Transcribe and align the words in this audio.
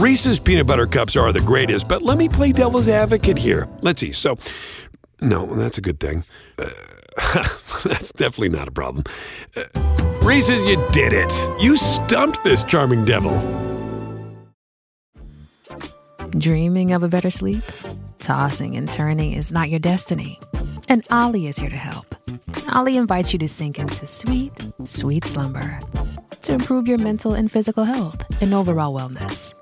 Reese's 0.00 0.40
peanut 0.40 0.66
butter 0.66 0.86
cups 0.86 1.14
are 1.14 1.30
the 1.30 1.42
greatest, 1.42 1.86
but 1.86 2.00
let 2.00 2.16
me 2.16 2.26
play 2.26 2.52
devil's 2.52 2.88
advocate 2.88 3.36
here. 3.36 3.68
Let's 3.82 4.00
see. 4.00 4.12
So, 4.12 4.38
no, 5.20 5.44
that's 5.44 5.76
a 5.76 5.82
good 5.82 6.00
thing. 6.00 6.24
Uh, 6.58 6.70
that's 7.84 8.10
definitely 8.12 8.48
not 8.48 8.66
a 8.66 8.70
problem. 8.70 9.04
Uh, 9.54 9.64
Reese's, 10.22 10.64
you 10.64 10.82
did 10.92 11.12
it. 11.12 11.30
You 11.62 11.76
stumped 11.76 12.42
this 12.44 12.64
charming 12.64 13.04
devil. 13.04 13.36
Dreaming 16.30 16.92
of 16.92 17.02
a 17.02 17.08
better 17.08 17.28
sleep? 17.28 17.62
Tossing 18.20 18.78
and 18.78 18.90
turning 18.90 19.34
is 19.34 19.52
not 19.52 19.68
your 19.68 19.80
destiny. 19.80 20.40
And 20.88 21.06
Olly 21.10 21.46
is 21.46 21.58
here 21.58 21.68
to 21.68 21.76
help. 21.76 22.06
Olly 22.74 22.96
invites 22.96 23.34
you 23.34 23.38
to 23.40 23.48
sink 23.48 23.78
into 23.78 24.06
sweet, 24.06 24.52
sweet 24.82 25.26
slumber 25.26 25.78
to 26.42 26.52
improve 26.52 26.86
your 26.86 26.98
mental 26.98 27.34
and 27.34 27.50
physical 27.50 27.84
health 27.84 28.42
and 28.42 28.54
overall 28.54 28.94
wellness. 28.94 29.54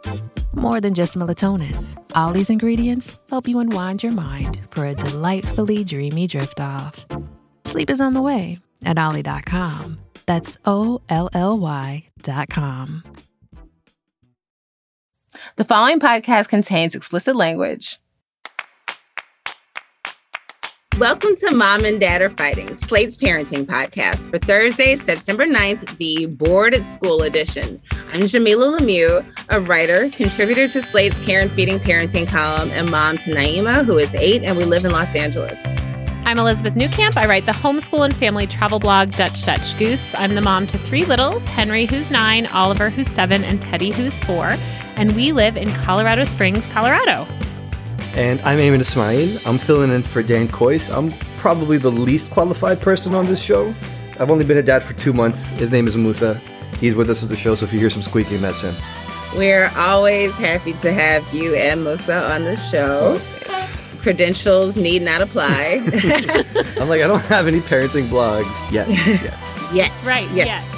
More 0.54 0.80
than 0.80 0.94
just 0.94 1.16
melatonin, 1.16 1.76
Olly's 2.16 2.50
ingredients 2.50 3.16
help 3.30 3.46
you 3.46 3.58
unwind 3.58 4.02
your 4.02 4.12
mind 4.12 4.64
for 4.70 4.86
a 4.86 4.94
delightfully 4.94 5.84
dreamy 5.84 6.26
drift 6.26 6.60
off. 6.60 7.04
Sleep 7.64 7.90
is 7.90 8.00
on 8.00 8.14
the 8.14 8.22
way 8.22 8.58
at 8.84 8.98
Olly.com. 8.98 9.98
That's 10.26 10.58
O 10.64 11.00
L 11.08 11.30
L 11.32 11.58
Y.com. 11.58 13.02
The 15.56 15.64
following 15.64 16.00
podcast 16.00 16.48
contains 16.48 16.94
explicit 16.94 17.36
language. 17.36 17.98
Welcome 20.98 21.36
to 21.36 21.54
Mom 21.54 21.84
and 21.84 22.00
Dad 22.00 22.22
Are 22.22 22.30
Fighting, 22.30 22.74
Slate's 22.74 23.16
parenting 23.16 23.66
podcast 23.66 24.28
for 24.28 24.38
Thursday, 24.40 24.96
September 24.96 25.46
9th, 25.46 25.96
the 25.98 26.26
Bored 26.26 26.74
at 26.74 26.82
School 26.82 27.22
edition. 27.22 27.78
I'm 28.12 28.22
Jamilah 28.22 28.80
Lemieux, 28.80 29.24
a 29.48 29.60
writer, 29.60 30.10
contributor 30.10 30.66
to 30.66 30.82
Slate's 30.82 31.24
Care 31.24 31.40
and 31.40 31.52
Feeding 31.52 31.78
Parenting 31.78 32.26
column, 32.26 32.72
and 32.72 32.90
mom 32.90 33.16
to 33.18 33.30
Naima, 33.32 33.84
who 33.84 33.96
is 33.96 34.12
eight, 34.16 34.42
and 34.42 34.58
we 34.58 34.64
live 34.64 34.84
in 34.84 34.90
Los 34.90 35.14
Angeles. 35.14 35.62
I'm 36.24 36.36
Elizabeth 36.36 36.74
Newcamp. 36.74 37.16
I 37.16 37.28
write 37.28 37.46
the 37.46 37.52
homeschool 37.52 38.04
and 38.04 38.16
family 38.16 38.48
travel 38.48 38.80
blog 38.80 39.12
Dutch 39.12 39.44
Dutch 39.44 39.78
Goose. 39.78 40.16
I'm 40.16 40.34
the 40.34 40.42
mom 40.42 40.66
to 40.66 40.78
three 40.78 41.04
littles 41.04 41.46
Henry, 41.46 41.86
who's 41.86 42.10
nine, 42.10 42.46
Oliver, 42.46 42.90
who's 42.90 43.06
seven, 43.06 43.44
and 43.44 43.62
Teddy, 43.62 43.92
who's 43.92 44.18
four. 44.24 44.48
And 44.96 45.14
we 45.14 45.30
live 45.30 45.56
in 45.56 45.72
Colorado 45.74 46.24
Springs, 46.24 46.66
Colorado. 46.66 47.28
And 48.14 48.40
I'm 48.40 48.58
Ayman 48.58 48.80
Ismail. 48.80 49.38
I'm 49.46 49.58
filling 49.58 49.90
in 49.90 50.02
for 50.02 50.22
Dan 50.22 50.48
Kois. 50.48 50.90
I'm 50.94 51.12
probably 51.36 51.78
the 51.78 51.90
least 51.90 52.30
qualified 52.30 52.80
person 52.80 53.14
on 53.14 53.26
this 53.26 53.40
show. 53.40 53.74
I've 54.18 54.30
only 54.30 54.44
been 54.44 54.58
a 54.58 54.62
dad 54.62 54.82
for 54.82 54.94
two 54.94 55.12
months. 55.12 55.52
His 55.52 55.70
name 55.70 55.86
is 55.86 55.96
Musa. 55.96 56.40
He's 56.80 56.94
with 56.94 57.10
us 57.10 57.22
at 57.22 57.28
the 57.28 57.36
show, 57.36 57.54
so 57.54 57.64
if 57.64 57.72
you 57.72 57.78
hear 57.78 57.90
some 57.90 58.02
squeaking, 58.02 58.40
that's 58.40 58.62
him. 58.62 58.74
We're 59.36 59.70
always 59.76 60.32
happy 60.34 60.72
to 60.74 60.92
have 60.92 61.32
you 61.32 61.54
and 61.54 61.84
Musa 61.84 62.32
on 62.32 62.44
the 62.44 62.56
show. 62.56 63.18
Oh, 63.20 63.98
Credentials 64.00 64.76
need 64.76 65.02
not 65.02 65.20
apply. 65.20 65.80
I'm 66.80 66.88
like, 66.88 67.02
I 67.02 67.06
don't 67.06 67.20
have 67.24 67.46
any 67.46 67.60
parenting 67.60 68.08
blogs 68.08 68.72
yet. 68.72 68.88
Yes. 69.68 69.70
yes. 69.72 70.06
Right. 70.06 70.28
Yes. 70.32 70.46
yes. 70.46 70.77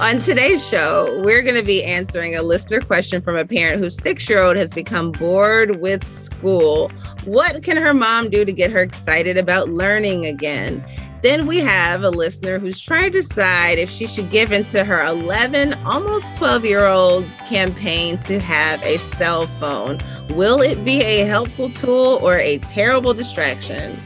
On 0.00 0.20
today's 0.20 0.64
show, 0.64 1.20
we're 1.24 1.42
going 1.42 1.56
to 1.56 1.62
be 1.64 1.82
answering 1.82 2.36
a 2.36 2.42
listener 2.42 2.80
question 2.80 3.20
from 3.20 3.36
a 3.36 3.44
parent 3.44 3.80
whose 3.80 4.00
six 4.00 4.28
year 4.28 4.40
old 4.40 4.56
has 4.56 4.72
become 4.72 5.10
bored 5.10 5.80
with 5.80 6.06
school. 6.06 6.88
What 7.24 7.64
can 7.64 7.76
her 7.76 7.92
mom 7.92 8.30
do 8.30 8.44
to 8.44 8.52
get 8.52 8.70
her 8.70 8.78
excited 8.78 9.36
about 9.36 9.70
learning 9.70 10.26
again? 10.26 10.84
Then 11.20 11.48
we 11.48 11.58
have 11.58 12.04
a 12.04 12.10
listener 12.10 12.60
who's 12.60 12.80
trying 12.80 13.10
to 13.10 13.10
decide 13.10 13.78
if 13.78 13.90
she 13.90 14.06
should 14.06 14.30
give 14.30 14.52
into 14.52 14.84
her 14.84 15.04
11, 15.04 15.74
almost 15.82 16.38
12 16.38 16.64
year 16.64 16.86
old's 16.86 17.34
campaign 17.48 18.18
to 18.18 18.38
have 18.38 18.80
a 18.84 18.98
cell 18.98 19.48
phone. 19.58 19.98
Will 20.30 20.62
it 20.62 20.84
be 20.84 21.02
a 21.02 21.24
helpful 21.24 21.70
tool 21.70 22.20
or 22.22 22.38
a 22.38 22.58
terrible 22.58 23.14
distraction? 23.14 24.00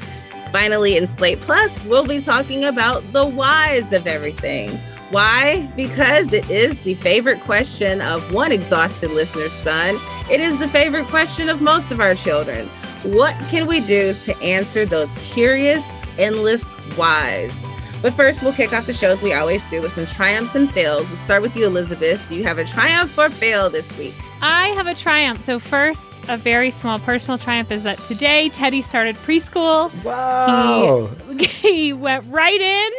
Finally, 0.53 0.97
in 0.97 1.07
Slate 1.07 1.43
Plus, 1.43 1.85
we'll 1.85 2.07
be 2.07 2.19
talking 2.19 2.65
about 2.65 3.13
the 3.13 3.27
whys 3.27 3.93
of 3.93 4.07
everything. 4.07 4.81
Why? 5.13 5.71
Because 5.77 6.33
it 6.33 6.49
is 6.49 6.79
the 6.79 6.95
favorite 6.95 7.43
question 7.43 8.01
of 8.01 8.33
one 8.33 8.51
exhausted 8.51 9.11
listener's 9.11 9.53
son. 9.53 9.99
It 10.31 10.41
is 10.41 10.59
the 10.59 10.69
favorite 10.69 11.07
question 11.07 11.51
of 11.51 11.61
most 11.61 11.91
of 11.93 12.01
our 12.01 12.15
children. 12.15 12.67
What 13.03 13.35
can 13.51 13.67
we 13.67 13.81
do 13.81 14.15
to 14.15 14.35
answer 14.41 14.87
those 14.87 15.15
curious, 15.35 15.85
endless 16.17 16.65
whys? 16.97 17.55
But 18.01 18.15
first, 18.15 18.43
we'll 18.43 18.55
kick 18.55 18.73
off 18.73 18.87
the 18.87 18.95
shows 18.95 19.23
we 19.23 19.35
always 19.35 19.67
do 19.67 19.83
with 19.83 19.93
some 19.93 20.07
triumphs 20.07 20.55
and 20.55 20.73
fails. 20.73 21.11
We'll 21.11 21.19
start 21.19 21.43
with 21.43 21.57
you, 21.57 21.67
Elizabeth. 21.67 22.27
Do 22.31 22.35
you 22.35 22.45
have 22.45 22.57
a 22.57 22.65
triumph 22.65 23.19
or 23.19 23.29
fail 23.29 23.69
this 23.69 23.95
week? 23.99 24.15
I 24.41 24.69
have 24.69 24.87
a 24.87 24.95
triumph. 24.95 25.43
So, 25.43 25.59
first, 25.59 26.03
a 26.29 26.39
very 26.39 26.71
small 26.71 26.99
personal 26.99 27.37
triumph 27.37 27.71
is 27.71 27.83
that 27.83 27.99
today 28.05 28.49
Teddy 28.49 28.81
started 28.81 29.17
preschool. 29.17 29.93
Wow. 30.05 31.11
He, 31.39 31.45
he 31.47 31.93
went 31.93 32.25
right 32.29 32.61
in 32.61 32.91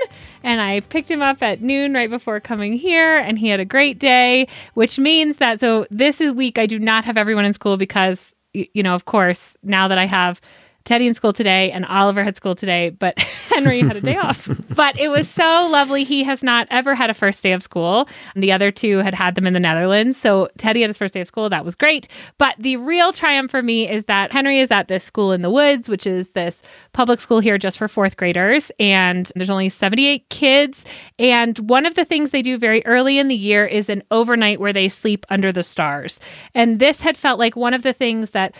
and 0.43 0.61
I 0.61 0.81
picked 0.81 1.09
him 1.09 1.21
up 1.21 1.41
at 1.41 1.61
noon 1.61 1.93
right 1.93 2.09
before 2.09 2.39
coming 2.39 2.73
here, 2.73 3.17
and 3.17 3.39
he 3.39 3.47
had 3.47 3.59
a 3.59 3.65
great 3.65 3.99
day, 3.99 4.47
which 4.73 4.99
means 4.99 5.37
that 5.37 5.59
so 5.59 5.87
this 5.89 6.21
is 6.21 6.33
week 6.33 6.59
I 6.59 6.65
do 6.65 6.77
not 6.77 7.05
have 7.05 7.17
everyone 7.17 7.45
in 7.45 7.53
school 7.53 7.77
because, 7.77 8.33
you 8.53 8.83
know, 8.83 8.93
of 8.93 9.05
course, 9.05 9.57
now 9.63 9.87
that 9.87 9.97
I 9.97 10.05
have 10.05 10.41
Teddy 10.85 11.07
in 11.07 11.13
school 11.13 11.33
today 11.33 11.71
and 11.71 11.85
Oliver 11.85 12.23
had 12.23 12.35
school 12.35 12.55
today, 12.55 12.89
but 12.89 13.17
Henry 13.53 13.81
had 13.81 13.95
a 13.95 14.01
day 14.01 14.17
off. 14.17 14.49
But 14.73 14.97
it 14.99 15.09
was 15.09 15.29
so 15.29 15.69
lovely. 15.71 16.03
He 16.03 16.23
has 16.23 16.41
not 16.41 16.67
ever 16.71 16.95
had 16.95 17.11
a 17.11 17.13
first 17.13 17.43
day 17.43 17.53
of 17.53 17.61
school. 17.61 18.09
The 18.35 18.51
other 18.51 18.71
two 18.71 18.99
had 18.99 19.13
had 19.13 19.35
them 19.35 19.45
in 19.45 19.53
the 19.53 19.59
Netherlands. 19.59 20.17
So 20.17 20.49
Teddy 20.57 20.81
had 20.81 20.89
his 20.89 20.97
first 20.97 21.13
day 21.13 21.21
of 21.21 21.27
school. 21.27 21.47
That 21.47 21.63
was 21.63 21.75
great. 21.75 22.07
But 22.39 22.55
the 22.57 22.77
real 22.77 23.13
triumph 23.13 23.51
for 23.51 23.61
me 23.61 23.87
is 23.87 24.05
that 24.05 24.31
Henry 24.31 24.59
is 24.59 24.71
at 24.71 24.87
this 24.87 25.03
school 25.03 25.31
in 25.31 25.43
the 25.43 25.51
woods, 25.51 25.87
which 25.87 26.07
is 26.07 26.29
this 26.29 26.63
public 26.91 27.21
school 27.21 27.39
here 27.39 27.59
just 27.59 27.77
for 27.77 27.87
fourth 27.87 28.17
graders. 28.17 28.71
And 28.79 29.31
there's 29.35 29.51
only 29.51 29.69
78 29.69 30.27
kids. 30.29 30.85
And 31.19 31.59
one 31.69 31.85
of 31.85 31.93
the 31.93 32.05
things 32.05 32.31
they 32.31 32.41
do 32.41 32.57
very 32.57 32.83
early 32.87 33.19
in 33.19 33.27
the 33.27 33.35
year 33.35 33.67
is 33.67 33.89
an 33.89 34.01
overnight 34.09 34.59
where 34.59 34.73
they 34.73 34.89
sleep 34.89 35.23
under 35.29 35.51
the 35.51 35.63
stars. 35.63 36.19
And 36.55 36.79
this 36.79 37.01
had 37.01 37.15
felt 37.15 37.37
like 37.37 37.55
one 37.55 37.75
of 37.75 37.83
the 37.83 37.93
things 37.93 38.31
that 38.31 38.55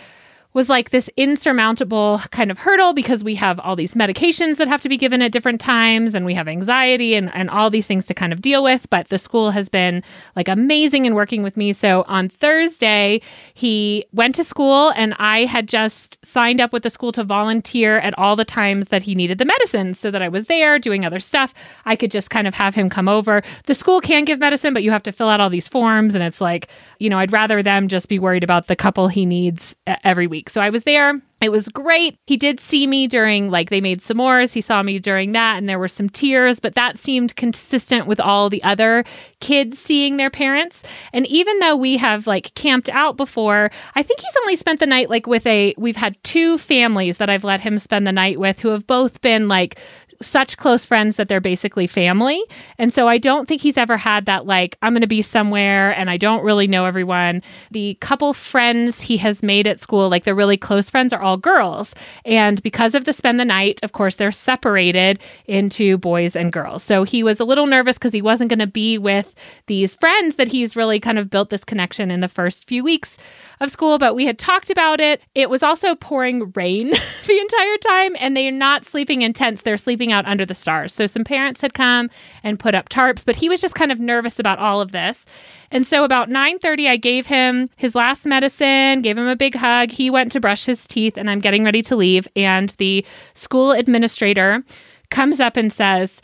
was 0.54 0.68
like 0.68 0.90
this 0.90 1.10
insurmountable 1.16 2.20
kind 2.30 2.48
of 2.48 2.58
hurdle 2.58 2.92
because 2.92 3.24
we 3.24 3.34
have 3.34 3.58
all 3.58 3.74
these 3.74 3.94
medications 3.94 4.56
that 4.56 4.68
have 4.68 4.80
to 4.80 4.88
be 4.88 4.96
given 4.96 5.20
at 5.20 5.32
different 5.32 5.60
times 5.60 6.14
and 6.14 6.24
we 6.24 6.32
have 6.32 6.46
anxiety 6.46 7.16
and, 7.16 7.34
and 7.34 7.50
all 7.50 7.70
these 7.70 7.88
things 7.88 8.06
to 8.06 8.14
kind 8.14 8.32
of 8.32 8.40
deal 8.40 8.62
with. 8.62 8.88
But 8.88 9.08
the 9.08 9.18
school 9.18 9.50
has 9.50 9.68
been 9.68 10.02
like 10.36 10.46
amazing 10.46 11.06
in 11.06 11.14
working 11.16 11.42
with 11.42 11.56
me. 11.56 11.72
So 11.72 12.04
on 12.06 12.28
Thursday, 12.28 13.20
he 13.54 14.06
went 14.12 14.36
to 14.36 14.44
school 14.44 14.90
and 14.90 15.14
I 15.18 15.44
had 15.44 15.66
just 15.66 16.24
signed 16.24 16.60
up 16.60 16.72
with 16.72 16.84
the 16.84 16.90
school 16.90 17.10
to 17.12 17.24
volunteer 17.24 17.98
at 17.98 18.16
all 18.16 18.36
the 18.36 18.44
times 18.44 18.86
that 18.86 19.02
he 19.02 19.16
needed 19.16 19.38
the 19.38 19.44
medicine 19.44 19.92
so 19.92 20.12
that 20.12 20.22
I 20.22 20.28
was 20.28 20.44
there 20.44 20.78
doing 20.78 21.04
other 21.04 21.18
stuff. 21.18 21.52
I 21.84 21.96
could 21.96 22.12
just 22.12 22.30
kind 22.30 22.46
of 22.46 22.54
have 22.54 22.76
him 22.76 22.88
come 22.88 23.08
over. 23.08 23.42
The 23.66 23.74
school 23.74 24.00
can 24.00 24.24
give 24.24 24.38
medicine, 24.38 24.72
but 24.72 24.84
you 24.84 24.92
have 24.92 25.02
to 25.02 25.12
fill 25.12 25.28
out 25.28 25.40
all 25.40 25.50
these 25.50 25.68
forms. 25.68 26.14
And 26.14 26.22
it's 26.22 26.40
like, 26.40 26.68
you 27.00 27.10
know, 27.10 27.18
I'd 27.18 27.32
rather 27.32 27.60
them 27.60 27.88
just 27.88 28.08
be 28.08 28.20
worried 28.20 28.44
about 28.44 28.68
the 28.68 28.76
couple 28.76 29.08
he 29.08 29.26
needs 29.26 29.74
every 30.04 30.28
week 30.28 30.43
week. 30.44 30.50
So 30.50 30.60
I 30.60 30.70
was 30.70 30.84
there. 30.84 31.20
It 31.40 31.50
was 31.50 31.68
great. 31.68 32.16
He 32.26 32.38
did 32.38 32.58
see 32.58 32.86
me 32.86 33.06
during, 33.06 33.50
like, 33.50 33.68
they 33.68 33.82
made 33.82 33.98
s'mores. 33.98 34.54
He 34.54 34.62
saw 34.62 34.82
me 34.82 34.98
during 34.98 35.32
that, 35.32 35.58
and 35.58 35.68
there 35.68 35.78
were 35.78 35.88
some 35.88 36.08
tears, 36.08 36.58
but 36.58 36.74
that 36.74 36.96
seemed 36.96 37.36
consistent 37.36 38.06
with 38.06 38.18
all 38.18 38.48
the 38.48 38.62
other 38.62 39.04
kids 39.40 39.78
seeing 39.78 40.16
their 40.16 40.30
parents. 40.30 40.82
And 41.12 41.26
even 41.26 41.58
though 41.58 41.76
we 41.76 41.98
have, 41.98 42.26
like, 42.26 42.54
camped 42.54 42.88
out 42.88 43.18
before, 43.18 43.70
I 43.94 44.02
think 44.02 44.20
he's 44.20 44.36
only 44.42 44.56
spent 44.56 44.80
the 44.80 44.86
night, 44.86 45.10
like, 45.10 45.26
with 45.26 45.46
a, 45.46 45.74
we've 45.76 45.96
had 45.96 46.16
two 46.24 46.56
families 46.56 47.18
that 47.18 47.28
I've 47.28 47.44
let 47.44 47.60
him 47.60 47.78
spend 47.78 48.06
the 48.06 48.12
night 48.12 48.40
with 48.40 48.60
who 48.60 48.68
have 48.68 48.86
both 48.86 49.20
been, 49.20 49.46
like, 49.46 49.78
such 50.24 50.56
close 50.56 50.84
friends 50.84 51.16
that 51.16 51.28
they're 51.28 51.40
basically 51.40 51.86
family. 51.86 52.42
And 52.78 52.92
so 52.92 53.08
I 53.08 53.18
don't 53.18 53.46
think 53.46 53.60
he's 53.60 53.76
ever 53.76 53.96
had 53.96 54.26
that, 54.26 54.46
like, 54.46 54.76
I'm 54.82 54.92
going 54.92 55.02
to 55.02 55.06
be 55.06 55.22
somewhere 55.22 55.94
and 55.94 56.10
I 56.10 56.16
don't 56.16 56.44
really 56.44 56.66
know 56.66 56.84
everyone. 56.84 57.42
The 57.70 57.94
couple 58.00 58.32
friends 58.32 59.00
he 59.00 59.16
has 59.18 59.42
made 59.42 59.66
at 59.66 59.80
school, 59.80 60.08
like 60.08 60.24
the 60.24 60.34
really 60.34 60.56
close 60.56 60.90
friends, 60.90 61.12
are 61.12 61.20
all 61.20 61.36
girls. 61.36 61.94
And 62.24 62.62
because 62.62 62.94
of 62.94 63.04
the 63.04 63.12
spend 63.12 63.38
the 63.38 63.44
night, 63.44 63.80
of 63.82 63.92
course, 63.92 64.16
they're 64.16 64.32
separated 64.32 65.18
into 65.46 65.98
boys 65.98 66.36
and 66.36 66.52
girls. 66.52 66.82
So 66.82 67.04
he 67.04 67.22
was 67.22 67.40
a 67.40 67.44
little 67.44 67.66
nervous 67.66 67.96
because 67.96 68.12
he 68.12 68.22
wasn't 68.22 68.50
going 68.50 68.58
to 68.58 68.66
be 68.66 68.98
with 68.98 69.34
these 69.66 69.94
friends 69.96 70.36
that 70.36 70.48
he's 70.48 70.76
really 70.76 71.00
kind 71.00 71.18
of 71.18 71.30
built 71.30 71.50
this 71.50 71.64
connection 71.64 72.10
in 72.10 72.20
the 72.20 72.28
first 72.28 72.66
few 72.66 72.82
weeks 72.84 73.16
of 73.60 73.70
school. 73.70 73.98
But 73.98 74.14
we 74.14 74.26
had 74.26 74.38
talked 74.38 74.70
about 74.70 75.00
it. 75.00 75.20
It 75.34 75.50
was 75.50 75.62
also 75.62 75.94
pouring 75.94 76.52
rain 76.54 76.90
the 77.26 77.38
entire 77.38 77.78
time, 77.78 78.16
and 78.18 78.36
they're 78.36 78.50
not 78.50 78.84
sleeping 78.84 79.22
in 79.22 79.32
tents. 79.32 79.62
They're 79.62 79.76
sleeping 79.76 80.12
out 80.14 80.24
under 80.24 80.46
the 80.46 80.54
stars. 80.54 80.94
So 80.94 81.06
some 81.06 81.24
parents 81.24 81.60
had 81.60 81.74
come 81.74 82.08
and 82.42 82.58
put 82.58 82.74
up 82.74 82.88
tarps, 82.88 83.24
but 83.24 83.36
he 83.36 83.50
was 83.50 83.60
just 83.60 83.74
kind 83.74 83.92
of 83.92 84.00
nervous 84.00 84.38
about 84.38 84.58
all 84.58 84.80
of 84.80 84.92
this. 84.92 85.26
And 85.70 85.86
so 85.86 86.04
about 86.04 86.30
9:30 86.30 86.88
I 86.88 86.96
gave 86.96 87.26
him 87.26 87.68
his 87.76 87.94
last 87.94 88.24
medicine, 88.24 89.02
gave 89.02 89.18
him 89.18 89.28
a 89.28 89.36
big 89.36 89.54
hug. 89.54 89.90
He 89.90 90.08
went 90.08 90.32
to 90.32 90.40
brush 90.40 90.64
his 90.64 90.86
teeth 90.86 91.18
and 91.18 91.28
I'm 91.28 91.40
getting 91.40 91.64
ready 91.64 91.82
to 91.82 91.96
leave 91.96 92.26
and 92.34 92.70
the 92.78 93.04
school 93.34 93.72
administrator 93.72 94.64
comes 95.10 95.40
up 95.40 95.56
and 95.56 95.72
says, 95.72 96.22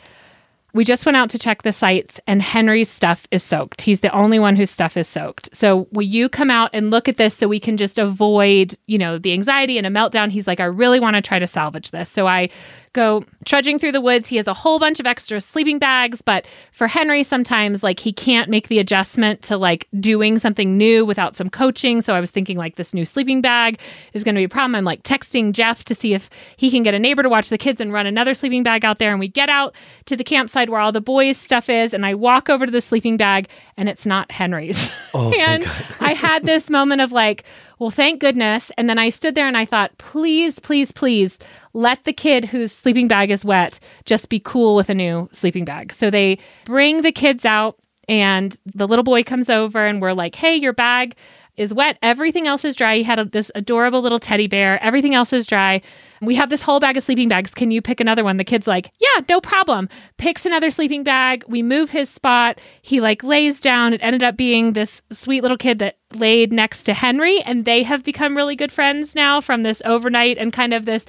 we 0.73 0.85
just 0.85 1.05
went 1.05 1.17
out 1.17 1.31
to 1.31 1.39
check 1.39 1.63
the 1.63 1.73
sites 1.73 2.21
and 2.27 2.41
Henry's 2.41 2.89
stuff 2.89 3.27
is 3.31 3.43
soaked. 3.43 3.81
He's 3.81 4.01
the 4.01 4.15
only 4.15 4.39
one 4.39 4.57
whose 4.57 4.71
stuff 4.71 4.97
is 4.97 5.09
soaked. 5.09 5.55
So 5.55 5.89
will 5.91 6.03
you 6.03 6.29
come 6.29 6.51
out 6.51 6.71
and 6.73 6.91
look 6.91 7.09
at 7.09 7.17
this 7.17 7.37
so 7.37 7.49
we 7.49 7.61
can 7.61 7.77
just 7.77 7.99
avoid, 7.99 8.77
you 8.87 8.99
know, 8.99 9.19
the 9.19 9.33
anxiety 9.33 9.79
and 9.79 9.87
a 9.87 9.91
meltdown? 9.91 10.31
He's 10.31 10.47
like, 10.47 10.61
I 10.61 10.65
really 10.65 11.01
want 11.01 11.17
to 11.17 11.23
try 11.23 11.39
to 11.39 11.47
salvage 11.47 11.91
this. 11.91 12.09
So 12.09 12.27
I 12.29 12.51
go 12.93 13.25
trudging 13.45 13.79
through 13.79 13.93
the 13.93 14.01
woods. 14.01 14.29
He 14.29 14.37
has 14.37 14.47
a 14.47 14.55
whole 14.55 14.79
bunch 14.79 14.99
of 14.99 15.07
extra 15.07 15.41
sleeping 15.41 15.79
bags, 15.79 16.23
but 16.23 16.47
for 16.73 16.89
Henry, 16.89 17.23
sometimes 17.23 17.83
like 17.83 18.01
he 18.01 18.13
can't 18.13 18.51
make 18.51 18.69
the 18.69 18.81
adjustment 18.81 19.43
to 19.43 19.57
like 19.57 19.87
doing 20.01 20.39
something 20.39 20.77
new 20.77 21.05
without 21.05 21.37
some 21.37 21.49
coaching. 21.49 22.01
So 22.01 22.15
I 22.15 22.21
was 22.21 22.31
thinking 22.31 22.57
like 22.57 22.77
this 22.77 22.93
new 22.93 23.05
sleeping 23.05 23.41
bag 23.41 23.79
is 24.13 24.25
going 24.25 24.35
to 24.35 24.41
be 24.41 24.45
a 24.45 24.49
problem. 24.49 24.75
I'm 24.75 24.85
like 24.85 25.05
texting 25.05 25.53
Jeff 25.53 25.85
to 25.85 25.95
see 25.95 26.15
if 26.15 26.29
he 26.57 26.71
can 26.71 26.83
get 26.83 26.95
a 26.95 26.99
neighbor 26.99 27.23
to 27.23 27.29
watch 27.29 27.49
the 27.49 27.59
kids 27.59 27.81
and 27.81 27.93
run 27.93 28.07
another 28.07 28.35
sleeping 28.35 28.65
bag 28.65 28.85
out 28.85 28.99
there. 28.99 29.11
And 29.11 29.21
we 29.21 29.29
get 29.29 29.49
out 29.49 29.75
to 30.07 30.17
the 30.17 30.25
campsite 30.25 30.69
where 30.69 30.81
all 30.81 30.93
the 30.93 31.01
boys' 31.01 31.37
stuff 31.37 31.69
is, 31.69 31.95
and 31.95 32.05
I 32.05 32.15
walk 32.15 32.51
over 32.51 32.67
to 32.67 32.73
the 32.73 32.81
sleeping 32.81 33.17
bag, 33.17 33.49
and 33.77 33.89
it's 33.89 34.07
not 34.07 34.31
Henry's. 34.33 34.91
Oh, 35.15 35.33
and 35.39 35.65
I 36.01 36.15
had 36.15 36.45
this 36.45 36.69
moment 36.69 37.01
of 37.01 37.13
like, 37.13 37.45
well, 37.81 37.91
thank 37.91 38.21
goodness. 38.21 38.71
And 38.79 38.89
then 38.89 38.99
I 38.99 39.09
stood 39.09 39.35
there 39.35 39.49
and 39.49 39.57
I 39.57 39.65
thought, 39.65 39.97
please, 39.99 40.61
please, 40.61 40.93
please 40.93 41.39
let 41.73 42.05
the 42.05 42.13
kid 42.13 42.45
whose 42.45 42.71
sleeping 42.71 43.09
bag 43.09 43.31
is 43.31 43.45
wet 43.45 43.81
just 44.05 44.29
be 44.29 44.39
cool 44.39 44.77
with 44.77 44.89
a 44.91 44.95
new 44.95 45.29
sleeping 45.33 45.65
bag. 45.65 45.93
So 45.93 46.11
they 46.11 46.39
bring 46.67 47.03
the 47.03 47.11
kids 47.11 47.45
out, 47.45 47.77
and 48.09 48.59
the 48.67 48.89
little 48.89 49.05
boy 49.05 49.23
comes 49.23 49.49
over, 49.49 49.87
and 49.87 50.03
we're 50.03 50.13
like, 50.13 50.35
hey, 50.35 50.57
your 50.57 50.73
bag 50.73 51.15
is 51.57 51.75
wet. 51.75 51.99
Everything 52.03 52.47
else 52.47 52.65
is 52.65 52.77
dry. 52.77 52.97
He 52.97 53.03
had 53.03 53.19
a, 53.19 53.25
this 53.25 53.51
adorable 53.55 54.01
little 54.01 54.19
teddy 54.19 54.47
bear. 54.47 54.83
Everything 54.83 55.15
else 55.15 55.33
is 55.33 55.47
dry. 55.47 55.83
We 56.23 56.35
have 56.35 56.51
this 56.51 56.63
whole 56.63 56.81
bag 56.81 56.97
of 56.97 57.03
sleeping 57.03 57.29
bags. 57.29 57.53
Can 57.53 57.71
you 57.71 57.81
pick 57.81 58.01
another 58.01 58.25
one? 58.25 58.37
The 58.37 58.45
kid's 58.45 58.67
like, 58.67 58.91
Yeah, 58.99 59.23
no 59.29 59.41
problem. 59.41 59.89
Picks 60.19 60.45
another 60.47 60.71
sleeping 60.71 61.03
bag. 61.03 61.45
We 61.49 61.63
move 61.63 61.91
his 61.91 62.11
spot. 62.11 62.59
He 62.83 63.01
like 63.01 63.23
lays 63.23 63.61
down. 63.61 63.93
It 63.93 64.01
ended 64.03 64.23
up 64.23 64.37
being 64.37 64.73
this 64.73 65.03
sweet 65.11 65.43
little 65.43 65.57
kid 65.57 65.79
that 65.79 65.99
laid 66.13 66.53
next 66.53 66.83
to 66.85 66.95
Henry, 66.95 67.41
and 67.43 67.65
they 67.65 67.83
have 67.83 68.03
become 68.05 68.37
really 68.37 68.57
good 68.57 68.73
friends 68.73 69.15
now 69.15 69.41
from 69.41 69.63
this 69.63 69.81
overnight 69.85 70.39
and 70.39 70.53
kind 70.53 70.75
of 70.75 70.85
this 70.85 71.05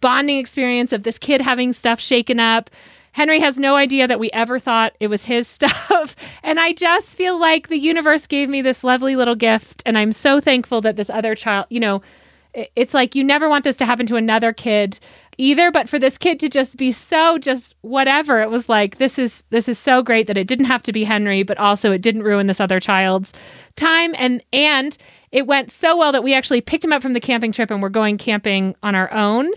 bonding 0.00 0.38
experience 0.38 0.92
of 0.92 1.02
this 1.02 1.18
kid 1.18 1.40
having 1.40 1.72
stuff 1.72 2.00
shaken 2.00 2.40
up. 2.40 2.70
Henry 3.16 3.40
has 3.40 3.58
no 3.58 3.76
idea 3.76 4.06
that 4.06 4.20
we 4.20 4.30
ever 4.32 4.58
thought 4.58 4.92
it 5.00 5.06
was 5.06 5.24
his 5.24 5.48
stuff. 5.56 6.14
and 6.42 6.60
I 6.60 6.74
just 6.74 7.16
feel 7.16 7.40
like 7.40 7.68
the 7.68 7.78
universe 7.78 8.26
gave 8.26 8.50
me 8.50 8.60
this 8.60 8.84
lovely 8.84 9.16
little 9.16 9.34
gift. 9.34 9.82
And 9.86 9.96
I'm 9.96 10.12
so 10.12 10.38
thankful 10.38 10.82
that 10.82 10.96
this 10.96 11.08
other 11.08 11.34
child, 11.34 11.64
you 11.70 11.80
know, 11.80 12.02
it's 12.52 12.92
like 12.92 13.14
you 13.14 13.24
never 13.24 13.48
want 13.48 13.64
this 13.64 13.76
to 13.76 13.86
happen 13.86 14.06
to 14.06 14.16
another 14.16 14.52
kid 14.52 14.98
either 15.38 15.70
but 15.70 15.88
for 15.88 15.98
this 15.98 16.16
kid 16.16 16.40
to 16.40 16.48
just 16.48 16.76
be 16.76 16.90
so 16.90 17.36
just 17.36 17.74
whatever 17.82 18.40
it 18.40 18.48
was 18.48 18.70
like 18.70 18.96
this 18.96 19.18
is 19.18 19.44
this 19.50 19.68
is 19.68 19.78
so 19.78 20.02
great 20.02 20.26
that 20.26 20.38
it 20.38 20.46
didn't 20.46 20.64
have 20.64 20.82
to 20.82 20.90
be 20.90 21.04
henry 21.04 21.42
but 21.42 21.58
also 21.58 21.92
it 21.92 22.00
didn't 22.00 22.22
ruin 22.22 22.46
this 22.46 22.58
other 22.58 22.80
child's 22.80 23.34
time 23.76 24.14
and 24.16 24.42
and 24.54 24.96
it 25.32 25.46
went 25.46 25.70
so 25.70 25.94
well 25.94 26.12
that 26.12 26.24
we 26.24 26.32
actually 26.32 26.62
picked 26.62 26.82
him 26.82 26.94
up 26.94 27.02
from 27.02 27.12
the 27.12 27.20
camping 27.20 27.52
trip 27.52 27.70
and 27.70 27.82
we're 27.82 27.90
going 27.90 28.16
camping 28.16 28.74
on 28.82 28.94
our 28.94 29.12
own 29.12 29.50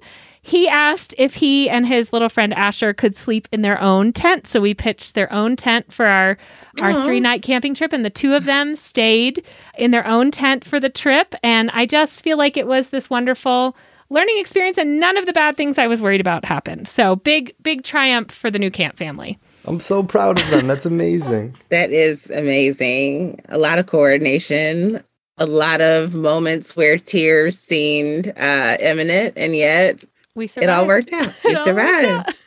he 0.50 0.68
asked 0.68 1.14
if 1.18 1.36
he 1.36 1.70
and 1.70 1.86
his 1.86 2.12
little 2.12 2.28
friend 2.28 2.56
Asher 2.56 2.92
could 2.92 3.16
sleep 3.16 3.48
in 3.52 3.62
their 3.62 3.80
own 3.80 4.12
tent. 4.12 4.48
So 4.48 4.60
we 4.60 4.74
pitched 4.74 5.14
their 5.14 5.32
own 5.32 5.56
tent 5.56 5.94
for 5.94 6.08
our 6.08 6.38
our 6.82 6.92
Aw. 6.92 7.04
three 7.04 7.20
night 7.20 7.44
camping 7.44 7.76
trip, 7.76 7.94
and 7.94 8.04
the 8.04 8.10
two 8.10 8.34
of 8.34 8.46
them 8.46 8.76
stayed 8.76 9.46
in 9.78 9.92
their 9.92 10.08
own 10.08 10.32
tent 10.32 10.66
for 10.66 10.80
the 10.80 10.90
trip. 10.90 11.36
And 11.44 11.70
I 11.72 11.86
just 11.86 12.24
feel 12.24 12.38
like 12.38 12.58
it 12.58 12.66
was 12.66 12.90
this 12.90 13.12
wonderful 13.12 13.78
learning 14.10 14.40
experience, 14.40 14.80
and 14.80 15.00
none 15.00 15.18
of 15.18 15.28
the 15.28 15.34
bad 15.34 15.56
things 15.56 15.78
I 15.78 15.86
was 15.86 16.02
worried 16.02 16.22
about 16.22 16.46
happened. 16.46 16.88
So 16.88 17.16
big, 17.18 17.54
big 17.62 17.84
triumph 17.84 18.32
for 18.32 18.50
the 18.50 18.58
new 18.58 18.72
camp 18.72 18.98
family. 18.98 19.38
I'm 19.66 19.80
so 19.80 20.02
proud 20.02 20.40
of 20.40 20.50
them. 20.50 20.66
That's 20.68 20.86
amazing. 20.86 21.56
That 21.70 21.92
is 21.92 22.32
amazing. 22.32 23.40
A 23.50 23.60
lot 23.60 23.78
of 23.78 23.86
coordination, 23.86 25.04
a 25.38 25.46
lot 25.46 25.82
of 25.82 26.16
moments 26.16 26.76
where 26.76 26.98
tears 26.98 27.60
seemed 27.60 28.34
uh, 28.36 28.78
imminent, 28.80 29.36
and 29.38 29.56
yet 29.56 30.04
We 30.40 30.48
survived. 30.48 30.64
it 30.64 30.70
all 30.70 30.88
worked 30.88 31.12
out. 31.12 31.28
It 31.28 31.36
You 31.44 31.50
all 31.52 31.58
out. 31.58 31.66
survived. 31.66 32.40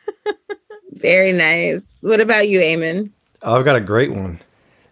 Very 0.92 1.32
nice. 1.32 1.98
What 2.00 2.20
about 2.20 2.48
you, 2.48 2.58
Ayman? 2.60 3.10
Oh, 3.42 3.58
I've 3.58 3.66
got 3.66 3.76
a 3.76 3.80
great 3.82 4.10
one. 4.12 4.40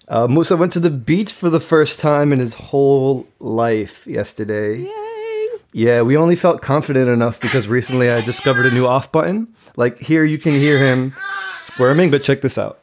Uh, 0.06 0.26
Musa 0.28 0.54
went 0.54 0.72
to 0.72 0.80
the 0.80 0.90
beach 0.90 1.32
for 1.32 1.48
the 1.48 1.60
first 1.60 1.98
time 1.98 2.30
in 2.30 2.40
his 2.40 2.54
whole 2.54 3.26
life 3.38 4.06
yesterday. 4.06 4.80
Yay. 4.80 5.48
Yeah, 5.72 6.02
we 6.02 6.14
only 6.16 6.36
felt 6.36 6.60
confident 6.60 7.08
enough 7.08 7.40
because 7.40 7.68
recently 7.68 8.10
I 8.10 8.20
discovered 8.20 8.66
a 8.66 8.70
new 8.70 8.86
off 8.86 9.10
button. 9.10 9.54
Like 9.76 10.00
here, 10.00 10.24
you 10.24 10.36
can 10.36 10.52
hear 10.52 10.76
him 10.78 11.14
squirming, 11.58 12.10
but 12.10 12.22
check 12.22 12.42
this 12.42 12.58
out. 12.58 12.80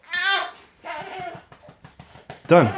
Done. 2.47 2.73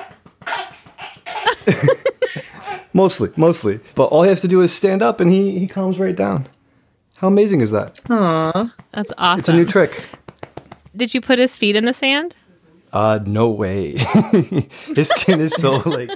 mostly, 2.93 3.29
mostly. 3.37 3.79
But 3.95 4.05
all 4.05 4.23
he 4.23 4.29
has 4.29 4.41
to 4.41 4.47
do 4.49 4.61
is 4.61 4.73
stand 4.73 5.01
up 5.01 5.21
and 5.21 5.31
he, 5.31 5.57
he 5.59 5.67
calms 5.67 5.99
right 5.99 6.15
down. 6.15 6.47
How 7.19 7.27
amazing 7.27 7.61
is 7.61 7.71
that? 7.71 7.99
Aw. 8.09 8.73
That's 8.93 9.11
awesome. 9.17 9.39
It's 9.39 9.49
a 9.49 9.53
new 9.53 9.65
trick. 9.65 10.05
Did 10.95 11.13
you 11.13 11.21
put 11.21 11.37
his 11.37 11.55
feet 11.57 11.75
in 11.75 11.85
the 11.85 11.93
sand? 11.93 12.37
Uh, 12.91 13.19
no 13.25 13.49
way. 13.49 13.97
His 14.95 15.09
skin 15.09 15.39
is 15.41 15.53
so 15.53 15.75
like 15.85 16.09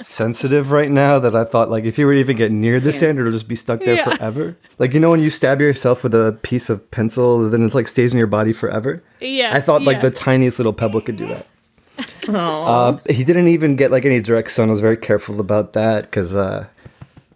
sensitive 0.00 0.72
right 0.72 0.90
now 0.90 1.20
that 1.20 1.36
I 1.36 1.44
thought 1.44 1.70
like 1.70 1.84
if 1.84 1.94
he 1.96 2.04
were 2.04 2.14
to 2.14 2.18
even 2.18 2.36
get 2.36 2.50
near 2.50 2.80
the 2.80 2.92
sand, 2.92 3.18
it'll 3.20 3.30
just 3.30 3.48
be 3.48 3.54
stuck 3.54 3.80
there 3.84 3.94
Yeah. 3.94 4.16
forever. 4.16 4.56
Like 4.80 4.92
you 4.92 4.98
know 4.98 5.10
when 5.10 5.20
you 5.20 5.30
stab 5.30 5.60
yourself 5.60 6.02
with 6.02 6.14
a 6.14 6.36
piece 6.42 6.68
of 6.68 6.90
pencil, 6.90 7.48
then 7.48 7.62
it 7.64 7.74
like 7.74 7.86
stays 7.86 8.12
in 8.12 8.18
your 8.18 8.26
body 8.26 8.52
forever. 8.52 9.04
Yeah. 9.20 9.54
I 9.54 9.60
thought 9.60 9.82
like 9.82 9.96
yeah. 9.96 10.08
the 10.08 10.10
tiniest 10.10 10.58
little 10.58 10.72
pebble 10.72 11.00
could 11.00 11.16
do 11.16 11.28
that. 11.28 11.46
Uh, 12.28 12.98
he 13.08 13.22
didn't 13.22 13.46
even 13.48 13.76
get 13.76 13.90
like 13.92 14.04
any 14.04 14.20
direct 14.20 14.50
sun. 14.50 14.68
I 14.68 14.72
was 14.72 14.80
very 14.80 14.96
careful 14.96 15.38
about 15.38 15.74
that 15.74 16.04
because, 16.04 16.34
uh, 16.34 16.66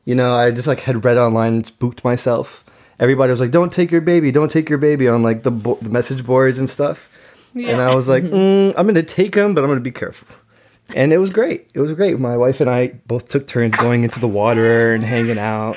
you 0.05 0.14
know, 0.17 0.34
I 0.34 0.50
just 0.50 0.67
like 0.67 0.81
had 0.81 1.05
read 1.05 1.17
online 1.17 1.52
and 1.55 1.67
spooked 1.67 2.02
myself. 2.05 2.64
Everybody 3.00 3.31
was 3.31 3.41
like, 3.41 3.50
"Don't 3.50 3.73
take 3.73 3.91
your 3.91 4.00
baby, 4.02 4.31
don't 4.31 4.50
take 4.50 4.69
your 4.69 4.79
baby" 4.79 5.08
on 5.08 5.23
like 5.23 5.43
the, 5.43 5.50
bo- 5.50 5.79
the 5.82 5.91
message 5.91 6.25
boards 6.25 6.58
and 6.61 6.70
stuff. 6.70 7.08
Yeah. 7.55 7.70
And 7.70 7.81
I 7.81 7.94
was 7.94 8.08
like, 8.08 8.23
mm, 8.23 8.73
"I'm 8.76 8.87
gonna 8.87 9.02
take 9.02 9.35
him, 9.35 9.55
but 9.55 9.64
I'm 9.64 9.70
gonna 9.70 9.81
be 9.81 9.91
careful." 9.91 10.29
And 10.94 11.12
it 11.12 11.19
was 11.19 11.31
great. 11.31 11.69
It 11.75 11.81
was 11.81 11.93
great. 11.93 12.19
My 12.20 12.37
wife 12.37 12.61
and 12.61 12.69
I 12.70 12.88
both 13.06 13.29
took 13.29 13.47
turns 13.47 13.75
going 13.76 14.05
into 14.05 14.20
the 14.20 14.29
water 14.29 14.94
and 14.94 15.02
hanging 15.02 15.38
out. 15.38 15.76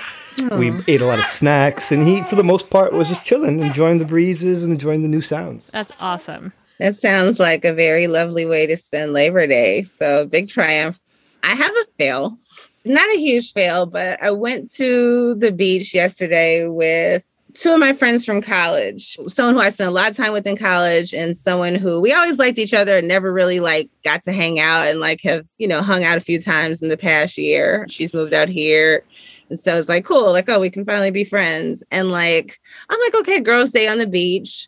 We 0.57 0.73
ate 0.87 1.01
a 1.01 1.05
lot 1.05 1.19
of 1.19 1.25
snacks, 1.25 1.91
and 1.91 2.07
he, 2.07 2.23
for 2.23 2.35
the 2.35 2.43
most 2.43 2.71
part, 2.71 2.91
was 2.93 3.07
just 3.07 3.23
chilling, 3.23 3.59
enjoying 3.59 3.99
the 3.99 4.05
breezes 4.05 4.63
and 4.63 4.73
enjoying 4.73 5.03
the 5.03 5.07
new 5.07 5.21
sounds. 5.21 5.69
That's 5.71 5.91
awesome. 5.99 6.53
That 6.79 6.95
sounds 6.95 7.39
like 7.39 7.63
a 7.63 7.73
very 7.73 8.07
lovely 8.07 8.45
way 8.45 8.65
to 8.65 8.75
spend 8.75 9.13
Labor 9.13 9.45
Day. 9.45 9.83
So 9.83 10.25
big 10.25 10.49
triumph. 10.49 10.99
I 11.43 11.53
have 11.55 11.71
a 11.71 11.85
fail. 11.97 12.37
Not 12.85 13.13
a 13.13 13.17
huge 13.17 13.53
fail, 13.53 13.85
but 13.85 14.21
I 14.21 14.31
went 14.31 14.69
to 14.73 15.35
the 15.35 15.51
beach 15.51 15.93
yesterday 15.93 16.67
with 16.67 17.25
two 17.53 17.71
of 17.71 17.79
my 17.79 17.93
friends 17.93 18.25
from 18.25 18.41
college. 18.41 19.17
Someone 19.27 19.55
who 19.55 19.61
I 19.61 19.69
spent 19.69 19.87
a 19.87 19.93
lot 19.93 20.09
of 20.09 20.17
time 20.17 20.33
with 20.33 20.45
in 20.47 20.57
college 20.57 21.13
and 21.13 21.35
someone 21.35 21.75
who 21.75 22.01
we 22.01 22.11
always 22.11 22.39
liked 22.39 22.57
each 22.57 22.73
other 22.73 22.97
and 22.97 23.07
never 23.07 23.31
really 23.31 23.59
like 23.59 23.89
got 24.03 24.23
to 24.23 24.33
hang 24.33 24.59
out 24.59 24.87
and 24.87 24.99
like 24.99 25.21
have, 25.21 25.45
you 25.57 25.67
know, 25.67 25.81
hung 25.81 26.03
out 26.03 26.17
a 26.17 26.21
few 26.21 26.39
times 26.39 26.81
in 26.81 26.89
the 26.89 26.97
past 26.97 27.37
year. 27.37 27.85
She's 27.89 28.13
moved 28.13 28.33
out 28.33 28.49
here. 28.49 29.03
And 29.49 29.59
so 29.59 29.77
it's 29.77 29.89
like, 29.89 30.03
cool, 30.03 30.31
like, 30.31 30.49
oh, 30.49 30.59
we 30.59 30.69
can 30.69 30.83
finally 30.83 31.11
be 31.11 31.23
friends. 31.23 31.83
And 31.91 32.09
like, 32.09 32.59
I'm 32.89 32.99
like, 32.99 33.15
okay, 33.15 33.39
girls' 33.39 33.71
day 33.71 33.87
on 33.87 33.99
the 33.99 34.07
beach 34.07 34.67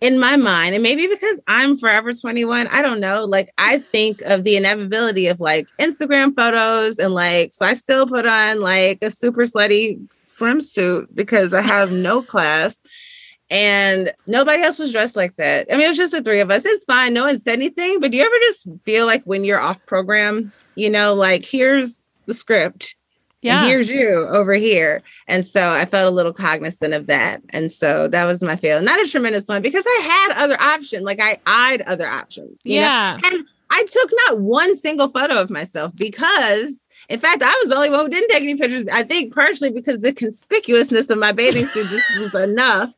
in 0.00 0.18
my 0.18 0.36
mind, 0.36 0.74
and 0.74 0.82
maybe 0.82 1.08
because 1.08 1.40
I'm 1.48 1.76
forever 1.76 2.12
21, 2.12 2.68
I 2.68 2.82
don't 2.82 3.00
know. 3.00 3.24
Like, 3.24 3.50
I 3.58 3.78
think 3.78 4.20
of 4.22 4.44
the 4.44 4.56
inevitability 4.56 5.26
of 5.26 5.40
like 5.40 5.68
Instagram 5.78 6.34
photos, 6.34 6.98
and 6.98 7.14
like, 7.14 7.52
so 7.52 7.66
I 7.66 7.74
still 7.74 8.06
put 8.06 8.26
on 8.26 8.60
like 8.60 8.98
a 9.02 9.10
super 9.10 9.42
slutty 9.42 10.00
swimsuit 10.20 11.06
because 11.14 11.52
I 11.52 11.62
have 11.62 11.90
no 11.90 12.22
class. 12.22 12.76
And 13.50 14.12
nobody 14.26 14.62
else 14.62 14.78
was 14.78 14.92
dressed 14.92 15.16
like 15.16 15.36
that. 15.36 15.68
I 15.72 15.76
mean, 15.76 15.86
it 15.86 15.88
was 15.88 15.96
just 15.96 16.12
the 16.12 16.22
three 16.22 16.40
of 16.40 16.50
us. 16.50 16.66
It's 16.66 16.84
fine. 16.84 17.14
No 17.14 17.24
one 17.24 17.38
said 17.38 17.54
anything. 17.54 17.98
But 17.98 18.10
do 18.10 18.18
you 18.18 18.22
ever 18.22 18.34
just 18.46 18.68
feel 18.84 19.06
like 19.06 19.24
when 19.24 19.42
you're 19.42 19.58
off 19.58 19.86
program, 19.86 20.52
you 20.74 20.90
know, 20.90 21.14
like 21.14 21.46
here's 21.46 22.06
the 22.26 22.34
script 22.34 22.94
Yeah. 23.40 23.60
and 23.60 23.68
here's 23.68 23.88
you 23.88 24.26
over 24.28 24.54
here. 24.54 25.02
And 25.26 25.44
so 25.44 25.70
I 25.70 25.84
felt 25.84 26.10
a 26.10 26.14
little 26.14 26.32
cognizant 26.32 26.94
of 26.94 27.06
that. 27.06 27.40
And 27.50 27.70
so 27.70 28.08
that 28.08 28.24
was 28.24 28.42
my 28.42 28.56
fail. 28.56 28.82
Not 28.82 29.00
a 29.00 29.08
tremendous 29.08 29.48
one 29.48 29.62
because 29.62 29.84
I 29.86 30.00
had 30.02 30.42
other 30.42 30.60
options. 30.60 31.04
Like 31.04 31.20
I 31.20 31.38
eyed 31.46 31.82
other 31.82 32.06
options. 32.06 32.62
you 32.64 32.76
know? 32.76 32.82
yeah. 32.82 33.18
And 33.24 33.46
I 33.70 33.84
took 33.84 34.10
not 34.26 34.40
one 34.40 34.74
single 34.74 35.08
photo 35.08 35.34
of 35.34 35.50
myself 35.50 35.94
because 35.96 36.86
in 37.08 37.20
fact, 37.20 37.42
I 37.42 37.56
was 37.60 37.70
the 37.70 37.76
only 37.76 37.90
one 37.90 38.00
who 38.00 38.08
didn't 38.08 38.28
take 38.28 38.42
any 38.42 38.54
pictures. 38.54 38.84
I 38.92 39.02
think 39.02 39.34
partially 39.34 39.70
because 39.70 40.02
the 40.02 40.12
conspicuousness 40.12 41.08
of 41.08 41.18
my 41.18 41.32
bathing 41.32 41.64
suit 41.64 41.88
just 41.88 42.18
was 42.18 42.34
enough 42.34 42.92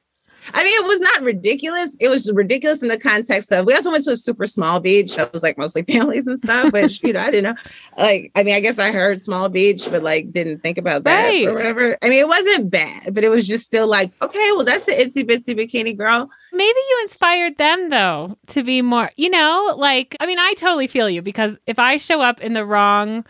I 0.55 0.65
mean, 0.65 0.75
it 0.83 0.87
was 0.87 1.01
not 1.01 1.23
ridiculous. 1.23 1.97
It 2.01 2.09
was 2.09 2.31
ridiculous 2.33 2.83
in 2.83 2.89
the 2.89 2.99
context 2.99 3.53
of 3.53 3.67
we 3.67 3.75
also 3.75 3.91
went 3.91 4.05
to 4.05 4.13
a 4.13 4.17
super 4.17 4.47
small 4.47 4.81
beach. 4.81 5.17
That 5.17 5.33
was 5.33 5.43
like 5.43 5.57
mostly 5.59 5.83
families 5.91 6.27
and 6.27 6.39
stuff, 6.39 6.73
which 6.73 7.03
you 7.03 7.13
know, 7.13 7.21
I 7.21 7.31
didn't 7.31 7.45
know. 7.55 7.63
Like, 7.97 8.33
I 8.35 8.43
mean, 8.43 8.55
I 8.55 8.61
guess 8.61 8.79
I 8.79 8.93
heard 8.93 9.21
small 9.21 9.49
beach, 9.49 9.89
but 9.91 10.03
like 10.03 10.33
didn't 10.33 10.61
think 10.61 10.79
about 10.79 11.05
that 11.05 11.29
Right. 11.29 11.47
or 11.47 11.55
whatever. 11.55 11.97
I 12.03 12.09
mean, 12.09 12.21
it 12.21 12.29
wasn't 12.29 12.71
bad, 12.71 13.15
but 13.15 13.25
it 13.25 13.29
was 13.29 13.47
just 13.47 13.65
still 13.65 13.87
like, 13.87 14.11
okay, 14.23 14.53
well, 14.53 14.65
that's 14.65 14.87
the 14.87 14.93
itsy 14.93 15.25
bitsy 15.29 15.57
bikini 15.59 15.97
girl. 15.97 16.29
Maybe 16.53 16.79
you 16.91 17.01
inspired 17.03 17.57
them 17.59 17.91
though 17.91 18.37
to 18.49 18.63
be 18.63 18.83
more, 18.83 19.11
you 19.17 19.31
know, 19.31 19.75
like 19.77 20.17
I 20.21 20.27
mean, 20.27 20.39
I 20.39 20.55
totally 20.57 20.87
feel 20.87 21.09
you 21.11 21.23
because 21.23 21.57
if 21.67 21.79
I 21.79 21.97
show 21.97 22.21
up 22.21 22.41
in 22.41 22.53
the 22.55 22.65
wrong 22.65 23.25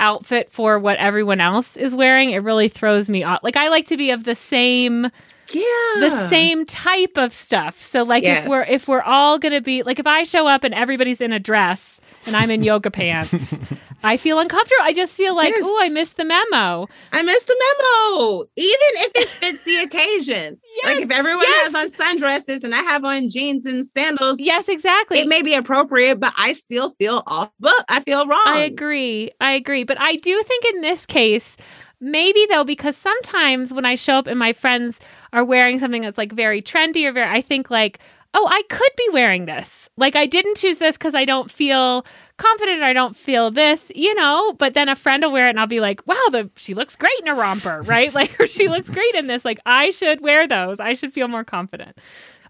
outfit 0.00 0.50
for 0.50 0.78
what 0.78 0.96
everyone 0.98 1.40
else 1.40 1.76
is 1.76 1.94
wearing, 1.94 2.30
it 2.30 2.38
really 2.38 2.68
throws 2.68 3.10
me 3.10 3.24
off. 3.24 3.40
Like 3.42 3.56
I 3.56 3.68
like 3.68 3.86
to 3.86 3.96
be 3.96 4.10
of 4.10 4.24
the 4.24 4.34
same 4.36 5.10
Yeah. 5.54 5.62
the 6.00 6.28
same 6.28 6.66
type 6.66 7.16
of 7.16 7.32
stuff. 7.32 7.82
So 7.82 8.02
like 8.02 8.22
Yes. 8.22 8.44
if 8.44 8.50
we're 8.50 8.62
if 8.64 8.88
we're 8.88 9.02
all 9.02 9.38
going 9.38 9.52
to 9.54 9.60
be 9.60 9.82
like 9.82 9.98
if 9.98 10.06
I 10.06 10.22
show 10.24 10.46
up 10.46 10.64
and 10.64 10.74
everybody's 10.74 11.20
in 11.20 11.32
a 11.32 11.38
dress 11.38 12.00
and 12.26 12.36
I'm 12.36 12.50
in 12.50 12.62
yoga 12.62 12.90
pants, 12.90 13.54
I 14.04 14.16
feel 14.16 14.38
uncomfortable. 14.38 14.82
I 14.84 14.92
just 14.92 15.12
feel 15.12 15.34
like, 15.34 15.54
Yes. 15.54 15.64
"Oh, 15.66 15.78
I 15.82 15.88
missed 15.88 16.16
the 16.16 16.24
memo." 16.24 16.88
I 17.12 17.22
missed 17.22 17.46
the 17.48 17.56
memo. 17.58 18.44
Even 18.56 18.78
if 18.94 19.10
it 19.16 19.28
fits 19.28 19.64
the 19.64 19.76
occasion. 19.78 20.58
Yes. 20.82 20.94
like 20.96 21.04
if 21.04 21.10
everyone 21.10 21.46
has 21.64 21.74
on 21.74 21.88
sundresses 21.88 22.62
and 22.62 22.74
I 22.74 22.78
have 22.82 23.04
on 23.04 23.28
jeans 23.28 23.66
and 23.66 23.84
sandals, 23.84 24.38
Yes, 24.38 24.68
exactly. 24.68 25.18
it 25.18 25.26
may 25.26 25.42
be 25.42 25.54
appropriate, 25.54 26.20
but 26.20 26.32
I 26.36 26.52
still 26.52 26.90
feel 26.90 27.22
off 27.26 27.50
book. 27.58 27.84
I 27.88 28.00
feel 28.02 28.26
wrong. 28.26 28.42
I 28.46 28.60
agree. 28.60 29.30
I 29.40 29.52
agree. 29.54 29.82
But 29.84 29.98
I 30.00 30.16
do 30.16 30.40
think 30.44 30.64
in 30.74 30.80
this 30.82 31.04
case, 31.04 31.56
maybe 32.00 32.46
though, 32.50 32.62
because 32.64 32.96
sometimes 32.96 33.72
when 33.72 33.84
I 33.84 33.96
show 33.96 34.14
up 34.14 34.28
and 34.28 34.38
my 34.38 34.52
friends 34.52 35.00
are 35.32 35.44
wearing 35.44 35.78
something 35.78 36.02
that's 36.02 36.18
like 36.18 36.32
very 36.32 36.62
trendy 36.62 37.06
or 37.06 37.12
very, 37.12 37.28
I 37.28 37.40
think 37.40 37.70
like, 37.70 37.98
oh, 38.34 38.46
I 38.48 38.62
could 38.68 38.90
be 38.96 39.08
wearing 39.12 39.46
this. 39.46 39.88
Like 39.96 40.16
I 40.16 40.26
didn't 40.26 40.56
choose 40.56 40.78
this 40.78 40.96
because 40.96 41.14
I 41.14 41.24
don't 41.24 41.50
feel 41.50 42.04
confident 42.36 42.80
or 42.80 42.84
I 42.84 42.92
don't 42.92 43.16
feel 43.16 43.50
this, 43.50 43.90
you 43.94 44.14
know. 44.14 44.52
But 44.52 44.74
then 44.74 44.88
a 44.88 44.96
friend 44.96 45.22
will 45.22 45.32
wear 45.32 45.46
it 45.46 45.50
and 45.50 45.60
I'll 45.60 45.66
be 45.66 45.80
like, 45.80 46.06
wow, 46.06 46.22
the 46.30 46.50
she 46.56 46.74
looks 46.74 46.96
great 46.96 47.18
in 47.20 47.28
a 47.28 47.34
romper, 47.34 47.82
right? 47.86 48.12
Like 48.12 48.38
or 48.40 48.46
she 48.46 48.68
looks 48.68 48.88
great 48.88 49.14
in 49.14 49.26
this. 49.26 49.44
Like 49.44 49.60
I 49.66 49.90
should 49.90 50.20
wear 50.20 50.46
those. 50.46 50.80
I 50.80 50.94
should 50.94 51.12
feel 51.12 51.28
more 51.28 51.44
confident. 51.44 51.98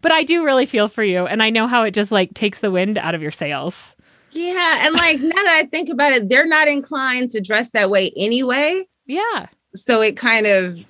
But 0.00 0.12
I 0.12 0.22
do 0.22 0.44
really 0.44 0.66
feel 0.66 0.86
for 0.86 1.02
you, 1.02 1.26
and 1.26 1.42
I 1.42 1.50
know 1.50 1.66
how 1.66 1.82
it 1.82 1.90
just 1.90 2.12
like 2.12 2.32
takes 2.32 2.60
the 2.60 2.70
wind 2.70 2.98
out 2.98 3.16
of 3.16 3.22
your 3.22 3.32
sails. 3.32 3.96
Yeah. 4.30 4.86
And 4.86 4.94
like 4.94 5.18
now 5.20 5.42
that 5.42 5.60
I 5.64 5.66
think 5.66 5.88
about 5.88 6.12
it, 6.12 6.28
they're 6.28 6.46
not 6.46 6.68
inclined 6.68 7.30
to 7.30 7.40
dress 7.40 7.70
that 7.70 7.90
way 7.90 8.12
anyway. 8.16 8.84
Yeah. 9.06 9.46
So 9.74 10.00
it 10.00 10.16
kind 10.16 10.46
of 10.46 10.84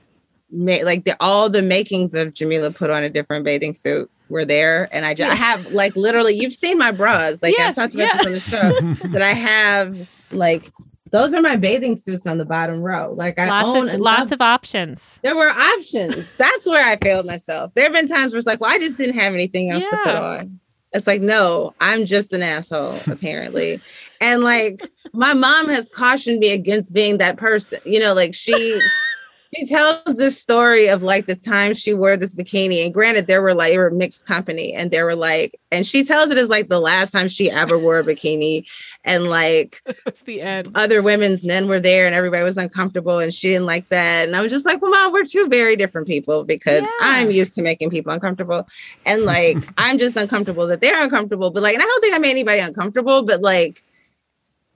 made 0.51 0.85
like 0.85 1.05
the 1.05 1.17
all 1.21 1.51
the 1.51 1.63
makings 1.63 2.15
of 2.15 2.29
Jamilah 2.35 2.75
put 2.77 2.91
on 2.91 3.03
a 3.03 3.11
different 3.11 3.45
bathing 3.45 3.75
suit 3.75 4.11
were 4.29 4.45
there. 4.45 4.89
And 4.93 5.05
I 5.07 5.15
just 5.15 5.31
I 5.31 5.35
have 5.35 5.73
like 5.73 5.97
literally 5.97 6.35
you've 6.35 6.53
seen 6.53 6.79
my 6.79 6.91
bras. 6.91 7.43
Like 7.43 7.55
Yes, 7.57 7.71
I've 7.71 7.75
talked 7.75 7.95
about 7.95 8.09
yeah. 8.25 8.31
this 8.31 8.55
on 8.55 8.73
the 8.73 8.95
show 8.95 9.09
that 9.09 9.23
I 9.23 9.33
have 9.33 10.09
like 10.33 10.71
those 11.11 11.33
are 11.33 11.41
my 11.41 11.57
bathing 11.57 11.97
suits 11.97 12.27
on 12.27 12.37
the 12.37 12.45
bottom 12.45 12.83
row. 12.83 13.15
Like 13.17 13.39
I 13.39 13.63
own 13.63 13.85
Lots 13.87 13.95
of 13.95 14.01
lots 14.01 14.33
of 14.33 14.41
options. 14.43 15.19
there 15.23 15.35
were 15.37 15.49
options. 15.49 16.35
That's 16.35 16.67
where 16.67 16.85
I 16.85 16.97
failed 16.99 17.25
myself. 17.25 17.73
There 17.75 17.85
have 17.85 17.93
been 17.95 18.07
times 18.07 18.33
where 18.33 18.39
it's 18.39 18.47
like, 18.47 18.61
well, 18.61 18.71
I 18.71 18.79
just 18.79 18.99
didn't 18.99 19.15
have 19.15 19.33
anything 19.33 19.71
else 19.71 19.85
to 19.85 19.97
put 20.05 20.15
on. 20.15 20.61
It's 20.93 21.07
like, 21.07 21.21
no, 21.23 21.75
I'm 21.81 22.05
just 22.07 22.33
an 22.33 22.43
asshole, 22.43 22.99
apparently. 23.07 23.81
and 24.23 24.43
like 24.43 24.81
my 25.15 25.33
mom 25.35 25.69
has 25.69 25.89
cautioned 25.89 26.41
me 26.41 26.51
against 26.51 26.93
being 26.93 27.19
that 27.19 27.37
person. 27.39 27.81
You 27.87 28.01
know, 28.01 28.13
like 28.15 28.35
she 28.35 28.79
she 29.57 29.67
tells 29.67 30.17
this 30.17 30.39
story 30.41 30.89
of 30.89 31.03
like 31.03 31.27
the 31.27 31.35
time 31.35 31.73
she 31.75 31.95
wore 31.95 32.17
this 32.17 32.35
bikini. 32.35 32.85
And 32.85 32.93
granted, 32.93 33.27
there 33.27 33.41
were 33.41 33.55
like 33.55 33.73
they 33.73 33.79
were 33.79 33.91
mixed 33.91 34.27
company, 34.27 34.75
and 34.75 34.91
they 34.91 35.03
were 35.03 35.15
like, 35.17 35.53
and 35.71 35.87
she 35.87 36.05
tells 36.05 36.31
it 36.31 36.39
as 36.39 36.51
like 36.51 36.69
the 36.69 36.81
last 36.81 37.11
time 37.13 37.29
she 37.29 37.51
ever 37.51 37.79
wore 37.79 37.99
a 37.99 38.05
bikini. 38.05 38.69
And 39.05 39.25
like 39.25 39.81
It's 40.07 40.23
the 40.23 40.43
end. 40.43 40.71
other 40.75 41.03
women's 41.03 41.45
men 41.45 41.67
were 41.69 41.81
there 41.81 42.07
and 42.07 42.15
everybody 42.15 42.43
was 42.45 42.59
uncomfortable 42.59 43.19
and 43.19 43.33
she 43.33 43.49
didn't 43.51 43.67
like 43.67 43.89
that. 43.89 44.27
And 44.27 44.37
I 44.37 44.43
was 44.43 44.51
just 44.53 44.67
like, 44.67 44.83
well, 44.83 44.91
mom, 44.91 45.13
we're 45.13 45.25
two 45.25 45.47
very 45.49 45.77
different 45.77 46.07
people 46.07 46.45
because 46.45 46.83
Yeah. 46.83 46.91
I'm 47.01 47.31
used 47.31 47.55
to 47.55 47.63
making 47.63 47.91
people 47.91 48.13
uncomfortable. 48.13 48.67
And 49.07 49.23
like, 49.23 49.57
I'm 49.79 49.97
just 49.99 50.17
uncomfortable 50.17 50.67
that 50.67 50.81
they're 50.81 51.03
uncomfortable. 51.03 51.51
But 51.51 51.63
like, 51.63 51.75
and 51.75 51.83
I 51.83 51.87
don't 51.87 52.01
think 52.01 52.15
I 52.15 52.19
made 52.19 52.31
anybody 52.31 52.61
uncomfortable, 52.61 53.23
but 53.25 53.41
like, 53.41 53.83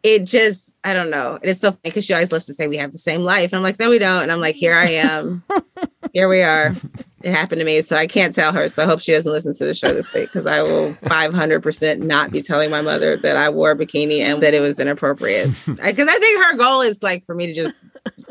it 0.02 0.24
just, 0.24 0.72
I 0.84 0.92
don't 0.94 1.10
know. 1.10 1.38
It 1.42 1.48
is 1.48 1.60
so 1.60 1.70
funny 1.70 1.80
because 1.84 2.04
she 2.04 2.12
always 2.12 2.32
loves 2.32 2.46
to 2.46 2.54
say 2.54 2.66
we 2.66 2.76
have 2.76 2.92
the 2.92 2.98
same 2.98 3.20
life. 3.22 3.52
And 3.52 3.58
I'm 3.58 3.62
like, 3.62 3.78
no, 3.78 3.88
we 3.90 3.98
don't. 3.98 4.22
And 4.22 4.32
I'm 4.32 4.40
like, 4.40 4.56
here 4.56 4.74
I 4.74 4.90
am. 4.90 5.42
here 6.12 6.28
we 6.28 6.42
are. 6.42 6.74
It 7.22 7.30
happened 7.32 7.60
to 7.60 7.64
me. 7.64 7.80
So 7.82 7.96
I 7.96 8.08
can't 8.08 8.34
tell 8.34 8.52
her. 8.52 8.66
So 8.66 8.82
I 8.82 8.86
hope 8.86 8.98
she 9.00 9.12
doesn't 9.12 9.30
listen 9.30 9.52
to 9.54 9.64
the 9.64 9.74
show 9.74 9.92
this 9.92 10.12
week 10.12 10.24
because 10.24 10.44
I 10.46 10.60
will 10.62 10.92
500% 10.94 11.98
not 12.00 12.32
be 12.32 12.42
telling 12.42 12.70
my 12.70 12.80
mother 12.80 13.16
that 13.18 13.36
I 13.36 13.48
wore 13.48 13.70
a 13.70 13.76
bikini 13.76 14.20
and 14.20 14.42
that 14.42 14.54
it 14.54 14.60
was 14.60 14.80
inappropriate. 14.80 15.50
Because 15.66 16.08
I 16.08 16.18
think 16.18 16.44
her 16.44 16.56
goal 16.56 16.80
is 16.80 17.02
like 17.02 17.24
for 17.26 17.34
me 17.34 17.46
to 17.46 17.54
just 17.54 17.74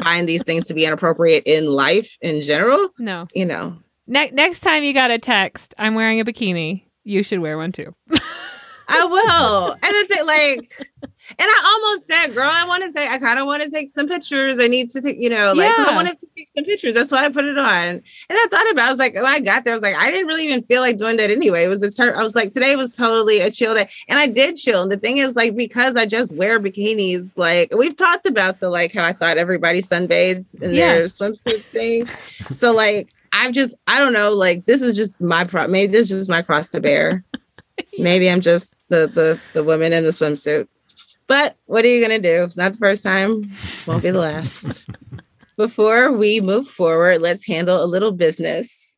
find 0.01 0.27
these 0.27 0.43
things 0.43 0.65
to 0.67 0.73
be 0.73 0.85
inappropriate 0.85 1.43
in 1.45 1.67
life 1.67 2.17
in 2.21 2.41
general. 2.41 2.89
No. 2.99 3.27
You 3.33 3.45
know, 3.45 3.77
Ne- 4.07 4.31
next 4.31 4.59
time 4.59 4.83
you 4.83 4.93
got 4.93 5.09
a 5.11 5.19
text, 5.19 5.73
I'm 5.77 5.95
wearing 5.95 6.19
a 6.19 6.25
bikini. 6.25 6.83
You 7.05 7.23
should 7.23 7.39
wear 7.39 7.57
one 7.57 7.71
too. 7.71 7.95
I 8.89 9.05
will. 9.05 9.71
and 9.71 9.79
it's 9.83 10.23
like, 10.25 11.10
and 11.39 11.47
I 11.49 11.61
almost 11.73 12.07
said, 12.07 12.33
girl, 12.33 12.49
I 12.49 12.65
want 12.65 12.83
to 12.83 12.91
say, 12.91 13.07
I 13.07 13.17
kind 13.19 13.39
of 13.39 13.45
want 13.45 13.63
to 13.63 13.69
take 13.69 13.89
some 13.89 14.07
pictures. 14.07 14.59
I 14.59 14.67
need 14.67 14.89
to 14.91 15.01
take, 15.01 15.17
you 15.19 15.29
know, 15.29 15.53
like, 15.53 15.75
'cause 15.75 15.85
I 15.87 15.95
wanted 15.95 16.17
to 16.19 16.27
take 16.37 16.49
some 16.55 16.65
pictures. 16.65 16.93
That's 16.93 17.11
why 17.11 17.25
I 17.25 17.29
put 17.29 17.45
it 17.45 17.57
on. 17.57 17.67
And 17.85 18.03
I 18.29 18.45
thought 18.49 18.69
about 18.71 18.83
it. 18.83 18.87
I 18.87 18.89
was 18.89 18.99
like, 18.99 19.13
when 19.15 19.25
I 19.25 19.39
got 19.39 19.63
there, 19.63 19.73
I 19.73 19.75
was 19.75 19.81
like, 19.81 19.95
I 19.95 20.09
didn't 20.11 20.27
really 20.27 20.45
even 20.47 20.63
feel 20.63 20.81
like 20.81 20.97
doing 20.97 21.17
that 21.17 21.29
anyway. 21.31 21.63
It 21.63 21.67
was 21.69 21.83
a 21.83 21.91
turn. 21.91 22.17
I 22.17 22.23
was 22.23 22.35
like, 22.35 22.51
today 22.51 22.75
was 22.75 22.95
totally 22.95 23.39
a 23.39 23.51
chill 23.51 23.73
day. 23.75 23.87
And 24.07 24.19
I 24.19 24.27
did 24.27 24.55
chill. 24.55 24.81
And 24.81 24.91
the 24.91 24.97
thing 24.97 25.17
is, 25.17 25.35
like, 25.35 25.55
because 25.55 25.95
I 25.95 26.05
just 26.05 26.35
wear 26.35 26.59
bikinis, 26.59 27.37
like, 27.37 27.73
we've 27.77 27.95
talked 27.95 28.25
about 28.25 28.59
the, 28.59 28.69
like, 28.69 28.93
how 28.93 29.03
I 29.05 29.13
thought 29.13 29.37
everybody 29.37 29.81
sunbathed 29.81 30.61
in 30.61 30.73
Yeah. 30.73 30.93
their 30.95 31.03
swimsuit 31.05 31.61
thing. 31.61 32.07
so, 32.49 32.71
like, 32.71 33.09
I've 33.33 33.53
just, 33.53 33.75
I 33.87 33.99
don't 33.99 34.13
know, 34.13 34.31
like, 34.31 34.65
this 34.65 34.81
is 34.81 34.95
just 34.95 35.21
my 35.21 35.45
pro. 35.45 35.67
Maybe 35.67 35.91
this 35.91 36.11
is 36.11 36.19
just 36.19 36.29
my 36.29 36.41
cross 36.41 36.67
to 36.69 36.81
bear. 36.81 37.23
Maybe 37.97 38.29
I'm 38.29 38.41
just 38.41 38.75
the 38.89 39.07
the 39.13 39.39
the 39.53 39.63
woman 39.63 39.91
in 39.93 40.03
the 40.03 40.09
swimsuit. 40.11 40.67
But 41.31 41.55
what 41.65 41.85
are 41.85 41.87
you 41.87 42.01
gonna 42.01 42.19
do? 42.19 42.43
It's 42.43 42.57
not 42.57 42.73
the 42.73 42.77
first 42.77 43.03
time, 43.03 43.49
won't 43.87 44.03
be 44.03 44.11
the 44.11 44.19
last. 44.19 44.85
Before 45.55 46.11
we 46.11 46.41
move 46.41 46.67
forward, 46.67 47.21
let's 47.21 47.47
handle 47.47 47.81
a 47.81 47.87
little 47.87 48.11
business. 48.11 48.97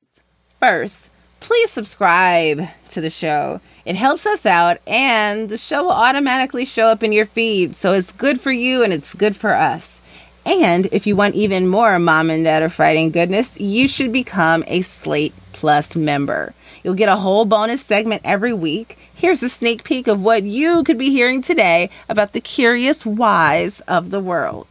First, 0.59 1.11
please 1.41 1.69
subscribe 1.69 2.67
to 2.89 3.01
the 3.01 3.11
show. 3.11 3.61
It 3.85 3.95
helps 3.95 4.25
us 4.25 4.47
out, 4.47 4.79
and 4.87 5.47
the 5.47 5.59
show 5.59 5.83
will 5.83 5.91
automatically 5.91 6.65
show 6.65 6.87
up 6.87 7.03
in 7.03 7.11
your 7.11 7.27
feed. 7.27 7.75
So 7.75 7.93
it's 7.93 8.11
good 8.11 8.41
for 8.41 8.51
you 8.51 8.81
and 8.81 8.91
it's 8.91 9.13
good 9.13 9.35
for 9.35 9.53
us. 9.53 10.01
And 10.43 10.87
if 10.87 11.05
you 11.05 11.15
want 11.15 11.35
even 11.35 11.67
more 11.67 11.99
mom 11.99 12.31
and 12.31 12.45
dad 12.45 12.63
are 12.63 12.69
fighting 12.69 13.11
goodness, 13.11 13.59
you 13.59 13.87
should 13.87 14.11
become 14.11 14.63
a 14.65 14.81
Slate 14.81 15.35
Plus 15.53 15.95
member. 15.95 16.53
You'll 16.83 16.95
get 16.95 17.09
a 17.09 17.15
whole 17.15 17.45
bonus 17.45 17.83
segment 17.83 18.21
every 18.25 18.53
week. 18.53 18.97
Here's 19.13 19.43
a 19.43 19.49
sneak 19.49 19.83
peek 19.83 20.07
of 20.07 20.21
what 20.21 20.43
you 20.43 20.83
could 20.83 20.97
be 20.97 21.09
hearing 21.09 21.41
today 21.41 21.89
about 22.09 22.33
the 22.33 22.41
curious 22.41 23.05
whys 23.05 23.79
of 23.81 24.09
the 24.09 24.19
world. 24.19 24.67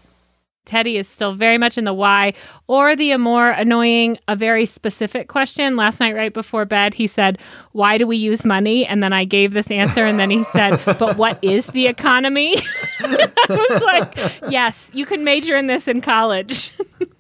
Teddy 0.65 0.97
is 0.97 1.09
still 1.09 1.35
very 1.35 1.59
much 1.59 1.77
in 1.77 1.85
the 1.85 1.93
why 1.93 2.35
or 2.69 2.95
the 2.95 3.17
more 3.17 3.51
annoying, 3.51 4.17
a 4.29 4.37
very 4.37 4.65
specific 4.65 5.27
question. 5.29 5.77
Last 5.77 5.99
night, 5.99 6.15
right 6.15 6.33
before 6.33 6.65
bed, 6.65 6.95
he 6.95 7.07
said, 7.07 7.39
Why 7.73 7.99
do 7.99 8.07
we 8.07 8.17
use 8.17 8.45
money? 8.45 8.87
And 8.87 9.03
then 9.03 9.13
I 9.13 9.25
gave 9.25 9.55
this 9.55 9.71
answer. 9.71 10.05
And 10.05 10.19
then 10.19 10.31
he 10.31 10.45
said, 10.45 10.81
But 10.99 11.17
what 11.17 11.43
is 11.43 11.67
the 11.69 11.89
economy? 11.89 12.57
I 13.01 13.29
was 13.49 13.83
like, 13.83 14.51
Yes, 14.51 14.91
you 14.95 15.05
can 15.05 15.25
major 15.25 15.57
in 15.57 15.67
this 15.67 15.89
in 15.89 16.01
college. 16.01 16.73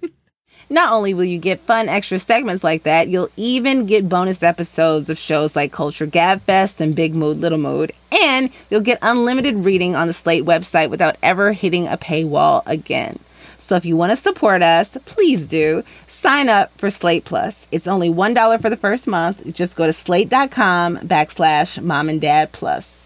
Not 0.72 0.94
only 0.94 1.12
will 1.12 1.24
you 1.24 1.38
get 1.38 1.60
fun 1.60 1.90
extra 1.90 2.18
segments 2.18 2.64
like 2.64 2.84
that, 2.84 3.08
you'll 3.08 3.28
even 3.36 3.84
get 3.84 4.08
bonus 4.08 4.42
episodes 4.42 5.10
of 5.10 5.18
shows 5.18 5.54
like 5.54 5.70
Culture 5.70 6.06
Gab 6.06 6.40
Fest 6.44 6.80
and 6.80 6.96
Big 6.96 7.14
Mood 7.14 7.36
Little 7.36 7.58
Mood, 7.58 7.92
and 8.10 8.48
you'll 8.70 8.80
get 8.80 8.98
unlimited 9.02 9.66
reading 9.66 9.94
on 9.94 10.06
the 10.06 10.14
Slate 10.14 10.46
website 10.46 10.88
without 10.88 11.16
ever 11.22 11.52
hitting 11.52 11.86
a 11.86 11.98
paywall 11.98 12.62
again. 12.64 13.18
So 13.58 13.76
if 13.76 13.84
you 13.84 13.98
want 13.98 14.12
to 14.12 14.16
support 14.16 14.62
us, 14.62 14.96
please 15.04 15.46
do 15.46 15.84
sign 16.06 16.48
up 16.48 16.72
for 16.78 16.88
Slate 16.88 17.26
Plus. 17.26 17.68
It's 17.70 17.86
only 17.86 18.08
$1 18.08 18.62
for 18.62 18.70
the 18.70 18.76
first 18.78 19.06
month. 19.06 19.52
Just 19.52 19.76
go 19.76 19.84
to 19.84 19.92
slate.com 19.92 21.00
backslash 21.00 21.82
mom 21.82 22.08
and 22.08 22.18
dad 22.18 22.52
plus. 22.52 23.01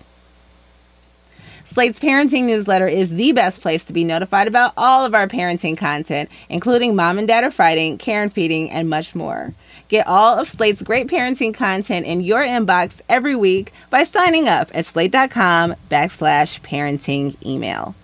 Slate's 1.67 1.99
parenting 1.99 2.45
newsletter 2.45 2.87
is 2.87 3.11
the 3.11 3.33
best 3.33 3.61
place 3.61 3.83
to 3.85 3.93
be 3.93 4.05
notified 4.05 4.47
about 4.47 4.73
all 4.77 5.05
of 5.05 5.15
our 5.15 5.27
parenting 5.27 5.77
content, 5.77 6.31
including 6.49 6.95
Mom 6.95 7.19
and 7.19 7.27
Dad 7.27 7.43
Are 7.43 7.51
Fighting, 7.51 7.99
Care 7.99 8.23
and 8.23 8.33
Feeding, 8.33 8.71
and 8.71 8.89
much 8.89 9.17
more. 9.17 9.53
Get 9.89 10.07
all 10.07 10.39
of 10.39 10.47
Slate's 10.47 10.81
great 10.81 11.09
parenting 11.09 11.53
content 11.53 12.07
in 12.07 12.21
your 12.21 12.41
inbox 12.41 13.01
every 13.09 13.35
week 13.35 13.73
by 13.91 14.05
signing 14.05 14.49
up 14.49 14.71
at 14.75 14.87
slate.com 14.87 15.75
backslash 15.91 16.61
parenting 16.61 17.37
email. 17.45 17.97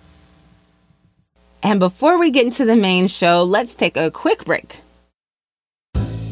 And 1.63 1.79
before 1.79 2.19
we 2.19 2.31
get 2.31 2.43
into 2.43 2.65
the 2.65 2.75
main 2.75 3.07
show, 3.07 3.43
let's 3.43 3.75
take 3.75 3.95
a 3.95 4.11
quick 4.11 4.43
break. 4.43 4.77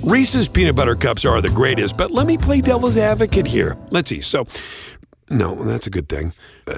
Reese's 0.03 0.49
peanut 0.49 0.75
butter 0.75 0.95
cups 0.95 1.23
are 1.23 1.39
the 1.39 1.49
greatest, 1.49 1.95
but 1.95 2.11
let 2.11 2.27
me 2.27 2.37
play 2.37 2.59
devil's 2.59 2.97
advocate 2.97 3.47
here. 3.47 3.77
Let's 3.89 4.09
see. 4.09 4.19
So, 4.19 4.47
no, 5.29 5.55
that's 5.63 5.87
a 5.87 5.91
good 5.91 6.09
thing. 6.09 6.33
Uh, 6.67 6.77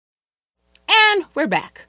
And 0.91 1.25
we're 1.35 1.47
back. 1.47 1.87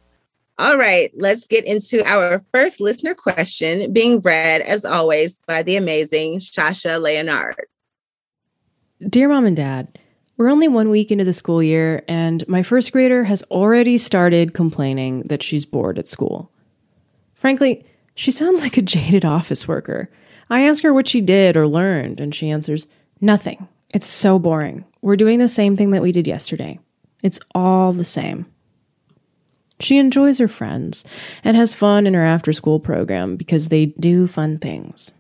All 0.59 0.79
right, 0.79 1.11
let's 1.17 1.47
get 1.47 1.65
into 1.65 2.05
our 2.05 2.41
first 2.53 2.81
listener 2.81 3.15
question, 3.15 3.93
being 3.93 4.21
read 4.21 4.61
as 4.61 4.85
always 4.85 5.41
by 5.47 5.63
the 5.63 5.77
amazing 5.77 6.39
Shasha 6.39 7.01
Leonard. 7.01 7.67
Dear 9.01 9.29
Mom 9.29 9.45
and 9.45 9.57
Dad, 9.57 9.99
we're 10.37 10.51
only 10.51 10.69
one 10.69 10.91
week 10.91 11.11
into 11.11 11.25
the 11.25 11.33
school 11.33 11.63
year, 11.63 12.05
and 12.07 12.47
my 12.47 12.63
first 12.63 12.93
grader 12.93 13.25
has 13.25 13.43
already 13.45 13.99
started 13.99 14.55
complaining 14.55 15.23
that 15.23 15.43
she's 15.43 15.67
bored 15.67 15.99
at 15.99 16.07
school. 16.07 16.53
Frankly, 17.35 17.85
she 18.15 18.31
sounds 18.31 18.61
like 18.61 18.77
a 18.77 18.83
jaded 18.83 19.25
office 19.25 19.67
worker. 19.67 20.11
I 20.49 20.63
ask 20.63 20.83
her 20.85 20.93
what 20.93 21.09
she 21.09 21.21
did 21.21 21.57
or 21.57 21.67
learned, 21.67 22.21
and 22.21 22.35
she 22.35 22.51
answers, 22.51 22.87
Nothing. 23.21 23.67
It's 23.91 24.07
so 24.07 24.39
boring. 24.39 24.85
We're 25.01 25.17
doing 25.17 25.39
the 25.39 25.49
same 25.49 25.77
thing 25.77 25.91
that 25.91 26.03
we 26.03 26.13
did 26.13 26.27
yesterday. 26.27 26.79
It's 27.23 27.41
all 27.55 27.93
the 27.93 28.05
same. 28.05 28.47
She 29.83 29.99
enjoys 29.99 30.39
her 30.39 30.49
friends 30.49 31.05
and 31.43 31.57
has 31.57 31.75
fun 31.75 32.07
in 32.07 32.15
her 32.15 32.25
after 32.25 32.53
school 32.53 32.79
program 32.79 33.37
because 33.37 33.69
they 33.69 33.87
do 33.87 34.27
fun 34.27 34.59
things. 34.59 35.13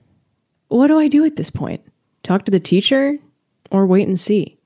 What 0.69 0.87
do 0.87 0.99
I 0.99 1.09
do 1.09 1.25
at 1.25 1.37
this 1.37 1.51
point? 1.51 1.83
Talk 2.23 2.45
to 2.45 2.53
the 2.53 2.61
teacher 2.61 3.19
or 3.71 3.87
wait 3.87 4.07
and 4.07 4.19
see? 4.19 4.59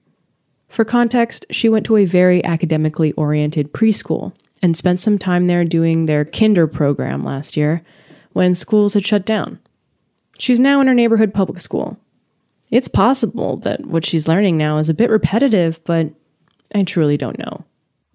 For 0.69 0.85
context, 0.85 1.47
she 1.51 1.69
went 1.69 1.87
to 1.87 1.97
a 1.97 2.05
very 2.05 2.45
academically 2.45 3.13
oriented 3.13 3.73
preschool 3.73 4.35
and 4.63 4.77
spent 4.77 5.01
some 5.01 5.19
time 5.19 5.47
there 5.47 5.65
doing 5.65 6.07
their 6.07 6.25
kinder 6.25 6.67
program 6.67 7.25
last 7.25 7.57
year 7.57 7.83
when 8.33 8.55
schools 8.55 8.95
had 8.95 9.07
shut 9.07 9.25
down. 9.25 9.59
She's 10.39 10.61
now 10.61 10.81
in 10.81 10.87
her 10.87 10.95
neighborhood 10.95 11.33
public 11.33 11.61
school. 11.61 11.99
It's 12.71 12.89
possible 12.89 13.57
that 13.59 13.87
what 13.87 14.05
she's 14.05 14.29
learning 14.29 14.59
now 14.59 14.77
is 14.79 14.89
a 14.89 14.95
bit 14.95 15.09
repetitive, 15.09 15.83
but 15.85 16.11
I 16.75 16.83
truly 16.83 17.17
don't 17.17 17.39
know. 17.39 17.65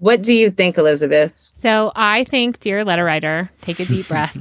What 0.01 0.23
do 0.23 0.33
you 0.33 0.49
think, 0.49 0.79
Elizabeth? 0.79 1.51
So 1.59 1.91
I 1.95 2.23
think, 2.23 2.59
dear 2.59 2.83
letter 2.83 3.05
writer, 3.05 3.51
take 3.61 3.79
a 3.79 3.85
deep 3.85 4.07
breath. 4.07 4.35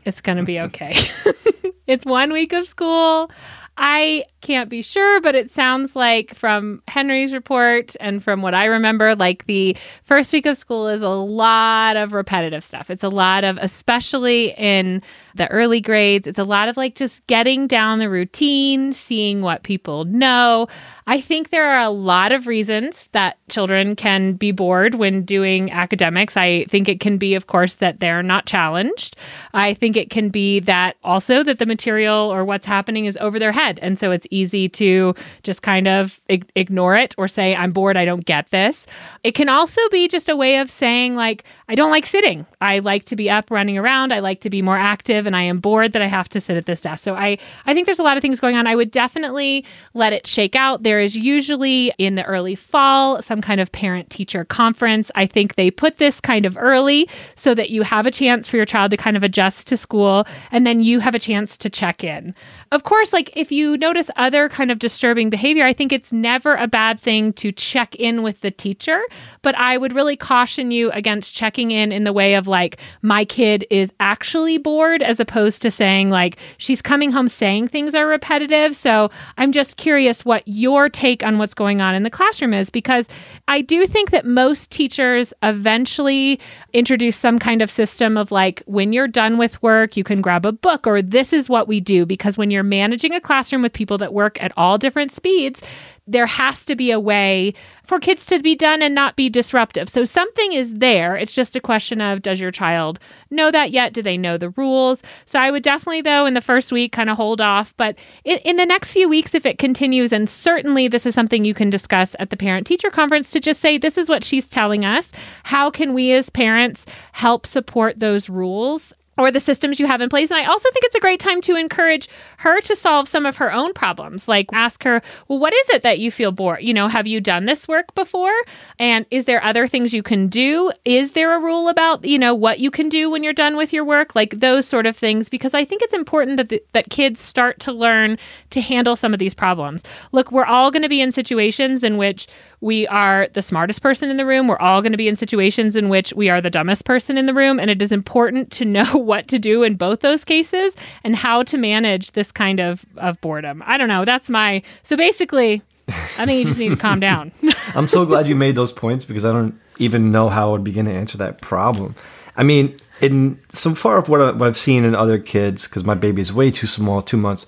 it's 0.06 0.22
going 0.22 0.38
to 0.38 0.42
be 0.42 0.58
okay. 0.58 0.94
it's 1.86 2.06
one 2.06 2.32
week 2.32 2.54
of 2.54 2.66
school. 2.66 3.30
I 3.76 4.24
can't 4.42 4.68
be 4.68 4.82
sure, 4.82 5.20
but 5.20 5.34
it 5.34 5.50
sounds 5.50 5.96
like 5.96 6.34
from 6.34 6.82
Henry's 6.88 7.32
report 7.32 7.96
and 8.00 8.22
from 8.22 8.42
what 8.42 8.54
I 8.54 8.66
remember, 8.66 9.14
like 9.14 9.46
the 9.46 9.76
first 10.02 10.32
week 10.32 10.46
of 10.46 10.58
school 10.58 10.88
is 10.88 11.00
a 11.00 11.08
lot 11.08 11.96
of 11.96 12.12
repetitive 12.12 12.62
stuff. 12.62 12.90
It's 12.90 13.04
a 13.04 13.08
lot 13.08 13.44
of, 13.44 13.56
especially 13.60 14.52
in 14.58 15.02
the 15.34 15.48
early 15.48 15.80
grades, 15.80 16.26
it's 16.26 16.38
a 16.38 16.44
lot 16.44 16.68
of 16.68 16.76
like 16.76 16.94
just 16.94 17.26
getting 17.26 17.66
down 17.66 18.00
the 18.00 18.10
routine, 18.10 18.92
seeing 18.92 19.40
what 19.40 19.62
people 19.62 20.04
know. 20.04 20.66
I 21.06 21.20
think 21.20 21.50
there 21.50 21.68
are 21.70 21.80
a 21.80 21.90
lot 21.90 22.32
of 22.32 22.46
reasons 22.46 23.08
that 23.12 23.38
children 23.48 23.96
can 23.96 24.34
be 24.34 24.52
bored 24.52 24.94
when 24.94 25.24
doing 25.24 25.70
academics. 25.70 26.36
I 26.36 26.64
think 26.64 26.88
it 26.88 27.00
can 27.00 27.16
be, 27.16 27.34
of 27.34 27.46
course, 27.46 27.74
that 27.74 27.98
they're 27.98 28.22
not 28.22 28.46
challenged. 28.46 29.16
I 29.54 29.74
think 29.74 29.96
it 29.96 30.10
can 30.10 30.28
be 30.28 30.60
that 30.60 30.96
also 31.02 31.42
that 31.42 31.58
the 31.58 31.66
material 31.66 32.32
or 32.32 32.44
what's 32.44 32.66
happening 32.66 33.06
is 33.06 33.16
over 33.16 33.38
their 33.38 33.52
head. 33.52 33.78
And 33.82 33.98
so 33.98 34.10
it's 34.10 34.26
easy 34.32 34.68
to 34.70 35.14
just 35.42 35.62
kind 35.62 35.86
of 35.86 36.20
ig- 36.28 36.50
ignore 36.56 36.96
it 36.96 37.14
or 37.18 37.28
say, 37.28 37.54
I'm 37.54 37.70
bored, 37.70 37.96
I 37.96 38.04
don't 38.04 38.24
get 38.24 38.50
this. 38.50 38.86
It 39.22 39.32
can 39.32 39.48
also 39.48 39.80
be 39.90 40.08
just 40.08 40.28
a 40.28 40.36
way 40.36 40.58
of 40.58 40.70
saying, 40.70 41.14
like, 41.14 41.44
I 41.68 41.74
don't 41.74 41.90
like 41.90 42.06
sitting. 42.06 42.46
I 42.60 42.80
like 42.80 43.04
to 43.06 43.16
be 43.16 43.30
up 43.30 43.50
running 43.50 43.78
around. 43.78 44.12
I 44.12 44.20
like 44.20 44.40
to 44.42 44.50
be 44.50 44.62
more 44.62 44.76
active 44.76 45.26
and 45.26 45.36
I 45.36 45.42
am 45.42 45.58
bored 45.58 45.92
that 45.92 46.02
I 46.02 46.06
have 46.06 46.28
to 46.30 46.40
sit 46.40 46.56
at 46.56 46.66
this 46.66 46.80
desk. 46.80 47.02
So 47.02 47.14
I, 47.14 47.38
I 47.66 47.74
think 47.74 47.86
there's 47.86 47.98
a 47.98 48.02
lot 48.02 48.16
of 48.16 48.22
things 48.22 48.40
going 48.40 48.56
on. 48.56 48.66
I 48.66 48.76
would 48.76 48.90
definitely 48.90 49.64
let 49.94 50.12
it 50.12 50.26
shake 50.26 50.54
out. 50.56 50.82
There 50.82 51.00
is 51.00 51.16
usually 51.16 51.92
in 51.98 52.14
the 52.14 52.24
early 52.24 52.54
fall 52.54 53.22
some 53.22 53.40
kind 53.40 53.60
of 53.60 53.72
parent 53.72 54.10
teacher 54.10 54.44
conference. 54.44 55.10
I 55.14 55.26
think 55.26 55.54
they 55.54 55.70
put 55.70 55.98
this 55.98 56.20
kind 56.20 56.44
of 56.44 56.56
early 56.58 57.08
so 57.36 57.54
that 57.54 57.70
you 57.70 57.82
have 57.82 58.06
a 58.06 58.10
chance 58.10 58.48
for 58.48 58.56
your 58.56 58.66
child 58.66 58.90
to 58.90 58.96
kind 58.96 59.16
of 59.16 59.22
adjust 59.22 59.66
to 59.68 59.76
school 59.76 60.26
and 60.50 60.66
then 60.66 60.82
you 60.82 61.00
have 61.00 61.14
a 61.14 61.18
chance 61.18 61.56
to 61.58 61.70
check 61.70 62.04
in. 62.04 62.34
Of 62.72 62.84
course, 62.84 63.12
like 63.12 63.30
if 63.36 63.52
you 63.52 63.76
notice 63.76 64.08
other 64.16 64.48
kind 64.48 64.70
of 64.70 64.78
disturbing 64.78 65.28
behavior, 65.28 65.62
I 65.62 65.74
think 65.74 65.92
it's 65.92 66.10
never 66.10 66.54
a 66.54 66.66
bad 66.66 66.98
thing 66.98 67.34
to 67.34 67.52
check 67.52 67.94
in 67.96 68.22
with 68.22 68.40
the 68.40 68.50
teacher, 68.50 69.02
but 69.42 69.54
I 69.56 69.76
would 69.76 69.92
really 69.92 70.16
caution 70.16 70.70
you 70.70 70.90
against 70.92 71.34
checking 71.34 71.70
in 71.70 71.92
in 71.92 72.04
the 72.04 72.14
way 72.14 72.34
of 72.34 72.48
like 72.48 72.78
my 73.02 73.26
kid 73.26 73.66
is 73.68 73.92
actually 74.00 74.56
bored 74.56 75.02
as 75.02 75.20
opposed 75.20 75.60
to 75.62 75.70
saying 75.70 76.08
like 76.08 76.38
she's 76.56 76.80
coming 76.80 77.12
home 77.12 77.28
saying 77.28 77.68
things 77.68 77.94
are 77.94 78.06
repetitive. 78.06 78.74
So, 78.74 79.10
I'm 79.36 79.52
just 79.52 79.76
curious 79.76 80.24
what 80.24 80.42
your 80.46 80.88
take 80.88 81.22
on 81.22 81.36
what's 81.36 81.52
going 81.52 81.82
on 81.82 81.94
in 81.94 82.04
the 82.04 82.10
classroom 82.10 82.54
is 82.54 82.70
because 82.70 83.06
I 83.48 83.60
do 83.60 83.86
think 83.86 84.12
that 84.12 84.24
most 84.24 84.70
teachers 84.70 85.34
eventually 85.42 86.40
introduce 86.72 87.16
some 87.18 87.38
kind 87.38 87.60
of 87.60 87.70
system 87.70 88.16
of 88.16 88.32
like 88.32 88.62
when 88.64 88.94
you're 88.94 89.08
done 89.08 89.36
with 89.36 89.62
work, 89.62 89.94
you 89.94 90.04
can 90.04 90.22
grab 90.22 90.46
a 90.46 90.52
book 90.52 90.86
or 90.86 91.02
this 91.02 91.34
is 91.34 91.50
what 91.50 91.68
we 91.68 91.78
do 91.78 92.06
because 92.06 92.38
when 92.38 92.50
you're 92.50 92.61
managing 92.62 93.14
a 93.14 93.20
classroom 93.20 93.62
with 93.62 93.72
people 93.72 93.98
that 93.98 94.12
work 94.12 94.42
at 94.42 94.52
all 94.56 94.78
different 94.78 95.12
speeds, 95.12 95.62
there 96.06 96.26
has 96.26 96.64
to 96.64 96.74
be 96.74 96.90
a 96.90 96.98
way 96.98 97.54
for 97.84 98.00
kids 98.00 98.26
to 98.26 98.38
be 98.40 98.56
done 98.56 98.82
and 98.82 98.94
not 98.94 99.14
be 99.14 99.30
disruptive. 99.30 99.88
So 99.88 100.04
something 100.04 100.52
is 100.52 100.74
there. 100.74 101.16
It's 101.16 101.34
just 101.34 101.54
a 101.54 101.60
question 101.60 102.00
of 102.00 102.22
does 102.22 102.40
your 102.40 102.50
child 102.50 102.98
know 103.30 103.50
that 103.50 103.70
yet? 103.70 103.92
Do 103.92 104.02
they 104.02 104.16
know 104.16 104.36
the 104.36 104.50
rules? 104.50 105.02
So 105.26 105.38
I 105.38 105.50
would 105.50 105.62
definitely, 105.62 106.02
though, 106.02 106.26
in 106.26 106.34
the 106.34 106.40
first 106.40 106.72
week, 106.72 106.92
kind 106.92 107.08
of 107.08 107.16
hold 107.16 107.40
off. 107.40 107.76
But 107.76 107.96
in, 108.24 108.38
in 108.38 108.56
the 108.56 108.66
next 108.66 108.92
few 108.92 109.08
weeks, 109.08 109.34
if 109.34 109.46
it 109.46 109.58
continues, 109.58 110.12
and 110.12 110.28
certainly 110.28 110.88
this 110.88 111.06
is 111.06 111.14
something 111.14 111.44
you 111.44 111.54
can 111.54 111.70
discuss 111.70 112.16
at 112.18 112.30
the 112.30 112.36
parent 112.36 112.66
teacher 112.66 112.90
conference 112.90 113.30
to 113.30 113.40
just 113.40 113.60
say, 113.60 113.78
this 113.78 113.96
is 113.96 114.08
what 114.08 114.24
she's 114.24 114.48
telling 114.48 114.84
us. 114.84 115.10
How 115.44 115.70
can 115.70 115.94
we 115.94 116.12
as 116.12 116.30
parents 116.30 116.84
help 117.12 117.46
support 117.46 118.00
those 118.00 118.28
rules? 118.28 118.92
Or 119.22 119.30
the 119.30 119.38
systems 119.38 119.78
you 119.78 119.86
have 119.86 120.00
in 120.00 120.08
place. 120.08 120.32
And 120.32 120.40
I 120.40 120.46
also 120.46 120.68
think 120.72 120.84
it's 120.84 120.96
a 120.96 121.00
great 121.00 121.20
time 121.20 121.40
to 121.42 121.54
encourage 121.54 122.08
her 122.38 122.60
to 122.62 122.74
solve 122.74 123.06
some 123.06 123.24
of 123.24 123.36
her 123.36 123.52
own 123.52 123.72
problems. 123.72 124.26
Like 124.26 124.46
ask 124.52 124.82
her, 124.82 125.00
well, 125.28 125.38
what 125.38 125.54
is 125.54 125.68
it 125.68 125.82
that 125.82 126.00
you 126.00 126.10
feel 126.10 126.32
bored? 126.32 126.62
You 126.62 126.74
know, 126.74 126.88
have 126.88 127.06
you 127.06 127.20
done 127.20 127.44
this 127.44 127.68
work 127.68 127.94
before? 127.94 128.34
And 128.80 129.06
is 129.12 129.26
there 129.26 129.42
other 129.44 129.68
things 129.68 129.94
you 129.94 130.02
can 130.02 130.26
do? 130.26 130.72
Is 130.84 131.12
there 131.12 131.36
a 131.36 131.38
rule 131.38 131.68
about, 131.68 132.04
you 132.04 132.18
know, 132.18 132.34
what 132.34 132.58
you 132.58 132.72
can 132.72 132.88
do 132.88 133.08
when 133.08 133.22
you're 133.22 133.32
done 133.32 133.56
with 133.56 133.72
your 133.72 133.84
work? 133.84 134.16
Like 134.16 134.40
those 134.40 134.66
sort 134.66 134.86
of 134.86 134.96
things, 134.96 135.28
because 135.28 135.54
I 135.54 135.64
think 135.64 135.82
it's 135.82 135.94
important 135.94 136.36
that, 136.38 136.48
the, 136.48 136.60
that 136.72 136.90
kids 136.90 137.20
start 137.20 137.60
to 137.60 137.72
learn 137.72 138.18
to 138.50 138.60
handle 138.60 138.96
some 138.96 139.12
of 139.12 139.20
these 139.20 139.34
problems. 139.34 139.84
Look, 140.10 140.32
we're 140.32 140.44
all 140.44 140.72
going 140.72 140.82
to 140.82 140.88
be 140.88 141.00
in 141.00 141.12
situations 141.12 141.84
in 141.84 141.96
which 141.96 142.26
we 142.62 142.86
are 142.86 143.28
the 143.32 143.42
smartest 143.42 143.82
person 143.82 144.08
in 144.08 144.16
the 144.16 144.24
room. 144.24 144.46
We're 144.46 144.58
all 144.58 144.82
going 144.82 144.92
to 144.92 144.98
be 144.98 145.08
in 145.08 145.16
situations 145.16 145.74
in 145.74 145.88
which 145.88 146.14
we 146.14 146.30
are 146.30 146.40
the 146.40 146.48
dumbest 146.48 146.84
person 146.84 147.18
in 147.18 147.26
the 147.26 147.34
room. 147.34 147.58
And 147.58 147.68
it 147.68 147.82
is 147.82 147.90
important 147.90 148.52
to 148.52 148.64
know 148.64 148.84
what 148.96 149.28
to 149.28 149.38
do 149.38 149.64
in 149.64 149.74
both 149.74 150.00
those 150.00 150.24
cases 150.24 150.74
and 151.02 151.16
how 151.16 151.42
to 151.42 151.58
manage 151.58 152.12
this 152.12 152.30
kind 152.30 152.60
of, 152.60 152.86
of 152.96 153.20
boredom. 153.20 153.62
I 153.66 153.76
don't 153.76 153.88
know. 153.88 154.04
That's 154.04 154.30
my. 154.30 154.62
So 154.84 154.96
basically, 154.96 155.60
I 155.88 156.24
think 156.24 156.38
you 156.38 156.44
just 156.44 156.58
need 156.58 156.70
to 156.70 156.76
calm 156.76 157.00
down. 157.00 157.32
I'm 157.74 157.88
so 157.88 158.06
glad 158.06 158.28
you 158.28 158.36
made 158.36 158.54
those 158.54 158.72
points 158.72 159.04
because 159.04 159.24
I 159.24 159.32
don't 159.32 159.60
even 159.78 160.12
know 160.12 160.28
how 160.28 160.50
I 160.50 160.52
would 160.52 160.64
begin 160.64 160.84
to 160.84 160.92
answer 160.92 161.18
that 161.18 161.40
problem. 161.40 161.96
I 162.36 162.44
mean, 162.44 162.76
in 163.00 163.40
so 163.48 163.74
far 163.74 163.98
of 163.98 164.08
what 164.08 164.40
I've 164.40 164.56
seen 164.56 164.84
in 164.84 164.94
other 164.94 165.18
kids, 165.18 165.66
because 165.66 165.84
my 165.84 165.94
baby 165.94 166.20
is 166.20 166.32
way 166.32 166.52
too 166.52 166.68
small, 166.68 167.02
two 167.02 167.16
months, 167.16 167.44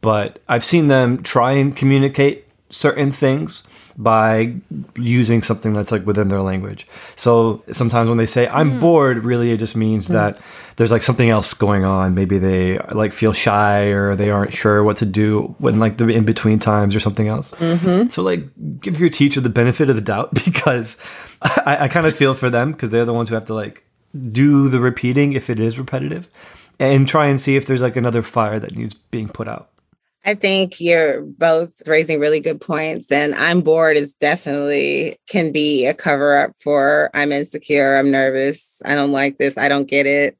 but 0.00 0.40
I've 0.48 0.64
seen 0.64 0.88
them 0.88 1.22
try 1.22 1.52
and 1.52 1.76
communicate 1.76 2.46
certain 2.70 3.12
things 3.12 3.62
by 3.96 4.54
using 4.96 5.42
something 5.42 5.72
that's 5.72 5.92
like 5.92 6.04
within 6.06 6.28
their 6.28 6.42
language. 6.42 6.86
So 7.16 7.62
sometimes 7.70 8.08
when 8.08 8.18
they 8.18 8.26
say 8.26 8.48
I'm 8.48 8.80
bored, 8.80 9.24
really 9.24 9.50
it 9.52 9.58
just 9.58 9.76
means 9.76 10.08
that 10.08 10.38
there's 10.76 10.90
like 10.90 11.02
something 11.04 11.30
else 11.30 11.54
going 11.54 11.84
on. 11.84 12.14
Maybe 12.14 12.38
they 12.38 12.78
like 12.90 13.12
feel 13.12 13.32
shy 13.32 13.84
or 13.84 14.16
they 14.16 14.30
aren't 14.30 14.52
sure 14.52 14.82
what 14.82 14.96
to 14.98 15.06
do 15.06 15.54
when 15.58 15.78
like 15.78 15.98
the 15.98 16.08
in 16.08 16.24
between 16.24 16.58
times 16.58 16.96
or 16.96 17.00
something 17.00 17.28
else. 17.28 17.52
Mhm. 17.52 18.10
So 18.10 18.22
like 18.22 18.42
give 18.80 18.98
your 18.98 19.08
teacher 19.10 19.40
the 19.40 19.48
benefit 19.48 19.88
of 19.88 19.96
the 19.96 20.02
doubt 20.02 20.34
because 20.44 21.00
I, 21.42 21.78
I 21.82 21.88
kind 21.88 22.06
of 22.06 22.16
feel 22.16 22.34
for 22.34 22.50
them 22.50 22.72
because 22.72 22.90
they're 22.90 23.04
the 23.04 23.14
ones 23.14 23.28
who 23.28 23.36
have 23.36 23.46
to 23.46 23.54
like 23.54 23.84
do 24.32 24.68
the 24.68 24.80
repeating 24.80 25.32
if 25.34 25.48
it 25.50 25.60
is 25.60 25.78
repetitive 25.78 26.28
and 26.80 27.06
try 27.06 27.26
and 27.26 27.40
see 27.40 27.54
if 27.56 27.66
there's 27.66 27.82
like 27.82 27.96
another 27.96 28.22
fire 28.22 28.58
that 28.58 28.74
needs 28.76 28.94
being 28.94 29.28
put 29.28 29.46
out. 29.46 29.70
I 30.26 30.34
think 30.34 30.80
you're 30.80 31.22
both 31.22 31.82
raising 31.86 32.18
really 32.18 32.40
good 32.40 32.60
points. 32.60 33.12
And 33.12 33.34
I'm 33.34 33.60
bored 33.60 33.96
is 33.96 34.14
definitely 34.14 35.18
can 35.28 35.52
be 35.52 35.84
a 35.86 35.94
cover 35.94 36.36
up 36.36 36.52
for 36.62 37.10
I'm 37.12 37.32
insecure, 37.32 37.96
I'm 37.96 38.10
nervous, 38.10 38.80
I 38.84 38.94
don't 38.94 39.12
like 39.12 39.36
this, 39.36 39.58
I 39.58 39.68
don't 39.68 39.88
get 39.88 40.06
it. 40.06 40.38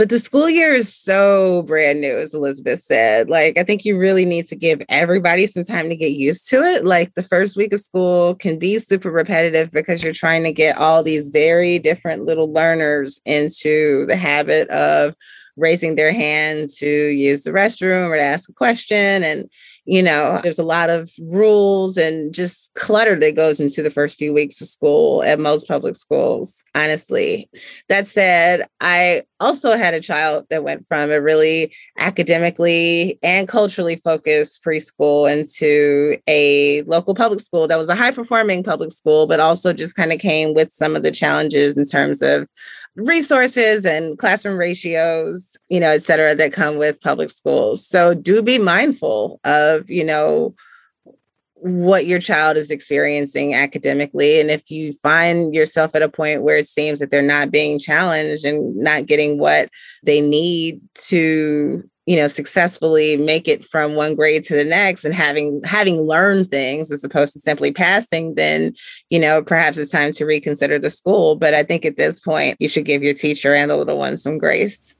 But 0.00 0.08
the 0.08 0.18
school 0.18 0.48
year 0.48 0.72
is 0.72 0.92
so 0.92 1.62
brand 1.64 2.00
new, 2.00 2.16
as 2.16 2.32
Elizabeth 2.32 2.80
said. 2.80 3.28
Like, 3.28 3.58
I 3.58 3.64
think 3.64 3.84
you 3.84 3.98
really 3.98 4.24
need 4.24 4.46
to 4.46 4.56
give 4.56 4.80
everybody 4.88 5.44
some 5.44 5.62
time 5.62 5.90
to 5.90 5.94
get 5.94 6.12
used 6.12 6.48
to 6.48 6.62
it. 6.62 6.86
Like, 6.86 7.12
the 7.12 7.22
first 7.22 7.54
week 7.54 7.74
of 7.74 7.80
school 7.80 8.34
can 8.34 8.58
be 8.58 8.78
super 8.78 9.10
repetitive 9.10 9.70
because 9.70 10.02
you're 10.02 10.14
trying 10.14 10.42
to 10.44 10.52
get 10.52 10.78
all 10.78 11.02
these 11.02 11.28
very 11.28 11.78
different 11.78 12.24
little 12.24 12.50
learners 12.50 13.20
into 13.26 14.06
the 14.06 14.16
habit 14.16 14.70
of 14.70 15.14
raising 15.56 15.94
their 15.94 16.12
hand 16.12 16.68
to 16.78 16.88
use 16.88 17.44
the 17.44 17.50
restroom 17.50 18.08
or 18.10 18.16
to 18.16 18.22
ask 18.22 18.48
a 18.48 18.52
question. 18.52 19.22
And, 19.22 19.50
you 19.90 20.04
know, 20.04 20.38
there's 20.44 20.60
a 20.60 20.62
lot 20.62 20.88
of 20.88 21.10
rules 21.18 21.96
and 21.96 22.32
just 22.32 22.72
clutter 22.74 23.18
that 23.18 23.34
goes 23.34 23.58
into 23.58 23.82
the 23.82 23.90
first 23.90 24.18
few 24.18 24.32
weeks 24.32 24.60
of 24.60 24.68
school 24.68 25.24
at 25.24 25.40
most 25.40 25.66
public 25.66 25.96
schools, 25.96 26.62
honestly. 26.76 27.50
That 27.88 28.06
said, 28.06 28.68
I 28.80 29.24
also 29.40 29.72
had 29.72 29.92
a 29.92 30.00
child 30.00 30.46
that 30.48 30.62
went 30.62 30.86
from 30.86 31.10
a 31.10 31.20
really 31.20 31.74
academically 31.98 33.18
and 33.24 33.48
culturally 33.48 33.96
focused 33.96 34.62
preschool 34.64 35.28
into 35.28 36.16
a 36.28 36.82
local 36.82 37.16
public 37.16 37.40
school 37.40 37.66
that 37.66 37.76
was 37.76 37.88
a 37.88 37.96
high 37.96 38.12
performing 38.12 38.62
public 38.62 38.92
school, 38.92 39.26
but 39.26 39.40
also 39.40 39.72
just 39.72 39.96
kind 39.96 40.12
of 40.12 40.20
came 40.20 40.54
with 40.54 40.70
some 40.70 40.94
of 40.94 41.02
the 41.02 41.10
challenges 41.10 41.76
in 41.76 41.84
terms 41.84 42.22
of 42.22 42.48
resources 42.96 43.86
and 43.86 44.18
classroom 44.18 44.58
ratios, 44.58 45.56
you 45.68 45.78
know, 45.78 45.90
et 45.90 46.02
cetera, 46.02 46.34
that 46.34 46.52
come 46.52 46.76
with 46.76 47.00
public 47.00 47.30
schools. 47.30 47.86
So 47.86 48.14
do 48.14 48.42
be 48.42 48.58
mindful 48.58 49.40
of, 49.44 49.79
you 49.88 50.04
know, 50.04 50.54
what 51.62 52.06
your 52.06 52.18
child 52.18 52.56
is 52.56 52.70
experiencing 52.70 53.54
academically. 53.54 54.40
And 54.40 54.50
if 54.50 54.70
you 54.70 54.92
find 54.94 55.54
yourself 55.54 55.94
at 55.94 56.02
a 56.02 56.08
point 56.08 56.42
where 56.42 56.56
it 56.56 56.66
seems 56.66 56.98
that 56.98 57.10
they're 57.10 57.22
not 57.22 57.50
being 57.50 57.78
challenged 57.78 58.44
and 58.44 58.76
not 58.76 59.06
getting 59.06 59.38
what 59.38 59.68
they 60.02 60.20
need 60.20 60.80
to 60.94 61.84
you 62.06 62.16
know 62.16 62.28
successfully 62.28 63.16
make 63.18 63.46
it 63.46 63.62
from 63.64 63.94
one 63.94 64.14
grade 64.14 64.42
to 64.42 64.56
the 64.56 64.64
next 64.64 65.04
and 65.04 65.14
having 65.14 65.60
having 65.64 66.00
learned 66.00 66.50
things 66.50 66.90
as 66.90 67.04
opposed 67.04 67.34
to 67.34 67.38
simply 67.38 67.72
passing 67.72 68.34
then 68.34 68.74
you 69.10 69.18
know 69.18 69.42
perhaps 69.42 69.76
it's 69.76 69.90
time 69.90 70.10
to 70.10 70.24
reconsider 70.24 70.78
the 70.78 70.90
school 70.90 71.36
but 71.36 71.52
i 71.52 71.62
think 71.62 71.84
at 71.84 71.98
this 71.98 72.18
point 72.18 72.56
you 72.58 72.68
should 72.68 72.86
give 72.86 73.02
your 73.02 73.14
teacher 73.14 73.54
and 73.54 73.70
the 73.70 73.76
little 73.76 73.98
one 73.98 74.16
some 74.16 74.38
grace 74.38 74.96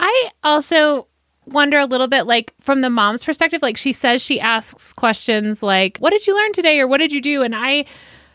I 0.00 0.30
also 0.42 1.08
wonder 1.46 1.78
a 1.78 1.86
little 1.86 2.08
bit 2.08 2.26
like 2.26 2.52
from 2.60 2.80
the 2.80 2.90
mom's 2.90 3.24
perspective 3.24 3.62
like 3.62 3.76
she 3.76 3.92
says 3.92 4.22
she 4.22 4.40
asks 4.40 4.92
questions 4.92 5.62
like 5.62 5.98
what 5.98 6.10
did 6.10 6.26
you 6.26 6.34
learn 6.34 6.52
today 6.52 6.80
or 6.80 6.86
what 6.86 6.98
did 6.98 7.12
you 7.12 7.20
do 7.20 7.42
and 7.42 7.54
I 7.54 7.84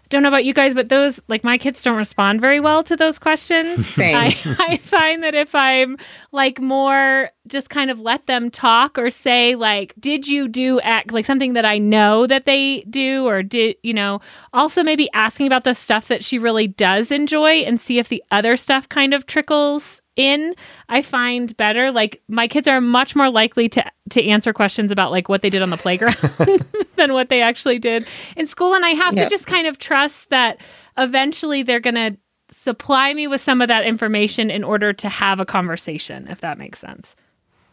don't 0.09 0.23
know 0.23 0.27
about 0.27 0.43
you 0.45 0.53
guys 0.53 0.73
but 0.73 0.89
those 0.89 1.21
like 1.27 1.43
my 1.43 1.57
kids 1.57 1.83
don't 1.83 1.95
respond 1.95 2.41
very 2.41 2.59
well 2.59 2.83
to 2.83 2.95
those 2.95 3.19
questions 3.19 3.85
Same. 3.93 4.15
I, 4.15 4.35
I 4.59 4.77
find 4.77 5.23
that 5.23 5.35
if 5.35 5.53
I'm 5.53 5.97
like 6.31 6.59
more 6.59 7.29
just 7.47 7.69
kind 7.69 7.91
of 7.91 7.99
let 7.99 8.25
them 8.25 8.49
talk 8.49 8.97
or 8.97 9.09
say 9.09 9.55
like 9.55 9.93
did 9.99 10.27
you 10.27 10.47
do 10.47 10.79
act 10.81 11.11
like 11.11 11.25
something 11.25 11.53
that 11.53 11.65
I 11.65 11.77
know 11.77 12.25
that 12.27 12.45
they 12.45 12.81
do 12.89 13.27
or 13.27 13.43
did 13.43 13.77
you 13.83 13.93
know 13.93 14.19
also 14.51 14.83
maybe 14.83 15.09
asking 15.13 15.47
about 15.47 15.63
the 15.63 15.75
stuff 15.75 16.07
that 16.07 16.23
she 16.23 16.39
really 16.39 16.67
does 16.67 17.11
enjoy 17.11 17.59
and 17.61 17.79
see 17.79 17.99
if 17.99 18.09
the 18.09 18.23
other 18.31 18.57
stuff 18.57 18.89
kind 18.89 19.13
of 19.13 19.27
trickles 19.27 20.01
in 20.19 20.53
i 20.89 21.01
find 21.01 21.55
better 21.55 21.91
like 21.91 22.21
my 22.27 22.47
kids 22.47 22.67
are 22.67 22.81
much 22.81 23.15
more 23.15 23.29
likely 23.29 23.69
to 23.69 23.83
to 24.09 24.23
answer 24.25 24.51
questions 24.53 24.91
about 24.91 25.11
like 25.11 25.29
what 25.29 25.41
they 25.41 25.49
did 25.49 25.61
on 25.61 25.69
the 25.69 25.77
playground 25.85 26.17
than 26.97 27.13
what 27.13 27.29
they 27.29 27.41
actually 27.41 27.79
did 27.79 28.05
in 28.35 28.45
school 28.45 28.73
and 28.75 28.85
i 28.85 28.89
have 28.89 29.15
Yep. 29.15 29.27
to 29.27 29.29
just 29.33 29.47
kind 29.47 29.65
of 29.65 29.77
trust 29.77 30.29
that 30.29 30.57
eventually 30.97 31.63
they're 31.63 31.79
going 31.79 31.95
to 31.95 32.17
supply 32.51 33.13
me 33.13 33.27
with 33.27 33.39
some 33.41 33.61
of 33.61 33.67
that 33.69 33.85
information 33.85 34.49
in 34.51 34.63
order 34.63 34.91
to 34.93 35.07
have 35.07 35.39
a 35.39 35.45
conversation 35.45 36.27
if 36.29 36.41
that 36.41 36.57
makes 36.57 36.79
sense 36.79 37.15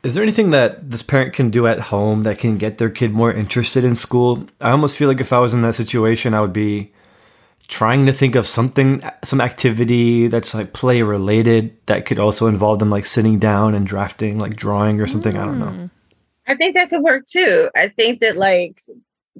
Is 0.04 0.14
there 0.14 0.22
anything 0.22 0.50
that 0.50 0.90
this 0.90 1.02
parent 1.02 1.32
can 1.32 1.50
do 1.50 1.66
at 1.66 1.80
home 1.90 2.22
that 2.22 2.38
can 2.38 2.58
get 2.58 2.78
their 2.78 2.90
kid 2.90 3.10
more 3.12 3.32
interested 3.32 3.82
in 3.84 3.96
school? 3.96 4.44
I 4.60 4.70
almost 4.70 4.96
feel 4.96 5.08
like 5.08 5.20
if 5.20 5.32
I 5.32 5.40
was 5.40 5.52
in 5.52 5.62
that 5.62 5.74
situation, 5.74 6.32
I 6.34 6.40
would 6.42 6.52
be 6.52 6.92
trying 7.68 8.06
to 8.06 8.12
think 8.12 8.34
of 8.34 8.46
something, 8.46 9.02
some 9.24 9.40
activity 9.40 10.28
that's 10.28 10.54
like 10.54 10.72
play 10.72 11.02
related 11.02 11.76
that 11.86 12.06
could 12.06 12.18
also 12.18 12.46
involve 12.46 12.78
them 12.78 12.90
like 12.90 13.06
sitting 13.06 13.38
down 13.38 13.74
and 13.74 13.86
drafting, 13.86 14.38
like 14.38 14.56
drawing 14.56 15.00
or 15.00 15.06
something. 15.06 15.36
I 15.36 15.44
don't 15.44 15.58
know. 15.58 15.66
Mm. 15.66 15.90
I 16.46 16.54
think 16.54 16.74
that 16.74 16.90
could 16.90 17.02
work 17.02 17.26
too. 17.26 17.68
I 17.74 17.88
think 17.88 18.20
that 18.20 18.36
like 18.36 18.78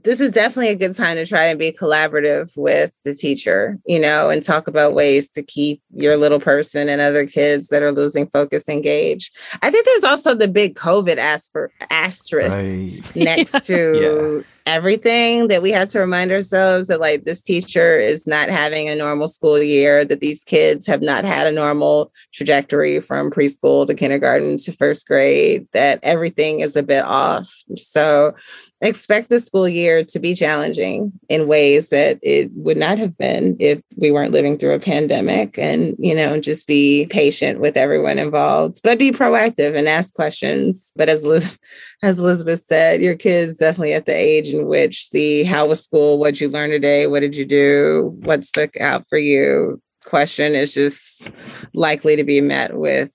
this 0.04 0.20
is 0.20 0.30
definitely 0.30 0.68
a 0.68 0.76
good 0.76 0.94
time 0.94 1.16
to 1.16 1.24
try 1.24 1.46
and 1.46 1.58
be 1.58 1.72
collaborative 1.72 2.52
with 2.56 2.94
the 3.04 3.14
teacher, 3.14 3.78
you 3.86 3.98
know, 3.98 4.28
and 4.28 4.42
talk 4.42 4.68
about 4.68 4.94
ways 4.94 5.28
to 5.30 5.42
keep 5.42 5.80
your 5.94 6.16
little 6.16 6.40
person 6.40 6.88
and 6.88 7.00
other 7.00 7.26
kids 7.26 7.68
that 7.68 7.82
are 7.82 7.92
losing 7.92 8.26
focus 8.28 8.68
engaged. 8.68 9.34
I 9.62 9.70
think 9.70 9.86
there's 9.86 10.04
also 10.04 10.34
the 10.34 10.48
big 10.48 10.74
COVID 10.74 11.16
asper- 11.16 11.72
asterisk 11.88 12.52
Right. 12.54 13.16
next 13.16 13.52
to 13.66 14.44
everything 14.66 15.46
that 15.46 15.62
we 15.62 15.70
have 15.70 15.88
to 15.88 16.00
remind 16.00 16.32
ourselves 16.32 16.88
that 16.88 17.00
like 17.00 17.24
this 17.24 17.40
teacher 17.40 17.98
is 17.98 18.26
not 18.26 18.50
having 18.50 18.88
a 18.88 18.96
normal 18.96 19.28
school 19.28 19.62
year 19.62 20.04
that 20.04 20.20
these 20.20 20.42
kids 20.42 20.86
have 20.86 21.00
not 21.00 21.24
had 21.24 21.46
a 21.46 21.52
normal 21.52 22.12
trajectory 22.32 23.00
from 23.00 23.30
preschool 23.30 23.86
to 23.86 23.94
kindergarten 23.94 24.56
to 24.58 24.72
first 24.72 25.06
grade 25.06 25.66
that 25.72 26.00
everything 26.02 26.60
is 26.60 26.74
a 26.74 26.82
bit 26.82 27.04
off. 27.04 27.48
So 27.76 28.34
expect 28.80 29.30
the 29.30 29.40
school 29.40 29.68
year 29.68 30.04
to 30.04 30.18
be 30.18 30.34
challenging 30.34 31.12
in 31.28 31.48
ways 31.48 31.88
that 31.88 32.18
it 32.22 32.50
would 32.54 32.76
not 32.76 32.98
have 32.98 33.16
been 33.16 33.56
if 33.58 33.80
we 33.96 34.10
weren't 34.10 34.32
living 34.32 34.58
through 34.58 34.74
a 34.74 34.80
pandemic 34.80 35.58
and 35.58 35.96
you 35.98 36.14
know 36.14 36.38
just 36.38 36.66
be 36.66 37.06
patient 37.06 37.58
with 37.60 37.76
everyone 37.76 38.18
involved 38.18 38.80
but 38.82 38.98
be 38.98 39.10
proactive 39.10 39.76
and 39.76 39.88
ask 39.88 40.14
questions. 40.14 40.92
But 40.94 41.08
as 41.08 41.22
Liz, 41.22 41.58
as 42.02 42.18
elizabeth 42.18 42.64
said 42.66 43.00
your 43.00 43.16
kids 43.16 43.56
definitely 43.56 43.94
at 43.94 44.06
the 44.06 44.14
age 44.14 44.48
in 44.48 44.66
which 44.66 45.10
the 45.10 45.44
how 45.44 45.66
was 45.68 45.82
school? 45.82 46.18
What'd 46.18 46.40
you 46.40 46.48
learn 46.48 46.70
today? 46.70 47.06
What 47.06 47.20
did 47.20 47.34
you 47.34 47.44
do? 47.44 48.14
What 48.20 48.44
stuck 48.44 48.76
out 48.80 49.06
for 49.08 49.18
you? 49.18 49.80
question 50.06 50.54
is 50.54 50.72
just 50.72 51.28
likely 51.74 52.16
to 52.16 52.24
be 52.24 52.40
met 52.40 52.78
with 52.78 53.12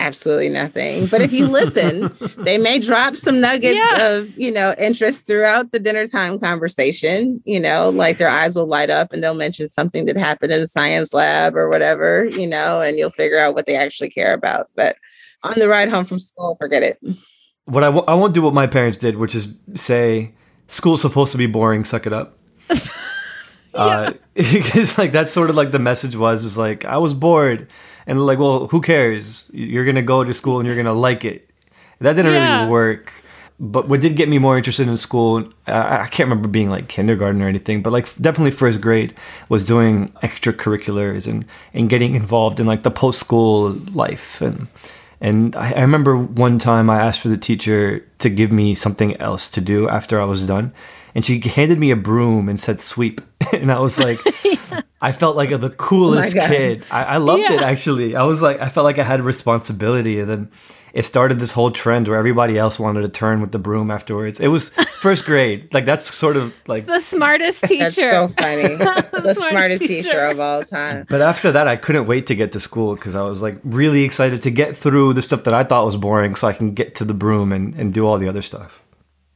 absolutely 0.00 0.48
nothing. 0.48 1.06
But 1.06 1.20
if 1.22 1.32
you 1.32 1.46
listen, 1.46 2.12
they 2.38 2.58
may 2.58 2.78
drop 2.80 3.14
some 3.16 3.40
nuggets 3.40 3.76
Yeah. 3.76 4.06
of, 4.08 4.36
you 4.36 4.50
know, 4.50 4.74
interest 4.78 5.26
throughout 5.26 5.70
the 5.70 5.78
dinner 5.78 6.06
time 6.06 6.40
conversation. 6.40 7.40
You 7.44 7.60
know, 7.60 7.90
like 7.90 8.18
their 8.18 8.28
eyes 8.28 8.56
will 8.56 8.66
light 8.66 8.90
up 8.90 9.12
and 9.12 9.22
they'll 9.22 9.34
mention 9.34 9.68
something 9.68 10.06
that 10.06 10.16
happened 10.16 10.52
in 10.52 10.60
the 10.60 10.66
science 10.66 11.14
lab 11.14 11.54
or 11.56 11.68
whatever, 11.68 12.24
you 12.24 12.46
know, 12.46 12.80
and 12.80 12.98
you'll 12.98 13.10
figure 13.10 13.38
out 13.38 13.54
what 13.54 13.66
they 13.66 13.76
actually 13.76 14.10
care 14.10 14.32
about. 14.32 14.68
But 14.74 14.96
on 15.44 15.58
the 15.58 15.68
ride 15.68 15.88
home 15.88 16.04
from 16.06 16.18
school, 16.18 16.56
forget 16.56 16.82
it. 16.82 16.98
What 17.66 17.84
I 17.84 17.86
w- 17.86 18.04
I 18.08 18.14
won't 18.14 18.34
do 18.34 18.42
what 18.42 18.54
my 18.54 18.66
parents 18.66 18.98
did, 18.98 19.16
which 19.16 19.34
is 19.34 19.54
say, 19.76 20.32
school's 20.66 21.00
supposed 21.02 21.30
to 21.32 21.38
be 21.38 21.46
boring, 21.46 21.84
suck 21.84 22.06
it 22.06 22.12
up. 22.12 22.38
Uh, 23.72 24.12
because 24.34 24.98
like 24.98 25.12
that's 25.12 25.32
sort 25.32 25.48
of 25.48 25.54
like 25.54 25.70
the 25.70 25.78
message 25.78 26.16
was 26.16 26.42
was 26.42 26.58
like 26.58 26.84
I 26.84 26.98
was 26.98 27.14
bored 27.14 27.68
and 28.06 28.24
like 28.26 28.38
well 28.38 28.66
who 28.68 28.80
cares? 28.80 29.46
You're 29.52 29.84
gonna 29.84 30.02
go 30.02 30.24
to 30.24 30.34
school 30.34 30.58
and 30.58 30.66
you're 30.66 30.76
gonna 30.76 30.92
like 31.08 31.24
it. 31.24 31.48
That 32.00 32.14
didn't 32.14 32.32
Yeah. 32.32 32.60
really 32.60 32.70
work. 32.70 33.12
But 33.62 33.88
what 33.88 34.00
did 34.00 34.16
get 34.16 34.28
me 34.30 34.38
more 34.38 34.56
interested 34.56 34.88
in 34.88 34.96
school 34.96 35.44
I 35.66 36.04
I 36.04 36.06
can't 36.06 36.28
remember 36.30 36.48
being 36.48 36.70
like 36.70 36.88
kindergarten 36.88 37.42
or 37.42 37.48
anything 37.48 37.82
but 37.82 37.92
like 37.92 38.06
definitely 38.18 38.52
first 38.52 38.80
grade 38.80 39.12
was 39.50 39.66
doing 39.66 40.08
extracurriculars 40.22 41.26
and 41.26 41.44
and 41.74 41.88
getting 41.90 42.14
involved 42.14 42.58
in 42.60 42.66
like 42.66 42.82
the 42.82 42.90
post 42.90 43.18
school 43.20 43.70
life. 43.94 44.40
And 44.40 44.66
and 45.20 45.54
I, 45.56 45.72
I 45.76 45.80
remember 45.82 46.16
one 46.16 46.58
time 46.58 46.88
I 46.88 46.98
asked 47.06 47.20
for 47.20 47.28
the 47.28 47.36
teacher 47.36 48.04
to 48.18 48.28
give 48.30 48.50
me 48.50 48.74
something 48.74 49.14
else 49.20 49.50
to 49.50 49.60
do 49.60 49.88
after 49.88 50.20
I 50.20 50.24
was 50.24 50.46
done 50.46 50.72
and 51.14 51.24
she 51.24 51.40
handed 51.40 51.78
me 51.78 51.90
a 51.90 51.96
broom 51.96 52.48
and 52.48 52.58
said 52.58 52.80
sweep 52.80 53.20
and 53.52 53.70
I 53.70 53.80
was 53.80 53.98
like 53.98 54.18
I 55.02 55.12
felt 55.12 55.34
like 55.34 55.48
the 55.48 55.70
coolest 55.70 56.36
oh 56.36 56.40
God. 56.40 56.48
kid. 56.48 56.84
I, 56.90 57.04
I 57.04 57.16
loved 57.16 57.44
it 57.44 57.62
actually. 57.62 58.14
I 58.16 58.24
was 58.24 58.42
like, 58.42 58.60
I 58.60 58.68
felt 58.68 58.84
like 58.84 58.98
I 58.98 59.02
had 59.02 59.22
responsibility, 59.22 60.20
and 60.20 60.28
then 60.28 60.50
it 60.92 61.06
started 61.06 61.38
this 61.38 61.52
whole 61.52 61.70
trend 61.70 62.06
where 62.06 62.18
everybody 62.18 62.58
else 62.58 62.78
wanted 62.78 63.02
to 63.02 63.08
turn 63.08 63.40
with 63.40 63.50
the 63.50 63.58
broom 63.58 63.90
afterwards. 63.90 64.40
It 64.40 64.48
was 64.48 64.68
first 65.00 65.24
grade. 65.24 65.72
Like 65.72 65.86
that's 65.86 66.14
sort 66.14 66.36
of 66.36 66.52
like. 66.66 66.84
The 66.84 67.00
smartest 67.00 67.62
teacher. 67.64 67.84
That's 67.84 67.94
so 67.96 68.28
funny. 68.28 68.74
the 68.74 69.34
Smart 69.34 69.50
smartest 69.50 69.82
teacher. 69.86 70.02
teacher 70.02 70.20
of 70.26 70.38
all 70.38 70.62
time. 70.62 71.06
But 71.08 71.22
after 71.22 71.50
that, 71.50 71.66
I 71.66 71.76
couldn't 71.76 72.06
wait 72.06 72.26
to 72.26 72.34
get 72.34 72.52
to 72.52 72.60
school 72.60 72.94
because 72.94 73.14
I 73.14 73.22
was 73.22 73.40
like 73.40 73.58
really 73.64 74.02
excited 74.02 74.42
to 74.42 74.50
get 74.50 74.76
through 74.76 75.14
the 75.14 75.22
stuff 75.22 75.44
that 75.44 75.54
I 75.54 75.64
thought 75.64 75.86
was 75.86 75.96
boring, 75.96 76.34
so 76.34 76.46
I 76.46 76.52
can 76.52 76.74
get 76.74 76.94
to 76.96 77.06
the 77.06 77.14
broom 77.14 77.52
and, 77.52 77.74
and 77.74 77.94
do 77.94 78.06
all 78.06 78.18
the 78.18 78.28
other 78.28 78.42
stuff. 78.42 78.82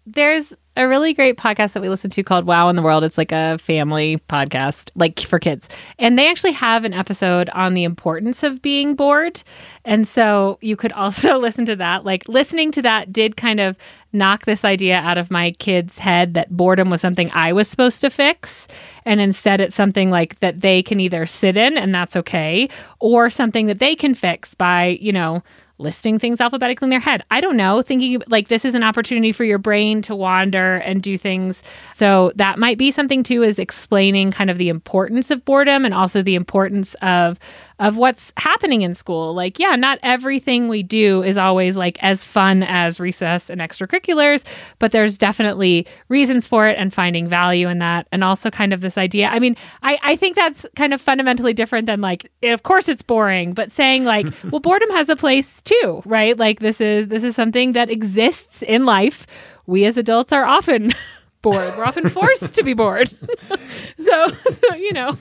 There's 0.07 0.53
a 0.77 0.89
really 0.89 1.15
great 1.15 1.37
podcast 1.37 1.73
that 1.75 1.83
we 1.83 1.89
listen 1.89 2.11
to 2.11 2.23
called 2.25 2.47
Wow 2.47 2.69
in 2.69 2.75
the 2.75 2.83
World. 2.83 3.05
It's 3.05 3.17
like 3.17 3.31
a 3.31 3.59
family 3.59 4.19
podcast, 4.29 4.91
like 4.97 5.21
for 5.21 5.39
kids. 5.39 5.69
And 5.99 6.19
they 6.19 6.29
actually 6.29 6.53
have 6.53 6.85
an 6.85 6.93
episode 6.93 7.49
on 7.51 7.75
the 7.75 7.85
importance 7.85 8.43
of 8.43 8.61
being 8.61 8.97
bored. 8.97 9.43
And 9.85 10.09
so 10.09 10.59
you 10.61 10.77
could 10.77 10.93
also 10.93 11.39
listen 11.39 11.65
to 11.67 11.77
that. 11.77 12.05
Like 12.05 12.29
listening 12.29 12.73
to 12.73 12.83
that 12.83 13.13
did 13.13 13.37
kind 13.37 13.61
of 13.61 13.77
knock 14.13 14.47
this 14.47 14.65
idea 14.65 14.97
out 14.97 15.19
of 15.19 15.31
my 15.31 15.53
kid's 15.53 15.99
head 15.99 16.35
that 16.35 16.57
boredom 16.57 16.91
was 16.91 17.01
something 17.01 17.31
I 17.33 17.53
was 17.53 17.69
supposed 17.69 18.01
to 18.01 18.11
fix. 18.11 18.67
And 19.05 19.21
instead, 19.21 19.61
it's 19.61 19.77
something 19.77 20.11
like 20.11 20.41
that 20.41 20.61
they 20.61 20.83
can 20.83 20.99
either 20.99 21.27
sit 21.27 21.57
in 21.57 21.77
and 21.77 21.95
that's 21.95 22.17
okay, 22.17 22.69
or 23.01 23.31
something 23.31 23.67
that 23.67 23.79
they 23.79 23.95
can 23.95 24.15
fix 24.15 24.55
by, 24.55 24.99
you 25.01 25.13
know, 25.13 25.43
listing 25.79 26.19
things 26.19 26.41
alphabetically 26.41 26.87
in 26.87 26.91
their 26.91 27.01
head. 27.01 27.25
I 27.31 27.41
don't 27.41 27.57
know, 27.57 27.83
thinking 27.83 28.23
like 28.29 28.49
this 28.49 28.65
is 28.65 28.75
an 28.75 28.83
opportunity 28.83 29.33
for 29.33 29.45
your 29.45 29.59
brain 29.59 30.03
to 30.03 30.15
wander 30.15 30.77
and 30.77 31.03
do 31.03 31.19
things. 31.19 31.63
So 31.93 32.33
that 32.37 32.59
might 32.59 32.79
be 32.79 32.91
something 32.91 33.23
too 33.23 33.43
is 33.43 33.59
explaining 33.59 34.31
kind 34.31 34.51
of 34.51 34.59
the 34.59 34.69
importance 34.69 35.31
of 35.31 35.45
boredom 35.45 35.85
and 35.85 35.93
also 35.93 36.23
the 36.23 36.37
importance 36.37 36.95
of 37.03 37.39
of 37.79 37.97
what's 37.97 38.33
happening 38.37 38.83
in 38.83 38.95
school. 38.95 39.35
Like, 39.35 39.59
yeah, 39.59 39.75
not 39.75 39.99
everything 40.03 40.69
we 40.69 40.83
do 40.83 41.23
is 41.23 41.37
always 41.37 41.77
like 41.77 42.03
as 42.03 42.25
fun 42.25 42.63
as 42.63 43.01
recess 43.01 43.51
and 43.51 43.61
extracurriculars, 43.61 44.45
but 44.79 44.93
there's 44.93 45.19
definitely 45.19 45.87
reasons 46.09 46.47
for 46.47 46.69
it 46.69 46.79
and 46.79 46.95
finding 46.95 47.29
value 47.29 47.69
in 47.69 47.79
that. 47.81 48.07
And 48.13 48.23
also 48.23 48.51
kind 48.51 48.73
of 48.73 48.81
this 48.81 48.97
idea. 48.97 49.29
I 49.29 49.41
mean, 49.41 49.57
I, 49.83 49.99
I 50.03 50.17
think 50.17 50.37
that's 50.37 50.65
kind 50.77 50.95
of 50.95 51.01
fundamentally 51.01 51.53
different 51.53 51.87
than 51.87 52.01
like, 52.01 52.31
of 52.43 52.63
course 52.63 52.89
it's 52.89 53.03
boring, 53.03 53.55
but 53.55 53.73
saying 53.73 54.05
like, 54.05 54.27
well, 54.51 54.61
boredom 54.61 54.91
has 54.91 55.09
a 55.09 55.17
place 55.17 55.61
too, 55.63 56.03
right? 56.05 56.39
Like 56.39 56.61
this 56.61 56.81
is 56.81 57.09
this 57.09 57.25
is 57.25 57.35
something 57.35 57.73
that 57.73 57.91
exists 57.91 58.63
in 58.63 58.85
life. 58.85 59.27
We 59.67 59.85
as 59.85 59.97
adults 59.97 60.33
are 60.33 60.45
often 60.45 60.93
bored. 61.44 61.76
We're 61.76 61.85
often 61.85 62.09
forced 62.09 62.54
to 62.54 62.64
be 62.64 62.72
bored. 62.72 63.14
so, 63.48 64.26
so, 64.28 64.74
you 64.76 64.92
know, 64.92 65.16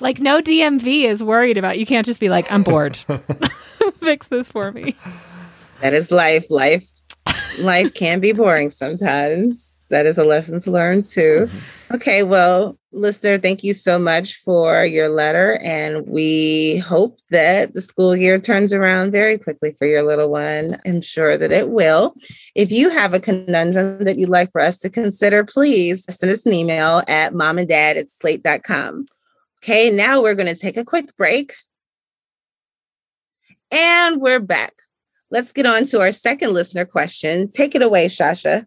like 0.00 0.18
no 0.18 0.40
DMV 0.40 1.04
is 1.04 1.22
worried 1.22 1.58
about. 1.58 1.78
You 1.78 1.86
can't 1.86 2.06
just 2.06 2.18
be 2.18 2.28
like, 2.28 2.50
I'm 2.50 2.64
bored. 2.64 2.96
Fix 4.00 4.28
this 4.28 4.50
for 4.50 4.72
me. 4.72 4.96
That 5.82 5.94
is 5.94 6.10
life. 6.10 6.50
Life 6.50 6.88
life 7.58 7.94
can 7.94 8.18
be 8.18 8.32
boring 8.32 8.70
sometimes. 8.70 9.76
That 9.90 10.06
is 10.06 10.18
a 10.18 10.24
lesson 10.24 10.58
to 10.60 10.70
learn 10.70 11.02
too. 11.02 11.48
Okay, 11.92 12.24
well, 12.24 12.76
listener, 12.96 13.38
thank 13.38 13.62
you 13.62 13.74
so 13.74 13.98
much 13.98 14.36
for 14.36 14.84
your 14.84 15.08
letter. 15.08 15.60
And 15.62 16.06
we 16.06 16.78
hope 16.78 17.20
that 17.30 17.74
the 17.74 17.80
school 17.80 18.16
year 18.16 18.38
turns 18.38 18.72
around 18.72 19.12
very 19.12 19.38
quickly 19.38 19.72
for 19.72 19.86
your 19.86 20.02
little 20.02 20.30
one. 20.30 20.78
I'm 20.86 21.00
sure 21.00 21.36
that 21.36 21.52
it 21.52 21.68
will. 21.68 22.14
If 22.54 22.72
you 22.72 22.90
have 22.90 23.14
a 23.14 23.20
conundrum 23.20 24.04
that 24.04 24.16
you'd 24.16 24.28
like 24.28 24.50
for 24.50 24.60
us 24.60 24.78
to 24.78 24.90
consider, 24.90 25.44
please 25.44 26.04
send 26.08 26.32
us 26.32 26.46
an 26.46 26.52
email 26.52 27.02
at 27.08 27.32
momanddad 27.32 27.96
at 27.96 28.08
slate.com. 28.08 29.06
Okay, 29.62 29.90
now 29.90 30.22
we're 30.22 30.34
going 30.34 30.52
to 30.52 30.60
take 30.60 30.76
a 30.76 30.84
quick 30.84 31.16
break. 31.16 31.54
And 33.70 34.20
we're 34.20 34.40
back. 34.40 34.74
Let's 35.30 35.52
get 35.52 35.66
on 35.66 35.84
to 35.84 36.00
our 36.00 36.12
second 36.12 36.52
listener 36.52 36.84
question. 36.84 37.50
Take 37.50 37.74
it 37.74 37.82
away, 37.82 38.06
Shasha. 38.06 38.66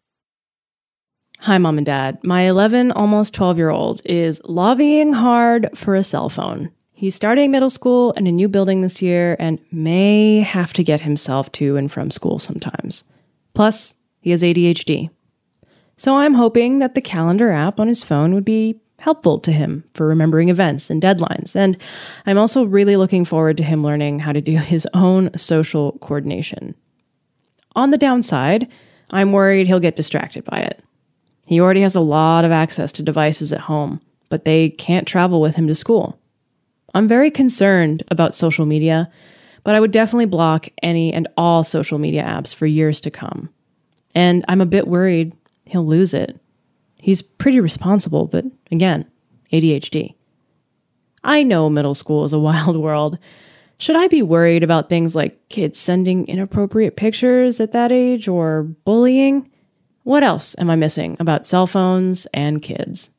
Hi, 1.44 1.58
mom 1.58 1.78
and 1.78 1.86
dad. 1.86 2.22
My 2.22 2.42
11, 2.42 2.92
almost 2.92 3.34
12 3.34 3.58
year 3.58 3.70
old 3.70 4.02
is 4.04 4.42
lobbying 4.44 5.14
hard 5.14 5.70
for 5.74 5.96
a 5.96 6.04
cell 6.04 6.28
phone. 6.28 6.70
He's 6.92 7.16
starting 7.16 7.50
middle 7.50 7.70
school 7.70 8.12
in 8.12 8.28
a 8.28 8.32
new 8.32 8.50
building 8.50 8.82
this 8.82 9.02
year 9.02 9.38
and 9.40 9.58
may 9.72 10.42
have 10.42 10.74
to 10.74 10.84
get 10.84 11.00
himself 11.00 11.50
to 11.54 11.78
and 11.78 11.90
from 11.90 12.12
school 12.12 12.40
sometimes. 12.40 13.06
Plus, 13.54 13.94
he 14.20 14.32
has 14.32 14.44
ADHD. 14.44 15.12
So 15.96 16.18
I'm 16.18 16.34
hoping 16.34 16.80
that 16.80 16.94
the 16.94 17.02
calendar 17.02 17.52
app 17.52 17.80
on 17.80 17.88
his 17.88 18.04
phone 18.04 18.34
would 18.34 18.44
be 18.44 18.82
helpful 19.00 19.40
to 19.40 19.54
him 19.54 19.86
for 19.94 20.08
remembering 20.08 20.50
events 20.50 20.90
and 20.90 21.02
deadlines. 21.02 21.56
And 21.56 21.78
I'm 22.26 22.38
also 22.38 22.66
really 22.66 22.98
looking 22.98 23.24
forward 23.24 23.56
to 23.58 23.64
him 23.64 23.82
learning 23.82 24.20
how 24.20 24.34
to 24.34 24.42
do 24.42 24.58
his 24.58 24.86
own 24.94 25.30
social 25.38 25.94
coordination. 26.02 26.76
On 27.78 27.92
the 27.92 27.98
downside, 27.98 28.68
I'm 29.10 29.32
worried 29.32 29.68
he'll 29.68 29.80
get 29.80 29.96
distracted 29.96 30.44
by 30.44 30.60
it. 30.60 30.84
He 31.50 31.60
already 31.60 31.82
has 31.82 31.96
a 31.96 32.00
lot 32.00 32.46
of 32.46 32.52
access 32.52 32.92
to 32.92 33.02
devices 33.02 33.52
at 33.52 33.62
home, 33.62 34.02
but 34.30 34.46
they 34.46 34.70
can't 34.70 35.08
travel 35.08 35.42
with 35.42 35.56
him 35.56 35.66
to 35.66 35.74
school. 35.74 36.20
I'm 36.94 37.08
very 37.08 37.32
concerned 37.32 38.04
about 38.10 38.36
social 38.36 38.68
media, 38.68 39.12
but 39.64 39.74
I 39.74 39.80
would 39.80 39.90
definitely 39.90 40.28
block 40.28 40.68
any 40.84 41.12
and 41.12 41.28
all 41.36 41.64
social 41.64 41.98
media 41.98 42.22
apps 42.22 42.54
for 42.54 42.68
years 42.68 43.02
to 43.02 43.10
come. 43.10 43.50
And 44.14 44.46
I'm 44.48 44.62
a 44.62 44.68
bit 44.68 44.88
worried 44.88 45.36
he'll 45.66 45.88
lose 45.88 46.14
it. 46.14 46.40
He's 46.98 47.24
pretty 47.24 47.60
responsible, 47.60 48.28
but 48.28 48.46
again, 48.70 49.10
ADHD. 49.52 50.14
I 51.24 51.42
know 51.42 51.68
middle 51.68 51.96
school 51.96 52.26
is 52.26 52.34
a 52.34 52.38
wild 52.50 52.78
world. 52.78 53.18
Should 53.80 53.96
I 53.96 54.08
be 54.08 54.22
worried 54.22 54.64
about 54.64 54.88
things 54.88 55.16
like 55.16 55.50
kids 55.50 55.80
sending 55.80 56.28
inappropriate 56.28 56.96
pictures 56.96 57.60
at 57.60 57.72
that 57.72 57.92
age 57.92 58.28
or 58.28 58.62
bullying? 58.86 59.50
What 60.10 60.24
else 60.24 60.56
am 60.58 60.72
I 60.72 60.76
missing 60.76 61.16
about 61.20 61.46
cell 61.46 61.68
phones 61.68 62.26
and 62.34 62.64
kids? 62.64 63.12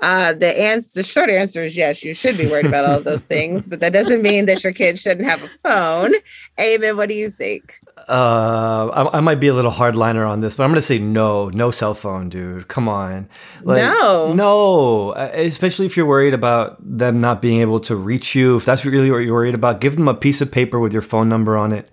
Uh, 0.00 0.32
the 0.32 0.60
answer, 0.60 1.02
the 1.02 1.02
short 1.04 1.30
answer 1.30 1.62
is 1.62 1.76
yes. 1.76 2.02
You 2.02 2.14
should 2.14 2.36
be 2.36 2.48
worried 2.48 2.66
about 2.66 2.84
all 2.84 2.96
of 2.96 3.04
those 3.04 3.22
things, 3.34 3.68
but 3.68 3.78
that 3.78 3.92
doesn't 3.92 4.20
mean 4.20 4.46
that 4.46 4.64
your 4.64 4.72
kid 4.72 4.98
shouldn't 4.98 5.28
have 5.28 5.44
a 5.44 5.48
phone. 5.62 6.12
Ayman. 6.58 6.96
What 6.96 7.10
do 7.10 7.14
you 7.14 7.30
think? 7.30 7.76
Uh, 8.08 8.88
I, 8.88 9.18
I 9.18 9.20
might 9.20 9.38
be 9.38 9.46
a 9.46 9.54
little 9.54 9.70
hardliner 9.70 10.28
on 10.28 10.40
this, 10.40 10.56
but 10.56 10.64
I'm 10.64 10.70
gonna 10.70 10.80
say 10.80 10.98
no, 10.98 11.48
no 11.50 11.70
cell 11.70 11.94
phone, 11.94 12.28
dude. 12.28 12.66
Come 12.66 12.88
on, 12.88 13.28
No. 13.62 14.32
no. 14.34 15.10
Uh, 15.10 15.30
Especially 15.32 15.86
if 15.86 15.96
you're 15.96 16.06
worried 16.06 16.34
about 16.34 16.76
them 16.80 17.20
not 17.20 17.40
being 17.40 17.60
able 17.60 17.78
to 17.80 17.94
reach 17.94 18.34
you. 18.34 18.56
If 18.56 18.64
that's 18.64 18.84
really 18.84 19.12
what 19.12 19.18
you're 19.18 19.32
worried 19.34 19.54
about, 19.54 19.80
give 19.80 19.94
them 19.94 20.08
a 20.08 20.14
piece 20.14 20.40
of 20.40 20.50
paper 20.50 20.80
with 20.80 20.92
your 20.92 21.02
phone 21.02 21.28
number 21.28 21.56
on 21.56 21.72
it, 21.72 21.88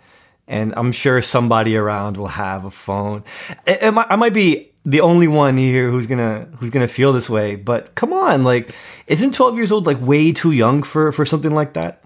and 0.47 0.73
I'm 0.77 0.91
sure 0.91 1.21
somebody 1.21 1.75
around 1.75 2.17
will 2.17 2.27
have 2.27 2.65
a 2.65 2.71
phone. 2.71 3.23
I, 3.67 4.05
I 4.09 4.15
might- 4.15 4.33
be 4.33 4.71
the 4.83 5.01
only 5.01 5.27
one 5.27 5.57
here 5.57 5.91
who's 5.91 6.07
gonna 6.07 6.47
who's 6.59 6.69
gonna 6.69 6.87
feel 6.87 7.11
this 7.11 7.29
way, 7.29 7.55
but 7.55 7.93
come 7.95 8.13
on, 8.13 8.43
like, 8.43 8.73
isn't 9.07 9.33
12 9.33 9.55
years 9.57 9.71
old 9.71 9.85
like 9.85 9.99
way 10.01 10.31
too 10.31 10.51
young 10.51 10.83
for 10.83 11.11
for 11.11 11.25
something 11.25 11.53
like 11.53 11.73
that? 11.73 12.01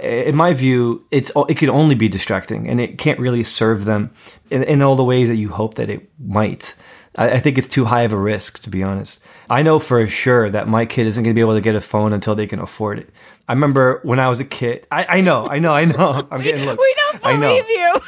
in 0.00 0.36
my 0.36 0.52
view, 0.52 1.06
it's 1.10 1.32
it 1.48 1.56
can 1.56 1.70
only 1.70 1.94
be 1.94 2.08
distracting, 2.08 2.68
and 2.68 2.80
it 2.80 2.98
can't 2.98 3.18
really 3.18 3.42
serve 3.42 3.84
them 3.84 4.10
in, 4.50 4.62
in 4.64 4.82
all 4.82 4.96
the 4.96 5.04
ways 5.04 5.28
that 5.28 5.36
you 5.36 5.48
hope 5.48 5.74
that 5.74 5.88
it 5.88 6.08
might. 6.18 6.74
I, 7.16 7.32
I 7.32 7.38
think 7.38 7.58
it's 7.58 7.68
too 7.68 7.86
high 7.86 8.02
of 8.02 8.12
a 8.12 8.18
risk, 8.18 8.60
to 8.60 8.70
be 8.70 8.82
honest. 8.82 9.20
I 9.48 9.62
know 9.62 9.78
for 9.78 10.06
sure 10.06 10.50
that 10.50 10.68
my 10.68 10.84
kid 10.86 11.06
isn't 11.06 11.22
going 11.22 11.34
to 11.34 11.38
be 11.38 11.40
able 11.40 11.54
to 11.54 11.60
get 11.60 11.74
a 11.74 11.80
phone 11.80 12.12
until 12.12 12.34
they 12.34 12.46
can 12.46 12.58
afford 12.58 12.98
it. 12.98 13.10
I 13.48 13.52
remember 13.52 14.00
when 14.02 14.18
I 14.18 14.28
was 14.28 14.40
a 14.40 14.44
kid. 14.44 14.86
I, 14.90 15.18
I 15.18 15.20
know, 15.20 15.46
I 15.48 15.58
know, 15.58 15.72
I 15.72 15.84
know. 15.84 16.26
I'm 16.30 16.42
getting 16.42 16.64
looked. 16.66 16.80
We 16.80 16.94
don't 16.96 17.26
I 17.26 17.36
know. 17.36 17.48
believe 17.48 17.68
you. 17.68 18.00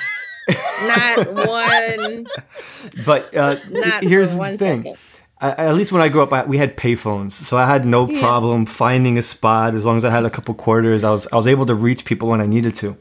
Not 0.86 1.34
one. 1.48 2.26
But 3.04 3.34
uh, 3.36 3.56
Not 3.70 4.02
here's 4.02 4.32
for 4.32 4.50
the 4.50 4.58
thing. 4.58 4.82
second. 4.82 4.98
I, 5.40 5.50
at 5.68 5.74
least 5.76 5.92
when 5.92 6.02
I 6.02 6.08
grew 6.08 6.22
up, 6.22 6.32
I, 6.32 6.44
we 6.44 6.58
had 6.58 6.76
payphones, 6.76 7.30
so 7.32 7.56
I 7.56 7.66
had 7.66 7.84
no 7.86 8.08
Yeah. 8.08 8.20
problem 8.20 8.66
finding 8.66 9.16
a 9.18 9.22
spot 9.22 9.74
as 9.74 9.84
long 9.84 9.96
as 9.96 10.04
I 10.04 10.10
had 10.10 10.24
a 10.24 10.30
couple 10.30 10.52
quarters. 10.54 11.04
I 11.04 11.10
was 11.10 11.28
I 11.32 11.36
was 11.36 11.46
able 11.46 11.66
to 11.66 11.74
reach 11.76 12.04
people 12.04 12.28
when 12.28 12.40
I 12.40 12.46
needed 12.46 12.74
to. 12.76 12.96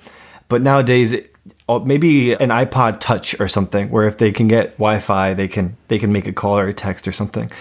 But 0.49 0.61
nowadays, 0.61 1.13
it, 1.13 1.33
oh, 1.67 1.79
maybe 1.79 2.33
an 2.33 2.49
iPod 2.49 2.99
Touch 2.99 3.39
or 3.39 3.47
something, 3.47 3.89
where 3.89 4.05
if 4.05 4.19
they 4.19 4.31
can 4.31 4.47
get 4.47 4.73
Wi-Fi, 4.77 5.33
they 5.33 5.47
can 5.47 5.77
they 5.87 5.97
can 5.97 6.11
make 6.11 6.27
a 6.27 6.31
call 6.33 6.59
or 6.59 6.67
a 6.67 6.73
text 6.73 7.07
or 7.07 7.11
something. 7.11 7.51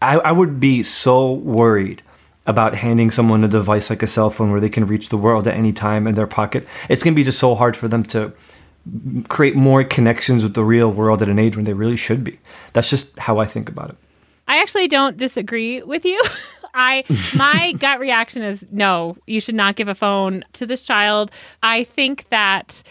I, 0.00 0.16
I 0.18 0.32
would 0.32 0.58
be 0.58 0.82
so 0.82 1.32
worried 1.34 2.02
about 2.46 2.74
handing 2.74 3.10
someone 3.10 3.44
a 3.44 3.48
device 3.48 3.90
like 3.90 4.02
a 4.02 4.06
cell 4.06 4.30
phone 4.30 4.50
where 4.50 4.60
they 4.60 4.68
can 4.68 4.86
reach 4.86 5.08
the 5.08 5.16
world 5.16 5.46
at 5.46 5.54
any 5.54 5.72
time 5.72 6.06
in 6.06 6.14
their 6.14 6.26
pocket. 6.26 6.66
It's 6.88 7.02
gonna 7.02 7.16
be 7.16 7.24
just 7.24 7.38
so 7.38 7.54
hard 7.54 7.76
for 7.76 7.88
them 7.88 8.02
to 8.04 8.32
create 9.28 9.54
more 9.54 9.84
connections 9.84 10.42
with 10.42 10.54
the 10.54 10.64
real 10.64 10.90
world 10.90 11.22
at 11.22 11.28
an 11.28 11.38
age 11.38 11.56
when 11.56 11.64
they 11.64 11.72
really 11.72 11.96
should 11.96 12.24
be. 12.24 12.38
That's 12.72 12.90
just 12.90 13.16
how 13.18 13.38
I 13.38 13.46
think 13.46 13.68
about 13.68 13.90
it. 13.90 13.96
I 14.48 14.60
actually 14.60 14.88
don't 14.88 15.16
disagree 15.16 15.82
with 15.82 16.04
you. 16.04 16.20
I 16.74 17.04
my 17.36 17.72
gut 17.78 18.00
reaction 18.00 18.42
is 18.42 18.64
no, 18.72 19.16
you 19.26 19.40
should 19.40 19.54
not 19.54 19.76
give 19.76 19.88
a 19.88 19.94
phone 19.94 20.44
to 20.54 20.66
this 20.66 20.82
child. 20.82 21.30
I 21.62 21.84
think 21.84 22.28
that 22.30 22.82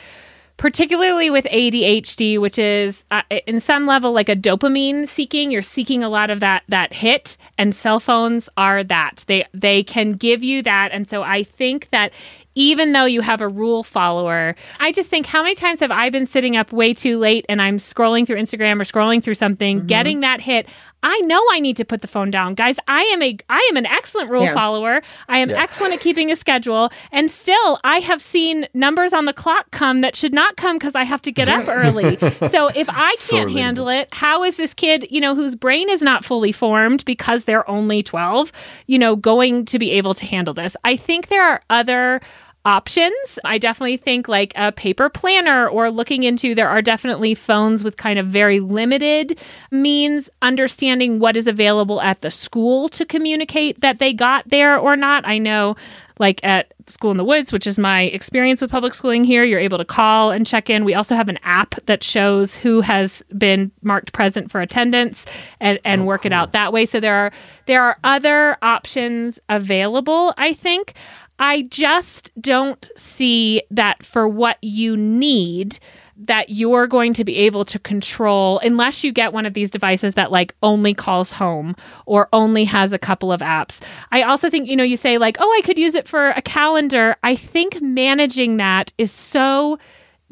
particularly 0.61 1.31
with 1.31 1.43
ADHD, 1.45 2.39
which 2.39 2.59
is 2.59 3.03
uh, 3.09 3.23
in 3.47 3.59
some 3.59 3.87
level 3.87 4.11
like 4.11 4.29
a 4.29 4.35
dopamine 4.35 5.07
seeking. 5.07 5.49
You're 5.49 5.63
seeking 5.63 6.03
a 6.03 6.09
lot 6.09 6.29
of 6.29 6.39
that 6.39 6.61
that 6.69 6.93
hit, 6.93 7.35
and 7.57 7.73
cell 7.73 7.99
phones 7.99 8.47
are 8.57 8.83
that. 8.83 9.23
They 9.25 9.47
they 9.55 9.81
can 9.81 10.11
give 10.13 10.43
you 10.43 10.61
that, 10.61 10.91
and 10.91 11.09
so 11.09 11.23
I 11.23 11.41
think 11.41 11.89
that 11.89 12.13
even 12.53 12.91
though 12.91 13.05
you 13.05 13.21
have 13.21 13.41
a 13.41 13.47
rule 13.47 13.83
follower. 13.83 14.55
I 14.79 14.91
just 14.91 15.09
think 15.09 15.25
how 15.25 15.41
many 15.41 15.55
times 15.55 15.79
have 15.79 15.91
I 15.91 16.09
been 16.09 16.25
sitting 16.25 16.57
up 16.57 16.73
way 16.73 16.93
too 16.93 17.17
late 17.17 17.45
and 17.47 17.61
I'm 17.61 17.77
scrolling 17.77 18.27
through 18.27 18.37
Instagram 18.37 18.81
or 18.81 18.83
scrolling 18.83 19.23
through 19.23 19.35
something, 19.35 19.79
mm-hmm. 19.79 19.87
getting 19.87 20.19
that 20.19 20.41
hit. 20.41 20.67
I 21.03 21.19
know 21.21 21.43
I 21.51 21.59
need 21.59 21.77
to 21.77 21.85
put 21.85 22.01
the 22.01 22.07
phone 22.07 22.31
down. 22.31 22.53
Guys, 22.53 22.77
I 22.87 23.01
am 23.03 23.21
a 23.21 23.37
I 23.49 23.67
am 23.69 23.77
an 23.77 23.85
excellent 23.85 24.29
rule 24.29 24.43
yeah. 24.43 24.53
follower. 24.53 25.01
I 25.27 25.39
am 25.39 25.49
yeah. 25.49 25.61
excellent 25.61 25.93
at 25.93 25.99
keeping 25.99 26.31
a 26.31 26.35
schedule 26.35 26.91
and 27.11 27.29
still 27.29 27.79
I 27.83 27.99
have 27.99 28.21
seen 28.21 28.67
numbers 28.73 29.13
on 29.13 29.25
the 29.25 29.33
clock 29.33 29.71
come 29.71 30.01
that 30.01 30.15
should 30.15 30.33
not 30.33 30.57
come 30.57 30.79
cuz 30.79 30.95
I 30.95 31.03
have 31.03 31.21
to 31.23 31.31
get 31.31 31.47
up 31.47 31.67
early. 31.69 32.17
so 32.49 32.67
if 32.67 32.89
I 32.89 33.15
can't 33.19 33.49
so 33.49 33.55
handle 33.55 33.89
it, 33.89 34.09
how 34.11 34.43
is 34.43 34.57
this 34.57 34.73
kid, 34.73 35.07
you 35.09 35.21
know, 35.21 35.35
whose 35.35 35.55
brain 35.55 35.89
is 35.89 36.01
not 36.01 36.23
fully 36.23 36.51
formed 36.51 37.03
because 37.05 37.45
they're 37.45 37.69
only 37.69 38.03
12, 38.03 38.51
you 38.87 38.99
know, 38.99 39.15
going 39.15 39.65
to 39.65 39.79
be 39.79 39.91
able 39.91 40.13
to 40.13 40.25
handle 40.25 40.53
this? 40.53 40.75
I 40.83 40.95
think 40.95 41.27
there 41.27 41.43
are 41.43 41.61
other 41.69 42.21
options. 42.65 43.39
I 43.43 43.57
definitely 43.57 43.97
think 43.97 44.27
like 44.27 44.53
a 44.55 44.71
paper 44.71 45.09
planner 45.09 45.67
or 45.67 45.89
looking 45.89 46.23
into 46.23 46.53
there 46.53 46.69
are 46.69 46.81
definitely 46.81 47.33
phones 47.33 47.83
with 47.83 47.97
kind 47.97 48.19
of 48.19 48.27
very 48.27 48.59
limited 48.59 49.39
means 49.71 50.29
understanding 50.41 51.19
what 51.19 51.35
is 51.35 51.47
available 51.47 52.01
at 52.01 52.21
the 52.21 52.31
school 52.31 52.89
to 52.89 53.05
communicate 53.05 53.81
that 53.81 53.99
they 53.99 54.13
got 54.13 54.47
there 54.49 54.77
or 54.77 54.95
not. 54.95 55.25
I 55.27 55.37
know 55.37 55.75
like 56.21 56.39
at 56.43 56.71
School 56.87 57.11
in 57.11 57.17
the 57.17 57.25
Woods, 57.25 57.51
which 57.51 57.65
is 57.65 57.79
my 57.79 58.03
experience 58.03 58.61
with 58.61 58.69
public 58.69 58.93
schooling 58.93 59.23
here, 59.23 59.43
you're 59.43 59.59
able 59.59 59.79
to 59.79 59.85
call 59.85 60.31
and 60.31 60.45
check 60.45 60.69
in. 60.69 60.85
We 60.85 60.93
also 60.93 61.15
have 61.15 61.29
an 61.29 61.39
app 61.43 61.75
that 61.87 62.03
shows 62.03 62.53
who 62.53 62.81
has 62.81 63.23
been 63.37 63.71
marked 63.81 64.13
present 64.13 64.51
for 64.51 64.61
attendance 64.61 65.25
and, 65.59 65.79
and 65.83 66.01
oh, 66.01 66.05
work 66.05 66.21
cool. 66.21 66.27
it 66.27 66.33
out 66.33 66.51
that 66.51 66.71
way. 66.71 66.85
So 66.85 66.99
there 66.99 67.15
are 67.15 67.31
there 67.65 67.83
are 67.83 67.97
other 68.03 68.57
options 68.61 69.39
available, 69.49 70.33
I 70.37 70.53
think. 70.53 70.93
I 71.41 71.63
just 71.63 72.29
don't 72.39 72.87
see 72.95 73.63
that 73.71 74.03
for 74.03 74.27
what 74.27 74.59
you 74.61 74.95
need 74.95 75.79
that 76.15 76.51
you're 76.51 76.85
going 76.85 77.13
to 77.13 77.23
be 77.23 77.35
able 77.35 77.65
to 77.65 77.79
control 77.79 78.59
unless 78.59 79.03
you 79.03 79.11
get 79.11 79.33
one 79.33 79.47
of 79.47 79.55
these 79.55 79.71
devices 79.71 80.13
that 80.13 80.31
like 80.31 80.53
only 80.61 80.93
calls 80.93 81.31
home 81.31 81.75
or 82.05 82.29
only 82.31 82.63
has 82.65 82.93
a 82.93 82.99
couple 82.99 83.31
of 83.31 83.41
apps. 83.41 83.81
I 84.11 84.21
also 84.21 84.51
think, 84.51 84.69
you 84.69 84.75
know, 84.75 84.83
you 84.83 84.95
say 84.95 85.17
like, 85.17 85.37
"Oh, 85.39 85.51
I 85.57 85.65
could 85.65 85.79
use 85.79 85.95
it 85.95 86.07
for 86.07 86.29
a 86.29 86.43
calendar." 86.43 87.15
I 87.23 87.35
think 87.35 87.81
managing 87.81 88.57
that 88.57 88.93
is 88.99 89.11
so 89.11 89.79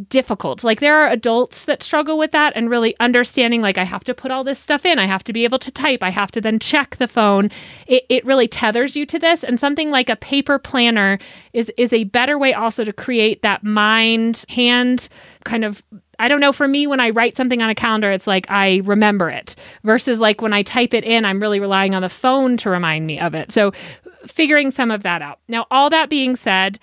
difficult. 0.07 0.63
Like 0.63 0.79
there 0.79 0.95
are 0.95 1.09
adults 1.09 1.65
that 1.65 1.83
struggle 1.83 2.17
with 2.17 2.31
that 2.31 2.53
and 2.55 2.69
really 2.69 2.95
understanding 2.99 3.61
like 3.61 3.77
I 3.77 3.83
have 3.83 4.03
to 4.05 4.13
put 4.13 4.31
all 4.31 4.43
this 4.43 4.59
stuff 4.59 4.85
in. 4.85 4.97
I 4.97 5.05
have 5.05 5.23
to 5.25 5.33
be 5.33 5.43
able 5.43 5.59
to 5.59 5.71
type. 5.71 6.01
I 6.01 6.09
have 6.09 6.31
to 6.31 6.41
then 6.41 6.59
check 6.59 6.95
the 6.95 7.07
phone. 7.07 7.49
It, 7.87 8.05
it 8.07 8.25
really 8.25 8.47
tethers 8.47 8.95
you 8.95 9.05
to 9.07 9.19
this. 9.19 9.43
And 9.43 9.59
something 9.59 9.91
like 9.91 10.09
a 10.09 10.15
paper 10.15 10.57
planner 10.57 11.19
is 11.53 11.71
is 11.77 11.91
a 11.91 12.05
better 12.05 12.37
way 12.37 12.53
also 12.53 12.83
to 12.83 12.93
create 12.93 13.41
that 13.41 13.63
mind 13.63 14.45
hand 14.47 15.09
kind 15.43 15.65
of 15.65 15.83
I 16.17 16.27
don't 16.27 16.41
know 16.41 16.51
for 16.53 16.67
me 16.67 16.85
when 16.87 16.99
I 16.99 17.09
write 17.09 17.35
something 17.35 17.61
on 17.61 17.69
a 17.69 17.75
calendar 17.75 18.11
it's 18.11 18.27
like 18.27 18.45
I 18.49 18.81
remember 18.85 19.29
it 19.29 19.55
versus 19.83 20.19
like 20.19 20.41
when 20.41 20.53
I 20.53 20.63
type 20.63 20.93
it 20.93 21.03
in 21.03 21.25
I'm 21.25 21.39
really 21.41 21.59
relying 21.59 21.95
on 21.95 22.01
the 22.01 22.09
phone 22.09 22.55
to 22.57 22.69
remind 22.69 23.05
me 23.05 23.19
of 23.19 23.33
it. 23.33 23.51
So 23.51 23.71
figuring 24.25 24.71
some 24.71 24.91
of 24.91 25.03
that 25.03 25.21
out. 25.21 25.39
Now 25.47 25.65
all 25.71 25.89
that 25.89 26.09
being 26.09 26.35
said, 26.35 26.79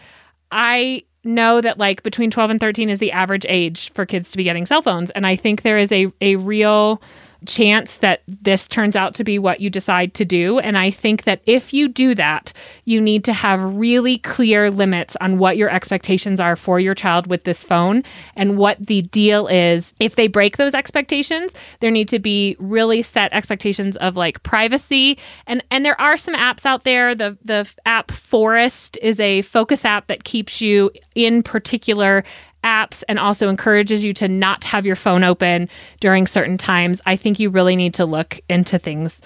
I 0.50 1.04
know 1.26 1.60
that 1.60 1.78
like 1.78 2.02
between 2.02 2.30
12 2.30 2.50
and 2.50 2.60
13 2.60 2.88
is 2.88 2.98
the 2.98 3.12
average 3.12 3.44
age 3.48 3.92
for 3.92 4.06
kids 4.06 4.30
to 4.30 4.36
be 4.36 4.44
getting 4.44 4.66
cell 4.66 4.82
phones. 4.82 5.10
And 5.10 5.26
i 5.26 5.36
think 5.36 5.62
there 5.62 5.78
is 5.78 5.92
a, 5.92 6.12
a 6.20 6.36
real 6.36 7.00
chance 7.46 7.96
that 7.96 8.22
this 8.26 8.66
turns 8.66 8.96
out 8.96 9.14
to 9.14 9.24
be 9.24 9.38
what 9.38 9.60
you 9.60 9.70
decide 9.70 10.14
to 10.14 10.24
do. 10.24 10.58
And 10.58 10.78
I 10.78 10.90
think 10.90 11.24
that 11.24 11.40
if 11.44 11.72
you 11.72 11.88
do 11.88 12.14
that, 12.14 12.52
you 12.84 13.00
need 13.00 13.24
to 13.24 13.32
have 13.32 13.62
really 13.62 14.18
clear 14.18 14.70
limits 14.70 15.16
on 15.20 15.38
what 15.38 15.56
your 15.56 15.70
expectations 15.70 16.40
are 16.40 16.56
for 16.56 16.80
your 16.80 16.94
child 16.94 17.26
with 17.26 17.44
this 17.44 17.62
phone 17.62 18.02
and 18.34 18.56
what 18.56 18.78
the 18.78 19.02
deal 19.02 19.46
is. 19.48 19.94
If 20.00 20.16
they 20.16 20.28
break 20.28 20.56
those 20.56 20.74
expectations, 20.74 21.54
there 21.80 21.90
need 21.90 22.08
to 22.08 22.18
be 22.18 22.56
really 22.58 23.02
set 23.02 23.32
expectations 23.32 23.96
of 23.96 24.16
like 24.16 24.42
privacy. 24.42 25.18
And 25.46 25.62
and 25.70 25.84
there 25.84 26.00
are 26.00 26.16
some 26.16 26.34
apps 26.34 26.64
out 26.64 26.84
there. 26.84 27.14
The 27.14 27.36
the 27.44 27.68
app 27.84 28.10
Forest 28.10 28.98
is 29.02 29.20
a 29.20 29.42
focus 29.42 29.84
app 29.84 30.08
that 30.08 30.24
keeps 30.24 30.60
you 30.60 30.90
in 31.14 31.42
particular 31.42 32.24
apps 32.66 33.04
and 33.08 33.18
also 33.18 33.48
encourages 33.48 34.02
you 34.02 34.12
to 34.14 34.26
not 34.26 34.64
have 34.64 34.84
your 34.84 34.96
phone 34.96 35.22
open 35.22 35.68
during 36.00 36.26
certain 36.26 36.58
times, 36.58 37.00
I 37.06 37.16
think 37.16 37.38
you 37.38 37.48
really 37.48 37.76
need 37.76 37.94
to 37.94 38.04
look 38.04 38.40
into 38.48 38.78
things 38.78 39.20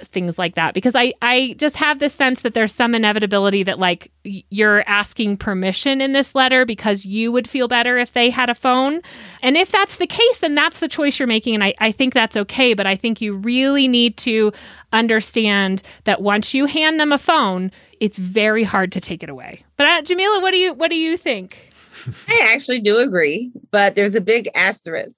things 0.00 0.38
like 0.38 0.56
that 0.56 0.74
because 0.74 0.94
I 0.96 1.12
I 1.22 1.54
just 1.56 1.76
have 1.76 2.00
this 2.00 2.14
sense 2.14 2.42
that 2.42 2.52
there's 2.52 2.74
some 2.74 2.94
inevitability 2.94 3.62
that 3.62 3.78
like 3.78 4.10
you're 4.24 4.82
asking 4.88 5.36
permission 5.36 6.00
in 6.00 6.12
this 6.12 6.34
letter 6.34 6.64
because 6.64 7.04
you 7.06 7.30
would 7.30 7.48
feel 7.48 7.68
better 7.68 7.96
if 7.96 8.12
they 8.12 8.28
had 8.28 8.50
a 8.50 8.54
phone. 8.54 9.00
And 9.40 9.56
if 9.56 9.70
that's 9.70 9.98
the 9.98 10.06
case, 10.06 10.40
then 10.40 10.56
that's 10.56 10.80
the 10.80 10.88
choice 10.88 11.18
you're 11.18 11.28
making 11.28 11.54
and 11.54 11.62
I, 11.62 11.74
I 11.78 11.92
think 11.92 12.12
that's 12.12 12.36
okay. 12.36 12.74
But 12.74 12.86
I 12.86 12.96
think 12.96 13.20
you 13.20 13.36
really 13.36 13.86
need 13.86 14.16
to 14.18 14.52
understand 14.92 15.82
that 16.04 16.20
once 16.20 16.54
you 16.54 16.66
hand 16.66 16.98
them 16.98 17.12
a 17.12 17.18
phone, 17.18 17.70
it's 18.00 18.18
very 18.18 18.64
hard 18.64 18.90
to 18.92 19.00
take 19.00 19.22
it 19.22 19.28
away. 19.28 19.64
But 19.76 19.86
uh, 19.86 20.02
Jamilah, 20.02 20.42
what 20.42 20.50
do 20.50 20.58
you 20.58 20.74
what 20.74 20.90
do 20.90 20.96
you 20.96 21.16
think? 21.16 21.70
I 22.28 22.50
actually 22.52 22.80
do 22.80 22.98
agree, 22.98 23.52
but 23.70 23.94
there's 23.94 24.14
a 24.14 24.20
big 24.20 24.48
asterisk. 24.54 25.16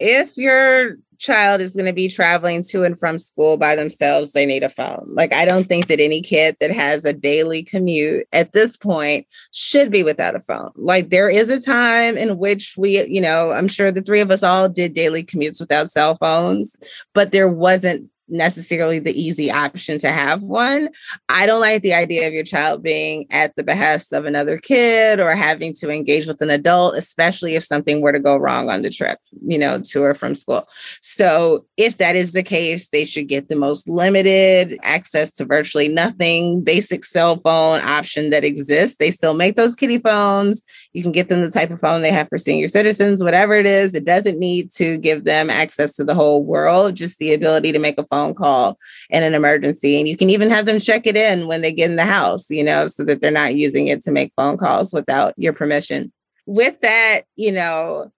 If 0.00 0.36
your 0.36 0.96
child 1.18 1.60
is 1.60 1.74
going 1.74 1.86
to 1.86 1.92
be 1.92 2.08
traveling 2.08 2.62
to 2.62 2.84
and 2.84 2.98
from 2.98 3.18
school 3.18 3.56
by 3.56 3.74
themselves, 3.74 4.32
they 4.32 4.46
need 4.46 4.62
a 4.62 4.68
phone. 4.68 5.04
Like, 5.08 5.32
I 5.32 5.44
don't 5.44 5.66
think 5.66 5.88
that 5.88 6.00
any 6.00 6.22
kid 6.22 6.56
that 6.60 6.70
has 6.70 7.04
a 7.04 7.12
daily 7.12 7.62
commute 7.62 8.26
at 8.32 8.52
this 8.52 8.76
point 8.76 9.26
should 9.52 9.90
be 9.90 10.02
without 10.02 10.36
a 10.36 10.40
phone. 10.40 10.70
Like, 10.76 11.10
there 11.10 11.28
is 11.28 11.50
a 11.50 11.60
time 11.60 12.16
in 12.16 12.38
which 12.38 12.74
we, 12.76 13.04
you 13.06 13.20
know, 13.20 13.50
I'm 13.50 13.68
sure 13.68 13.90
the 13.90 14.02
three 14.02 14.20
of 14.20 14.30
us 14.30 14.42
all 14.42 14.68
did 14.68 14.94
daily 14.94 15.24
commutes 15.24 15.60
without 15.60 15.90
cell 15.90 16.14
phones, 16.14 16.76
but 17.14 17.32
there 17.32 17.48
wasn't 17.48 18.08
necessarily 18.28 18.98
the 18.98 19.18
easy 19.20 19.50
option 19.50 19.98
to 19.98 20.10
have 20.10 20.42
one. 20.42 20.88
I 21.28 21.46
don't 21.46 21.60
like 21.60 21.82
the 21.82 21.94
idea 21.94 22.26
of 22.26 22.32
your 22.32 22.44
child 22.44 22.82
being 22.82 23.26
at 23.30 23.54
the 23.56 23.62
behest 23.62 24.12
of 24.12 24.24
another 24.24 24.58
kid 24.58 25.20
or 25.20 25.34
having 25.34 25.72
to 25.74 25.90
engage 25.90 26.26
with 26.26 26.42
an 26.42 26.50
adult, 26.50 26.96
especially 26.96 27.54
if 27.54 27.64
something 27.64 28.00
were 28.00 28.12
to 28.12 28.20
go 28.20 28.36
wrong 28.36 28.68
on 28.68 28.82
the 28.82 28.90
trip, 28.90 29.18
you 29.46 29.58
know, 29.58 29.80
to 29.80 30.02
or 30.02 30.14
from 30.14 30.34
school. 30.34 30.66
So, 31.00 31.66
if 31.76 31.98
that 31.98 32.16
is 32.16 32.32
the 32.32 32.42
case, 32.42 32.88
they 32.88 33.04
should 33.04 33.28
get 33.28 33.48
the 33.48 33.56
most 33.56 33.88
limited 33.88 34.78
access 34.82 35.32
to 35.32 35.44
virtually 35.44 35.88
nothing 35.88 36.62
basic 36.62 37.04
cell 37.04 37.38
phone 37.38 37.80
option 37.80 38.30
that 38.30 38.44
exists. 38.44 38.96
They 38.96 39.10
still 39.10 39.34
make 39.34 39.56
those 39.56 39.74
kitty 39.74 39.98
phones. 39.98 40.62
You 40.94 41.02
can 41.02 41.12
get 41.12 41.28
them 41.28 41.40
the 41.40 41.50
type 41.50 41.70
of 41.70 41.80
phone 41.80 42.02
they 42.02 42.10
have 42.10 42.28
for 42.28 42.38
senior 42.38 42.66
citizens, 42.66 43.22
whatever 43.22 43.54
it 43.54 43.66
is. 43.66 43.94
It 43.94 44.04
doesn't 44.04 44.38
need 44.38 44.70
to 44.72 44.96
give 44.98 45.24
them 45.24 45.50
access 45.50 45.92
to 45.96 46.04
the 46.04 46.14
whole 46.14 46.44
world, 46.44 46.94
just 46.94 47.18
the 47.18 47.34
ability 47.34 47.72
to 47.72 47.78
make 47.78 47.98
a 47.98 48.06
phone 48.06 48.34
call 48.34 48.78
in 49.10 49.22
an 49.22 49.34
emergency. 49.34 49.98
And 49.98 50.08
you 50.08 50.16
can 50.16 50.30
even 50.30 50.50
have 50.50 50.64
them 50.64 50.78
check 50.78 51.06
it 51.06 51.16
in 51.16 51.46
when 51.46 51.60
they 51.60 51.72
get 51.72 51.90
in 51.90 51.96
the 51.96 52.04
house, 52.04 52.50
you 52.50 52.64
know, 52.64 52.86
so 52.86 53.04
that 53.04 53.20
they're 53.20 53.30
not 53.30 53.54
using 53.54 53.88
it 53.88 54.02
to 54.04 54.10
make 54.10 54.32
phone 54.34 54.56
calls 54.56 54.92
without 54.92 55.34
your 55.36 55.52
permission. 55.52 56.12
With 56.46 56.80
that, 56.80 57.22
you 57.36 57.52
know, 57.52 58.10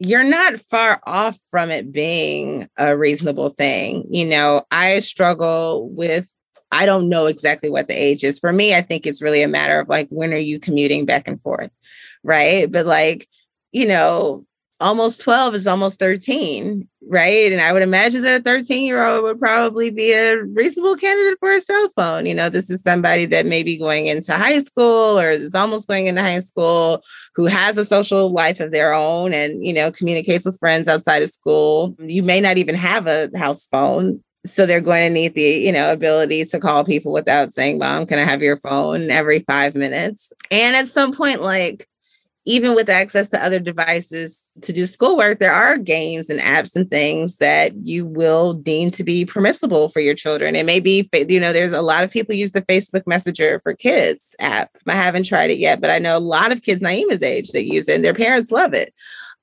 you're 0.00 0.24
not 0.24 0.58
far 0.58 1.00
off 1.06 1.38
from 1.50 1.70
it 1.70 1.92
being 1.92 2.68
a 2.76 2.96
reasonable 2.96 3.50
thing. 3.50 4.04
You 4.10 4.26
know, 4.26 4.62
I 4.70 4.98
struggle 4.98 5.88
with 5.90 6.28
I 6.74 6.86
don't 6.86 7.08
know 7.08 7.26
exactly 7.26 7.70
what 7.70 7.86
the 7.86 7.94
age 7.94 8.24
is. 8.24 8.40
For 8.40 8.52
me, 8.52 8.74
I 8.74 8.82
think 8.82 9.06
it's 9.06 9.22
really 9.22 9.42
a 9.42 9.48
matter 9.48 9.78
of 9.78 9.88
like, 9.88 10.08
when 10.10 10.32
are 10.32 10.38
you 10.38 10.58
commuting 10.58 11.06
back 11.06 11.28
and 11.28 11.40
forth? 11.40 11.70
Right. 12.24 12.70
But 12.70 12.84
like, 12.84 13.28
you 13.70 13.86
know, 13.86 14.44
almost 14.80 15.22
12 15.22 15.54
is 15.54 15.66
almost 15.68 16.00
13, 16.00 16.88
right? 17.08 17.52
And 17.52 17.60
I 17.60 17.72
would 17.72 17.82
imagine 17.82 18.22
that 18.22 18.40
a 18.40 18.42
13 18.42 18.82
year 18.84 19.06
old 19.06 19.22
would 19.22 19.38
probably 19.38 19.90
be 19.90 20.12
a 20.12 20.42
reasonable 20.42 20.96
candidate 20.96 21.38
for 21.38 21.52
a 21.54 21.60
cell 21.60 21.90
phone. 21.94 22.26
You 22.26 22.34
know, 22.34 22.50
this 22.50 22.68
is 22.70 22.80
somebody 22.80 23.24
that 23.26 23.46
may 23.46 23.62
be 23.62 23.78
going 23.78 24.06
into 24.06 24.34
high 24.34 24.58
school 24.58 25.18
or 25.18 25.30
is 25.30 25.54
almost 25.54 25.86
going 25.86 26.06
into 26.06 26.22
high 26.22 26.40
school 26.40 27.04
who 27.36 27.46
has 27.46 27.78
a 27.78 27.84
social 27.84 28.30
life 28.30 28.58
of 28.58 28.72
their 28.72 28.92
own 28.92 29.32
and, 29.32 29.64
you 29.64 29.72
know, 29.72 29.92
communicates 29.92 30.44
with 30.44 30.58
friends 30.58 30.88
outside 30.88 31.22
of 31.22 31.30
school. 31.30 31.94
You 32.00 32.24
may 32.24 32.40
not 32.40 32.58
even 32.58 32.74
have 32.74 33.06
a 33.06 33.30
house 33.38 33.64
phone 33.66 34.24
so 34.44 34.66
they're 34.66 34.80
going 34.80 35.06
to 35.06 35.12
need 35.12 35.34
the 35.34 35.42
you 35.42 35.72
know 35.72 35.92
ability 35.92 36.44
to 36.44 36.60
call 36.60 36.84
people 36.84 37.12
without 37.12 37.54
saying 37.54 37.78
mom 37.78 38.06
can 38.06 38.18
i 38.18 38.24
have 38.24 38.42
your 38.42 38.56
phone 38.56 39.10
every 39.10 39.40
five 39.40 39.74
minutes 39.74 40.32
and 40.50 40.76
at 40.76 40.86
some 40.86 41.12
point 41.12 41.40
like 41.40 41.88
even 42.46 42.74
with 42.74 42.90
access 42.90 43.28
to 43.30 43.42
other 43.42 43.58
devices 43.58 44.50
to 44.60 44.72
do 44.72 44.84
schoolwork, 44.84 45.38
there 45.38 45.52
are 45.52 45.78
games 45.78 46.28
and 46.28 46.40
apps 46.40 46.76
and 46.76 46.90
things 46.90 47.36
that 47.36 47.72
you 47.86 48.06
will 48.06 48.52
deem 48.52 48.90
to 48.90 49.02
be 49.02 49.24
permissible 49.24 49.88
for 49.88 50.00
your 50.00 50.14
children. 50.14 50.54
It 50.54 50.66
may 50.66 50.78
be, 50.78 51.08
you 51.28 51.40
know, 51.40 51.54
there's 51.54 51.72
a 51.72 51.80
lot 51.80 52.04
of 52.04 52.10
people 52.10 52.34
use 52.34 52.52
the 52.52 52.60
Facebook 52.62 53.06
Messenger 53.06 53.60
for 53.60 53.74
Kids 53.74 54.36
app. 54.40 54.70
I 54.86 54.92
haven't 54.92 55.24
tried 55.24 55.50
it 55.50 55.58
yet, 55.58 55.80
but 55.80 55.88
I 55.88 55.98
know 55.98 56.16
a 56.16 56.18
lot 56.18 56.52
of 56.52 56.60
kids 56.60 56.82
Naima's 56.82 57.22
age 57.22 57.50
that 57.52 57.64
use 57.64 57.88
it 57.88 57.94
and 57.94 58.04
their 58.04 58.14
parents 58.14 58.52
love 58.52 58.74
it 58.74 58.92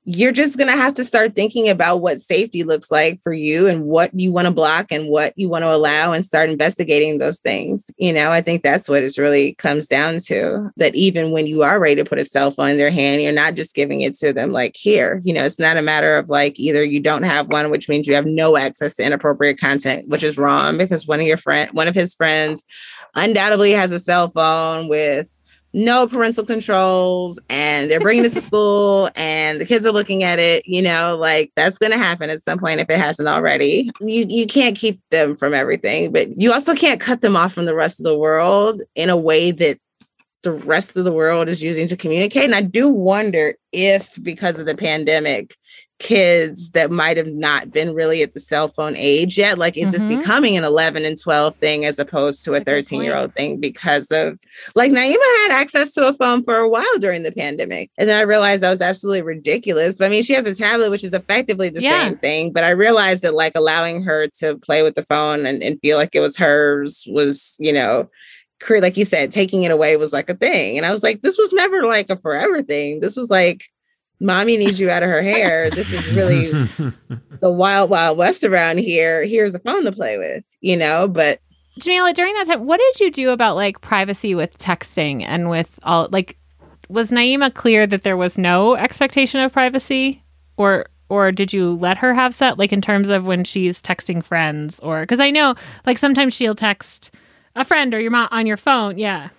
you're 0.03 0.31
just 0.31 0.57
going 0.57 0.67
to 0.67 0.75
have 0.75 0.95
to 0.95 1.05
start 1.05 1.35
thinking 1.35 1.69
about 1.69 2.01
what 2.01 2.19
safety 2.19 2.63
looks 2.63 2.89
like 2.89 3.19
for 3.21 3.33
you 3.33 3.67
and 3.67 3.85
what 3.85 4.11
you 4.19 4.31
want 4.31 4.47
to 4.47 4.53
block 4.53 4.91
and 4.91 5.09
what 5.09 5.31
you 5.35 5.47
want 5.47 5.61
to 5.61 5.71
allow 5.71 6.11
and 6.11 6.25
start 6.25 6.49
investigating 6.49 7.19
those 7.19 7.39
things. 7.39 7.91
You 7.97 8.11
know, 8.11 8.31
I 8.31 8.41
think 8.41 8.63
that's 8.63 8.89
what 8.89 9.03
it 9.03 9.15
really 9.19 9.53
comes 9.55 9.85
down 9.85 10.17
to 10.25 10.71
that 10.77 10.95
even 10.95 11.31
when 11.31 11.45
you 11.45 11.61
are 11.61 11.79
ready 11.79 11.95
to 11.95 12.05
put 12.05 12.17
a 12.17 12.25
cell 12.25 12.49
phone 12.49 12.71
in 12.71 12.77
their 12.77 12.89
hand, 12.89 13.21
you're 13.21 13.31
not 13.31 13.53
just 13.53 13.75
giving 13.75 14.01
it 14.01 14.15
to 14.15 14.33
them 14.33 14.51
like 14.51 14.75
here. 14.75 15.21
You 15.23 15.33
know, 15.33 15.43
it's 15.43 15.59
not 15.59 15.77
a 15.77 15.83
matter 15.83 16.17
of 16.17 16.29
like 16.29 16.59
either 16.59 16.83
you 16.83 16.99
don't 16.99 17.23
have 17.23 17.49
one, 17.49 17.69
which 17.69 17.87
means 17.87 18.07
you 18.07 18.15
have 18.15 18.25
no 18.25 18.57
access 18.57 18.95
to 18.95 19.03
inappropriate 19.03 19.59
content, 19.59 20.09
which 20.09 20.23
is 20.23 20.37
wrong 20.37 20.79
because 20.79 21.05
one 21.05 21.19
of 21.19 21.27
your 21.27 21.37
friend, 21.37 21.69
one 21.73 21.87
of 21.87 21.93
his 21.93 22.15
friends 22.15 22.63
undoubtedly 23.13 23.71
has 23.71 23.91
a 23.91 23.99
cell 23.99 24.31
phone 24.31 24.87
with 24.87 25.29
no 25.73 26.07
parental 26.07 26.45
controls 26.45 27.39
and 27.49 27.89
they're 27.89 27.99
bringing 27.99 28.25
it 28.25 28.33
to 28.33 28.41
school 28.41 29.09
and 29.15 29.61
the 29.61 29.65
kids 29.65 29.85
are 29.85 29.91
looking 29.91 30.21
at 30.21 30.37
it 30.37 30.67
you 30.67 30.81
know 30.81 31.15
like 31.17 31.51
that's 31.55 31.77
going 31.77 31.91
to 31.91 31.97
happen 31.97 32.29
at 32.29 32.43
some 32.43 32.59
point 32.59 32.79
if 32.79 32.89
it 32.89 32.99
hasn't 32.99 33.27
already. 33.27 33.89
You 34.01 34.25
you 34.27 34.47
can't 34.47 34.75
keep 34.75 34.99
them 35.11 35.35
from 35.35 35.53
everything 35.53 36.11
but 36.11 36.39
you 36.39 36.51
also 36.51 36.75
can't 36.75 36.99
cut 36.99 37.21
them 37.21 37.35
off 37.35 37.53
from 37.53 37.65
the 37.65 37.75
rest 37.75 37.99
of 37.99 38.03
the 38.03 38.17
world 38.17 38.81
in 38.95 39.09
a 39.09 39.17
way 39.17 39.51
that 39.51 39.79
the 40.43 40.51
rest 40.51 40.97
of 40.97 41.05
the 41.05 41.11
world 41.11 41.47
is 41.47 41.61
using 41.61 41.87
to 41.87 41.95
communicate. 41.95 42.43
And 42.43 42.55
i 42.55 42.61
do 42.61 42.89
wonder 42.89 43.55
if 43.71 44.17
because 44.21 44.59
of 44.59 44.65
the 44.65 44.75
pandemic 44.75 45.55
kids 46.01 46.71
that 46.71 46.89
might 46.89 47.15
have 47.15 47.27
not 47.27 47.69
been 47.69 47.93
really 47.93 48.23
at 48.23 48.33
the 48.33 48.39
cell 48.39 48.67
phone 48.67 48.95
age 48.97 49.37
yet 49.37 49.59
like 49.59 49.77
is 49.77 49.93
mm-hmm. 49.93 50.09
this 50.09 50.19
becoming 50.19 50.57
an 50.57 50.63
11 50.63 51.05
and 51.05 51.15
12 51.21 51.55
thing 51.57 51.85
as 51.85 51.99
opposed 51.99 52.43
to 52.43 52.55
a 52.55 52.59
13 52.59 53.03
year 53.03 53.15
old 53.15 53.31
thing 53.35 53.59
because 53.59 54.07
of 54.09 54.39
like 54.73 54.91
naima 54.91 55.13
had 55.43 55.51
access 55.51 55.91
to 55.91 56.07
a 56.07 56.13
phone 56.13 56.43
for 56.43 56.57
a 56.57 56.67
while 56.67 56.97
during 56.97 57.21
the 57.21 57.31
pandemic 57.31 57.91
and 57.99 58.09
then 58.09 58.17
i 58.17 58.23
realized 58.23 58.63
that 58.63 58.71
was 58.71 58.81
absolutely 58.81 59.21
ridiculous 59.21 59.99
but 59.99 60.05
i 60.05 60.09
mean 60.09 60.23
she 60.23 60.33
has 60.33 60.47
a 60.47 60.55
tablet 60.55 60.89
which 60.89 61.03
is 61.03 61.13
effectively 61.13 61.69
the 61.69 61.81
yeah. 61.81 62.07
same 62.07 62.17
thing 62.17 62.51
but 62.51 62.63
i 62.63 62.71
realized 62.71 63.21
that 63.21 63.35
like 63.35 63.53
allowing 63.53 64.01
her 64.01 64.25
to 64.27 64.57
play 64.57 64.81
with 64.81 64.95
the 64.95 65.03
phone 65.03 65.45
and, 65.45 65.61
and 65.61 65.79
feel 65.81 65.97
like 65.97 66.15
it 66.15 66.19
was 66.19 66.35
hers 66.35 67.05
was 67.11 67.55
you 67.59 67.71
know 67.71 68.09
like 68.79 68.97
you 68.97 69.05
said 69.05 69.31
taking 69.31 69.63
it 69.63 69.71
away 69.71 69.97
was 69.97 70.13
like 70.13 70.31
a 70.31 70.35
thing 70.35 70.77
and 70.77 70.85
i 70.85 70.91
was 70.91 71.03
like 71.03 71.21
this 71.21 71.37
was 71.37 71.53
never 71.53 71.83
like 71.83 72.09
a 72.09 72.17
forever 72.17 72.63
thing 72.63 73.01
this 73.01 73.15
was 73.15 73.29
like 73.29 73.65
mommy 74.21 74.55
needs 74.55 74.79
you 74.79 74.89
out 74.89 75.03
of 75.03 75.09
her 75.09 75.21
hair. 75.21 75.69
This 75.69 75.91
is 75.91 76.15
really 76.15 76.51
the 77.41 77.51
wild, 77.51 77.89
wild 77.89 78.17
west 78.17 78.43
around 78.43 78.77
here. 78.77 79.25
Here's 79.25 79.53
a 79.53 79.59
phone 79.59 79.83
to 79.83 79.91
play 79.91 80.17
with, 80.17 80.45
you 80.61 80.77
know, 80.77 81.07
but 81.07 81.41
Jamilah, 81.79 82.13
during 82.13 82.33
that 82.35 82.47
time, 82.47 82.65
what 82.65 82.79
did 82.79 82.99
you 82.99 83.11
do 83.11 83.29
about 83.31 83.55
like 83.55 83.81
privacy 83.81 84.35
with 84.35 84.57
texting 84.57 85.23
and 85.23 85.49
with 85.49 85.79
all 85.83 86.07
like 86.11 86.37
was 86.89 87.11
Naima 87.11 87.53
clear 87.53 87.87
that 87.87 88.03
there 88.03 88.17
was 88.17 88.37
no 88.37 88.75
expectation 88.75 89.39
of 89.39 89.51
privacy 89.51 90.23
or 90.57 90.85
or 91.09 91.31
did 91.31 91.51
you 91.51 91.73
let 91.77 91.97
her 91.97 92.13
have 92.13 92.37
that 92.37 92.59
like 92.59 92.71
in 92.71 92.81
terms 92.81 93.09
of 93.09 93.25
when 93.25 93.43
she's 93.43 93.81
texting 93.81 94.23
friends 94.23 94.79
or 94.81 95.01
because 95.01 95.19
I 95.19 95.31
know 95.31 95.55
like 95.85 95.97
sometimes 95.97 96.33
she'll 96.33 96.55
text 96.55 97.11
a 97.55 97.65
friend 97.65 97.93
or 97.93 97.99
your 97.99 98.11
mom 98.11 98.27
on 98.31 98.45
your 98.45 98.57
phone. 98.57 98.97
Yeah 98.97 99.29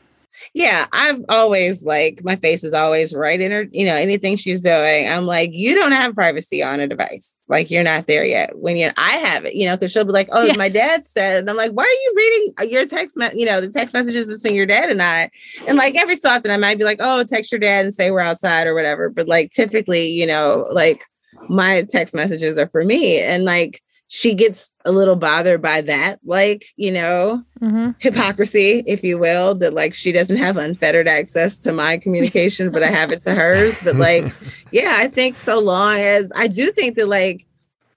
yeah, 0.54 0.86
I've 0.92 1.24
always 1.28 1.84
like 1.84 2.20
my 2.24 2.36
face 2.36 2.64
is 2.64 2.74
always 2.74 3.14
right 3.14 3.40
in 3.40 3.50
her, 3.50 3.66
you 3.70 3.84
know, 3.86 3.94
anything 3.94 4.36
she's 4.36 4.60
doing. 4.60 5.08
I'm 5.08 5.24
like, 5.24 5.50
you 5.52 5.74
don't 5.74 5.92
have 5.92 6.14
privacy 6.14 6.62
on 6.62 6.80
a 6.80 6.86
device. 6.86 7.34
Like 7.48 7.70
you're 7.70 7.82
not 7.82 8.06
there 8.06 8.24
yet. 8.24 8.58
When 8.58 8.76
you 8.76 8.90
I 8.96 9.12
have 9.18 9.44
it, 9.44 9.54
you 9.54 9.66
know, 9.66 9.76
because 9.76 9.92
she'll 9.92 10.04
be 10.04 10.12
like, 10.12 10.28
Oh, 10.32 10.44
yeah. 10.44 10.56
my 10.56 10.68
dad 10.68 11.06
said, 11.06 11.40
and 11.40 11.50
I'm 11.50 11.56
like, 11.56 11.72
why 11.72 11.84
are 11.84 11.86
you 11.86 12.12
reading 12.16 12.54
uh, 12.60 12.64
your 12.64 12.86
text 12.86 13.16
me- 13.16 13.30
you 13.34 13.46
know, 13.46 13.60
the 13.60 13.70
text 13.70 13.94
messages 13.94 14.28
between 14.28 14.54
your 14.56 14.66
dad 14.66 14.90
and 14.90 15.02
I? 15.02 15.30
And 15.66 15.76
like 15.76 15.94
every 15.96 16.16
so 16.16 16.30
often 16.30 16.50
I 16.50 16.56
might 16.56 16.78
be 16.78 16.84
like, 16.84 16.98
Oh, 17.00 17.24
text 17.24 17.52
your 17.52 17.58
dad 17.58 17.84
and 17.84 17.94
say 17.94 18.10
we're 18.10 18.20
outside 18.20 18.66
or 18.66 18.74
whatever. 18.74 19.08
But 19.10 19.28
like 19.28 19.50
typically, 19.50 20.06
you 20.08 20.26
know, 20.26 20.66
like 20.70 21.02
my 21.48 21.84
text 21.90 22.14
messages 22.14 22.58
are 22.58 22.66
for 22.66 22.82
me. 22.84 23.20
And 23.20 23.44
like 23.44 23.82
she 24.14 24.34
gets 24.34 24.76
a 24.84 24.92
little 24.92 25.16
bothered 25.16 25.62
by 25.62 25.80
that, 25.80 26.20
like, 26.22 26.66
you 26.76 26.90
know, 26.90 27.42
mm-hmm. 27.62 27.92
hypocrisy, 27.98 28.84
if 28.86 29.02
you 29.02 29.16
will, 29.16 29.54
that 29.54 29.72
like 29.72 29.94
she 29.94 30.12
doesn't 30.12 30.36
have 30.36 30.58
unfettered 30.58 31.08
access 31.08 31.56
to 31.56 31.72
my 31.72 31.96
communication, 31.96 32.70
but 32.70 32.82
I 32.82 32.88
have 32.88 33.10
it 33.10 33.20
to 33.20 33.34
hers. 33.34 33.78
But 33.82 33.96
like, 33.96 34.30
yeah, 34.70 34.96
I 34.98 35.08
think 35.08 35.36
so 35.36 35.58
long 35.58 35.96
as 35.96 36.30
I 36.36 36.46
do 36.46 36.70
think 36.72 36.96
that, 36.96 37.08
like, 37.08 37.46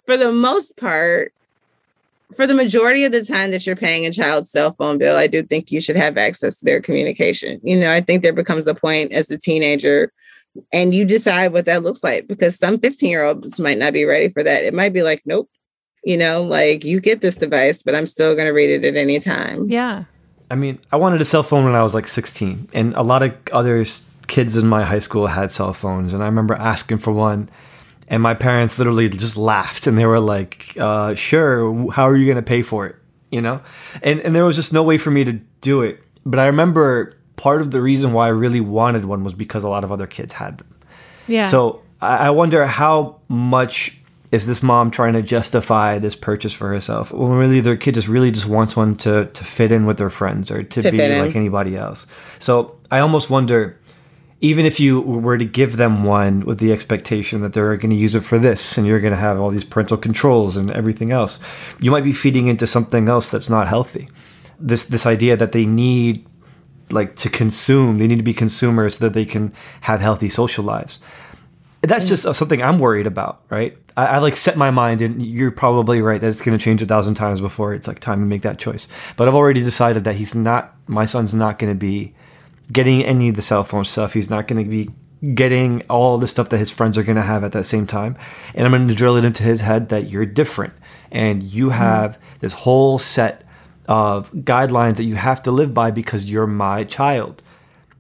for 0.06 0.16
the 0.16 0.32
most 0.32 0.78
part, 0.78 1.34
for 2.34 2.48
the 2.48 2.54
majority 2.54 3.04
of 3.04 3.12
the 3.12 3.26
time 3.26 3.52
that 3.52 3.68
you're 3.68 3.76
paying 3.76 4.06
a 4.06 4.14
child's 4.14 4.50
cell 4.50 4.72
phone 4.72 4.98
bill, 4.98 5.18
I 5.18 5.28
do 5.28 5.44
think 5.44 5.70
you 5.70 5.82
should 5.82 5.98
have 5.98 6.18
access 6.18 6.56
to 6.60 6.66
their 6.66 6.80
communication. 6.80 7.60
You 7.62 7.76
know, 7.76 7.92
I 7.92 8.00
think 8.00 8.22
there 8.22 8.32
becomes 8.32 8.68
a 8.68 8.74
point 8.74 9.12
as 9.12 9.30
a 9.32 9.38
teenager 9.38 10.14
and 10.72 10.96
you 10.96 11.04
decide 11.04 11.52
what 11.52 11.66
that 11.66 11.84
looks 11.84 12.06
like 12.06 12.26
because 12.26 12.58
some 12.58 12.80
15 12.80 13.10
year 13.10 13.26
olds 13.26 13.60
might 13.60 13.78
not 13.78 13.92
be 13.92 14.06
ready 14.06 14.30
for 14.30 14.44
that. 14.44 14.64
It 14.64 14.74
might 14.74 14.94
be 14.94 15.04
like, 15.04 15.22
nope, 15.26 15.50
you 16.06 16.16
know, 16.16 16.44
like 16.44 16.86
you 16.86 17.02
get 17.02 17.20
this 17.22 17.36
device, 17.36 17.84
but 17.84 17.96
I'm 17.96 18.08
still 18.08 18.36
going 18.36 18.46
to 18.46 18.54
read 18.54 18.70
it 18.70 18.86
at 18.86 18.96
any 18.96 19.20
time. 19.20 19.70
Yeah. 19.70 20.06
I 20.50 20.56
mean, 20.56 20.80
I 20.92 20.98
wanted 20.98 21.20
a 21.20 21.26
cell 21.26 21.44
phone 21.44 21.66
when 21.66 21.76
I 21.76 21.82
was 21.82 21.96
like 21.96 22.08
16, 22.08 22.70
and 22.74 22.94
a 22.94 23.02
lot 23.02 23.24
of 23.24 23.36
other 23.52 23.84
kids 24.28 24.56
in 24.56 24.68
my 24.68 24.84
high 24.84 25.00
school 25.00 25.28
had 25.28 25.50
cell 25.50 25.74
phones, 25.74 26.14
and 26.14 26.22
I 26.22 26.28
remember 26.28 26.54
asking 26.54 27.00
for 27.00 27.12
one, 27.12 27.50
and 28.08 28.22
my 28.22 28.36
parents 28.36 28.78
literally 28.78 29.10
just 29.10 29.36
laughed, 29.36 29.88
and 29.88 29.98
they 29.98 30.06
were 30.06 30.20
like, 30.20 30.78
uh, 30.80 31.16
"Sure, 31.16 31.92
how 31.92 32.08
are 32.08 32.16
you 32.16 32.26
going 32.26 32.36
to 32.36 32.44
pay 32.44 32.62
for 32.62 32.86
it?" 32.86 32.96
You 33.32 33.42
know, 33.42 33.62
and 34.04 34.20
and 34.20 34.36
there 34.36 34.46
was 34.46 34.56
just 34.56 34.72
no 34.72 34.84
way 34.84 35.00
for 35.00 35.10
me 35.10 35.24
to 35.24 35.34
do 35.62 35.82
it. 35.82 36.04
But 36.24 36.40
I 36.40 36.46
remember 36.46 37.18
part 37.36 37.62
of 37.62 37.72
the 37.72 37.82
reason 37.82 38.14
why 38.14 38.28
I 38.28 38.30
really 38.30 38.62
wanted 38.62 39.06
one 39.06 39.24
was 39.24 39.34
because 39.34 39.64
a 39.64 39.70
lot 39.70 39.84
of 39.84 39.92
other 39.92 40.06
kids 40.06 40.34
had 40.34 40.60
them. 40.60 40.76
Yeah. 41.28 41.50
So 41.50 41.82
I 42.00 42.30
wonder 42.30 42.68
how 42.68 43.22
much 43.28 44.00
is 44.36 44.46
this 44.46 44.62
mom 44.62 44.92
trying 44.92 45.14
to 45.14 45.22
justify 45.22 45.98
this 45.98 46.16
purchase 46.16 46.54
for 46.54 46.68
herself? 46.68 47.12
When 47.14 47.32
really 47.32 47.62
their 47.62 47.78
kid 47.78 47.96
just 47.96 48.10
really 48.10 48.32
just 48.32 48.48
wants 48.48 48.76
one 48.76 48.96
to 48.98 49.26
to 49.26 49.44
fit 49.44 49.72
in 49.72 49.86
with 49.86 49.98
their 49.98 50.10
friends 50.10 50.52
or 50.52 50.62
to, 50.62 50.82
to 50.82 50.92
be 50.92 50.98
like 50.98 51.36
anybody 51.36 51.76
else. 51.76 52.06
So 52.40 52.78
i 52.92 53.00
almost 53.00 53.30
wonder 53.30 53.80
even 54.42 54.66
if 54.66 54.80
you 54.80 55.02
were 55.02 55.38
to 55.38 55.46
give 55.46 55.78
them 55.78 56.04
one 56.04 56.42
with 56.42 56.60
the 56.60 56.72
expectation 56.72 57.42
that 57.42 57.54
they're 57.54 57.78
going 57.78 57.90
to 57.90 57.96
use 57.96 58.14
it 58.14 58.20
for 58.20 58.38
this 58.38 58.78
and 58.78 58.86
you're 58.86 59.00
going 59.00 59.14
to 59.14 59.20
have 59.20 59.40
all 59.40 59.50
these 59.50 59.64
parental 59.64 59.98
controls 59.98 60.56
and 60.56 60.70
everything 60.72 61.12
else 61.12 61.40
you 61.80 61.90
might 61.90 62.04
be 62.04 62.12
feeding 62.12 62.48
into 62.48 62.68
something 62.68 63.10
else 63.10 63.30
that's 63.30 63.50
not 63.50 63.68
healthy. 63.68 64.08
This 64.60 64.84
this 64.84 65.06
idea 65.06 65.38
that 65.38 65.54
they 65.54 65.66
need 65.66 66.26
like 66.92 67.16
to 67.16 67.30
consume 67.30 67.98
they 67.98 68.08
need 68.08 68.18
to 68.26 68.32
be 68.32 68.34
consumers 68.34 68.98
so 68.98 69.06
that 69.06 69.14
they 69.14 69.26
can 69.26 69.54
have 69.82 70.02
healthy 70.02 70.30
social 70.30 70.64
lives 70.64 71.00
that's 71.90 72.08
just 72.08 72.24
something 72.36 72.62
I'm 72.62 72.80
worried 72.80 73.08
about, 73.08 73.42
right? 73.50 73.78
I, 73.98 74.06
I, 74.06 74.18
like 74.20 74.38
set 74.38 74.58
my 74.58 74.72
mind, 74.72 75.02
and 75.02 75.26
you're 75.26 75.52
probably 75.52 76.02
right 76.02 76.20
that 76.22 76.30
it's 76.30 76.42
going 76.42 76.58
to 76.58 76.64
change 76.64 76.82
a 76.82 76.86
thousand 76.86 77.16
times 77.16 77.42
before 77.42 77.74
it's 77.74 77.88
like 77.88 78.00
time 78.00 78.20
to 78.22 78.26
make 78.26 78.44
that 78.44 78.60
choice. 78.60 78.88
But 79.16 79.28
I've 79.28 79.36
already 79.36 79.62
decided 79.62 80.04
that 80.06 80.16
he's 80.16 80.36
not, 80.36 80.76
my 80.88 81.06
son's 81.06 81.34
not 81.34 81.60
going 81.60 81.74
to 81.74 81.78
be 81.78 82.14
getting 82.72 83.04
any 83.04 83.30
of 83.30 83.36
the 83.36 83.42
cell 83.42 83.64
phone 83.64 83.86
stuff. 83.86 84.14
He's 84.14 84.30
not 84.30 84.48
going 84.48 84.64
to 84.64 84.70
be 84.70 84.90
getting 85.34 85.82
all 85.90 86.18
the 86.18 86.28
stuff 86.28 86.50
that 86.50 86.58
his 86.58 86.72
friends 86.72 86.98
are 86.98 87.04
going 87.04 87.16
to 87.16 87.22
have 87.22 87.44
at 87.44 87.52
that 87.54 87.66
same 87.66 87.88
time. 87.88 88.18
And 88.54 88.66
I'm 88.66 88.72
going 88.72 88.88
to 88.88 88.96
drill 88.96 89.18
it 89.18 89.26
into 89.26 89.44
his 89.44 89.62
head 89.62 89.90
that 89.90 90.10
you're 90.10 90.26
different 90.26 90.74
and 91.12 91.42
you 91.42 91.68
mm-hmm. 91.68 91.78
have 91.78 92.18
mm. 92.18 92.40
this 92.40 92.54
whole 92.54 93.00
set 93.00 93.44
of 93.88 94.32
guidelines 94.34 94.98
that 94.98 95.04
you 95.04 95.16
have 95.16 95.44
to 95.44 95.52
live 95.52 95.74
by 95.74 95.92
because 95.92 96.26
you're 96.26 96.48
my 96.48 96.84
child. 96.84 97.42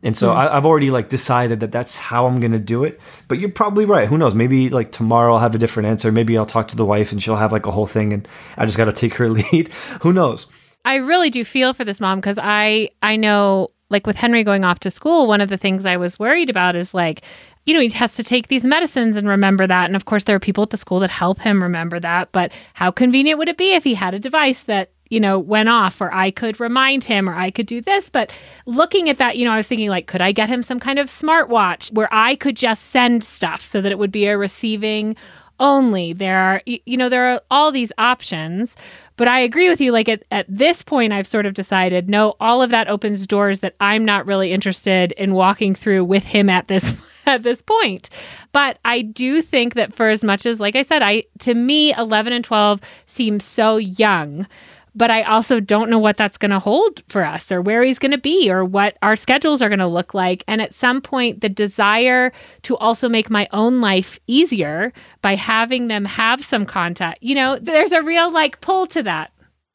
And 0.05 0.15
so 0.15 0.29
mm. 0.29 0.35
I, 0.35 0.53
have 0.53 0.65
already 0.65 0.91
like 0.91 1.09
decided 1.09 1.59
that 1.61 1.71
that's 1.71 1.97
how 1.97 2.27
I'm 2.27 2.39
gonna 2.39 2.59
do 2.59 2.83
it. 2.83 2.99
But 3.27 3.39
you're 3.39 3.49
probably 3.49 3.85
right. 3.85 4.07
Who 4.07 4.17
knows? 4.19 4.35
Maybe 4.35 4.69
like 4.69 4.91
tomorrow 4.91 5.33
I'll 5.33 5.39
have 5.39 5.55
a 5.55 5.57
different 5.57 5.87
answer. 5.87 6.11
Maybe 6.11 6.37
I'll 6.37 6.45
talk 6.45 6.67
to 6.69 6.75
the 6.75 6.85
wife 6.85 7.11
and 7.11 7.21
she'll 7.21 7.35
have 7.35 7.51
like 7.51 7.65
a 7.65 7.71
whole 7.71 7.87
thing, 7.87 8.13
and 8.13 8.27
I 8.55 8.65
just 8.65 8.77
got 8.77 8.85
to 8.85 8.93
take 8.93 9.15
her 9.15 9.29
lead. 9.51 9.69
Who 10.03 10.13
knows? 10.13 10.45
I 10.85 10.97
really 10.97 11.31
do 11.31 11.43
feel 11.43 11.73
for 11.73 11.83
this 11.83 11.99
mom 11.99 12.19
because 12.19 12.37
I 12.39 12.89
I 13.01 13.15
know 13.15 13.69
like 13.89 14.05
with 14.05 14.15
Henry 14.15 14.43
going 14.43 14.63
off 14.63 14.79
to 14.81 14.91
school, 14.91 15.27
one 15.27 15.41
of 15.41 15.49
the 15.49 15.57
things 15.57 15.85
I 15.85 15.97
was 15.97 16.19
worried 16.19 16.51
about 16.51 16.75
is 16.75 16.93
like 16.93 17.23
you 17.65 17.73
know, 17.73 17.79
he 17.79 17.89
has 17.89 18.15
to 18.15 18.23
take 18.23 18.47
these 18.47 18.63
medicines 18.63 19.17
and 19.17 19.27
remember 19.27 19.65
that. 19.65 19.85
And 19.85 19.95
of 19.95 20.05
course, 20.05 20.25
there 20.25 20.35
are 20.35 20.39
people 20.39 20.63
at 20.63 20.69
the 20.69 20.77
school 20.77 20.99
that 20.99 21.09
help 21.09 21.39
him 21.39 21.63
remember 21.63 21.99
that. 21.99 22.31
But 22.31 22.51
how 22.75 22.91
convenient 22.91 23.39
would 23.39 23.49
it 23.49 23.57
be 23.57 23.73
if 23.73 23.83
he 23.83 23.95
had 23.95 24.13
a 24.13 24.19
device 24.19 24.63
that 24.63 24.91
you 25.09 25.19
know, 25.19 25.39
went 25.39 25.69
off, 25.69 26.01
or 26.01 26.13
I 26.13 26.31
could 26.31 26.59
remind 26.59 27.03
him, 27.03 27.29
or 27.29 27.35
I 27.35 27.51
could 27.51 27.67
do 27.67 27.81
this. 27.81 28.09
But 28.09 28.31
looking 28.65 29.09
at 29.09 29.17
that, 29.17 29.37
you 29.37 29.45
know, 29.45 29.51
I 29.51 29.57
was 29.57 29.67
thinking, 29.67 29.89
like, 29.89 30.07
could 30.07 30.21
I 30.21 30.31
get 30.31 30.49
him 30.49 30.63
some 30.63 30.79
kind 30.79 30.99
of 30.99 31.07
smartwatch 31.07 31.91
where 31.93 32.09
I 32.11 32.35
could 32.35 32.55
just 32.55 32.87
send 32.89 33.23
stuff 33.23 33.63
so 33.63 33.81
that 33.81 33.91
it 33.91 33.99
would 33.99 34.11
be 34.11 34.25
a 34.25 34.37
receiving 34.37 35.15
only? 35.59 36.13
There 36.13 36.37
are, 36.37 36.61
you 36.65 36.97
know, 36.97 37.09
there 37.09 37.25
are 37.25 37.41
all 37.51 37.71
these 37.71 37.91
options. 37.97 38.75
But 39.17 39.29
I 39.29 39.39
agree 39.39 39.69
with 39.69 39.79
you. 39.79 39.91
Like, 39.91 40.09
at, 40.09 40.23
at 40.31 40.45
this 40.49 40.83
point, 40.83 41.13
I've 41.13 41.27
sort 41.27 41.45
of 41.45 41.53
decided 41.53 42.09
no, 42.09 42.35
all 42.39 42.61
of 42.61 42.69
that 42.71 42.89
opens 42.89 43.25
doors 43.25 43.59
that 43.59 43.75
I'm 43.79 44.03
not 44.03 44.25
really 44.25 44.51
interested 44.51 45.13
in 45.13 45.33
walking 45.33 45.73
through 45.73 46.03
with 46.05 46.25
him 46.25 46.49
at 46.49 46.67
this 46.67 46.93
at 47.25 47.43
this 47.43 47.61
point. 47.61 48.09
But 48.51 48.77
I 48.85 49.01
do 49.01 49.41
think 49.41 49.73
that 49.75 49.93
for 49.93 50.09
as 50.09 50.23
much 50.23 50.45
as, 50.45 50.59
like 50.59 50.75
I 50.75 50.81
said, 50.81 51.01
I 51.01 51.23
to 51.39 51.53
me, 51.53 51.93
11 51.93 52.33
and 52.33 52.43
12 52.43 52.81
seem 53.05 53.39
so 53.39 53.77
young. 53.77 54.47
But 54.95 55.11
I 55.11 55.23
also 55.23 55.59
don't 55.59 55.89
know 55.89 55.99
what 55.99 56.15
that's 56.15 56.37
going 56.37 56.51
to 56.51 56.59
hold 56.59 57.03
for 57.09 57.23
us 57.23 57.51
or 57.51 57.61
where 57.61 57.83
he's 57.83 57.99
going 57.99 58.11
to 58.11 58.17
be 58.17 58.49
or 58.49 58.63
what 58.63 58.97
our 59.01 59.15
schedules 59.15 59.61
are 59.61 59.67
going 59.69 59.79
to 59.79 59.87
look 59.87 60.13
like. 60.13 60.43
And 60.47 60.61
at 60.61 60.73
some 60.73 61.01
point, 61.01 61.41
the 61.41 61.49
desire 61.49 62.31
to 62.63 62.77
also 62.77 63.09
make 63.09 63.29
my 63.29 63.47
own 63.51 63.81
life 63.81 64.19
easier 64.27 64.93
by 65.21 65.35
having 65.35 65.89
them 65.89 66.05
have 66.05 66.43
some 66.43 66.65
contact, 66.65 67.21
you 67.21 67.35
know, 67.35 67.59
there's 67.59 67.91
a 67.91 68.03
real 68.03 68.31
like 68.31 68.61
pull 68.61 68.87
to 68.87 69.03
that. 69.03 69.31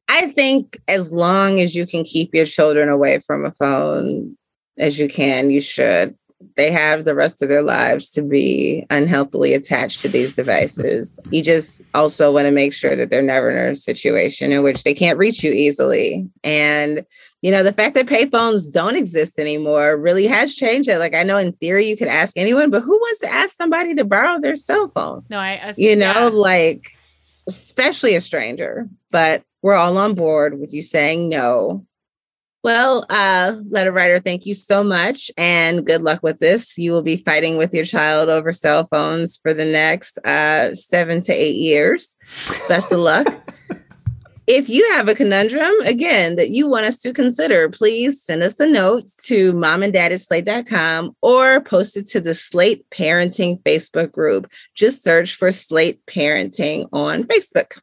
I 0.08 0.28
think 0.28 0.80
as 0.88 1.12
long 1.12 1.60
as 1.60 1.74
you 1.74 1.86
can 1.86 2.02
keep 2.02 2.34
your 2.34 2.46
children 2.46 2.88
away 2.88 3.20
from 3.20 3.44
a 3.44 3.52
phone 3.52 4.36
as 4.78 4.98
you 4.98 5.08
can, 5.08 5.50
you 5.50 5.60
should 5.60 6.16
they 6.56 6.70
have 6.70 7.04
the 7.04 7.14
rest 7.14 7.42
of 7.42 7.48
their 7.48 7.62
lives 7.62 8.10
to 8.10 8.22
be 8.22 8.86
unhealthily 8.90 9.52
attached 9.52 10.00
to 10.00 10.08
these 10.08 10.34
devices. 10.34 11.20
You 11.30 11.42
just 11.42 11.82
also 11.94 12.32
want 12.32 12.46
to 12.46 12.50
make 12.50 12.72
sure 12.72 12.96
that 12.96 13.10
they're 13.10 13.22
never 13.22 13.50
in 13.50 13.70
a 13.70 13.74
situation 13.74 14.50
in 14.52 14.62
which 14.62 14.82
they 14.82 14.94
can't 14.94 15.18
reach 15.18 15.42
you 15.44 15.52
easily. 15.52 16.30
And, 16.42 17.04
you 17.42 17.50
know, 17.50 17.62
the 17.62 17.72
fact 17.72 17.94
that 17.94 18.06
payphones 18.06 18.72
don't 18.72 18.96
exist 18.96 19.38
anymore 19.38 19.96
really 19.96 20.26
has 20.26 20.54
changed 20.54 20.88
it. 20.88 20.98
Like, 20.98 21.14
I 21.14 21.22
know 21.22 21.36
in 21.36 21.52
theory 21.52 21.86
you 21.86 21.96
could 21.96 22.08
ask 22.08 22.36
anyone, 22.36 22.70
but 22.70 22.82
who 22.82 22.96
wants 22.96 23.20
to 23.20 23.32
ask 23.32 23.56
somebody 23.56 23.94
to 23.94 24.04
borrow 24.04 24.40
their 24.40 24.56
cell 24.56 24.88
phone? 24.88 25.24
No, 25.28 25.38
I, 25.38 25.60
I 25.62 25.74
you 25.76 25.94
know, 25.94 26.28
like, 26.28 26.86
especially 27.46 28.14
a 28.14 28.20
stranger. 28.20 28.88
But 29.10 29.42
we're 29.62 29.74
all 29.74 29.98
on 29.98 30.14
board 30.14 30.58
with 30.58 30.72
you 30.72 30.80
saying 30.80 31.28
no 31.28 31.84
well, 32.62 33.06
uh, 33.08 33.56
letter 33.68 33.92
writer, 33.92 34.20
thank 34.20 34.46
you 34.46 34.54
so 34.54 34.84
much 34.84 35.30
and 35.38 35.86
good 35.86 36.02
luck 36.02 36.22
with 36.22 36.38
this. 36.38 36.76
You 36.76 36.92
will 36.92 37.02
be 37.02 37.16
fighting 37.16 37.56
with 37.56 37.72
your 37.72 37.84
child 37.84 38.28
over 38.28 38.52
cell 38.52 38.86
phones 38.86 39.36
for 39.36 39.54
the 39.54 39.64
next 39.64 40.18
uh, 40.18 40.74
seven 40.74 41.20
to 41.22 41.32
eight 41.32 41.56
years. 41.56 42.16
Best 42.68 42.92
of 42.92 42.98
luck. 42.98 43.26
if 44.46 44.68
you 44.68 44.90
have 44.92 45.08
a 45.08 45.14
conundrum, 45.14 45.72
again, 45.84 46.36
that 46.36 46.50
you 46.50 46.66
want 46.66 46.84
us 46.84 46.98
to 46.98 47.12
consider, 47.12 47.68
please 47.68 48.22
send 48.22 48.42
us 48.42 48.58
a 48.58 48.66
note 48.66 49.08
to 49.24 49.52
mom 49.52 49.82
and 49.82 49.92
dad 49.92 50.12
at 50.12 50.20
slate.com 50.20 51.16
or 51.22 51.60
post 51.60 51.96
it 51.96 52.08
to 52.08 52.20
the 52.20 52.34
Slate 52.34 52.84
Parenting 52.90 53.62
Facebook 53.62 54.10
group. 54.10 54.50
Just 54.74 55.04
search 55.04 55.36
for 55.36 55.52
Slate 55.52 56.04
Parenting 56.06 56.88
on 56.92 57.24
Facebook. 57.24 57.80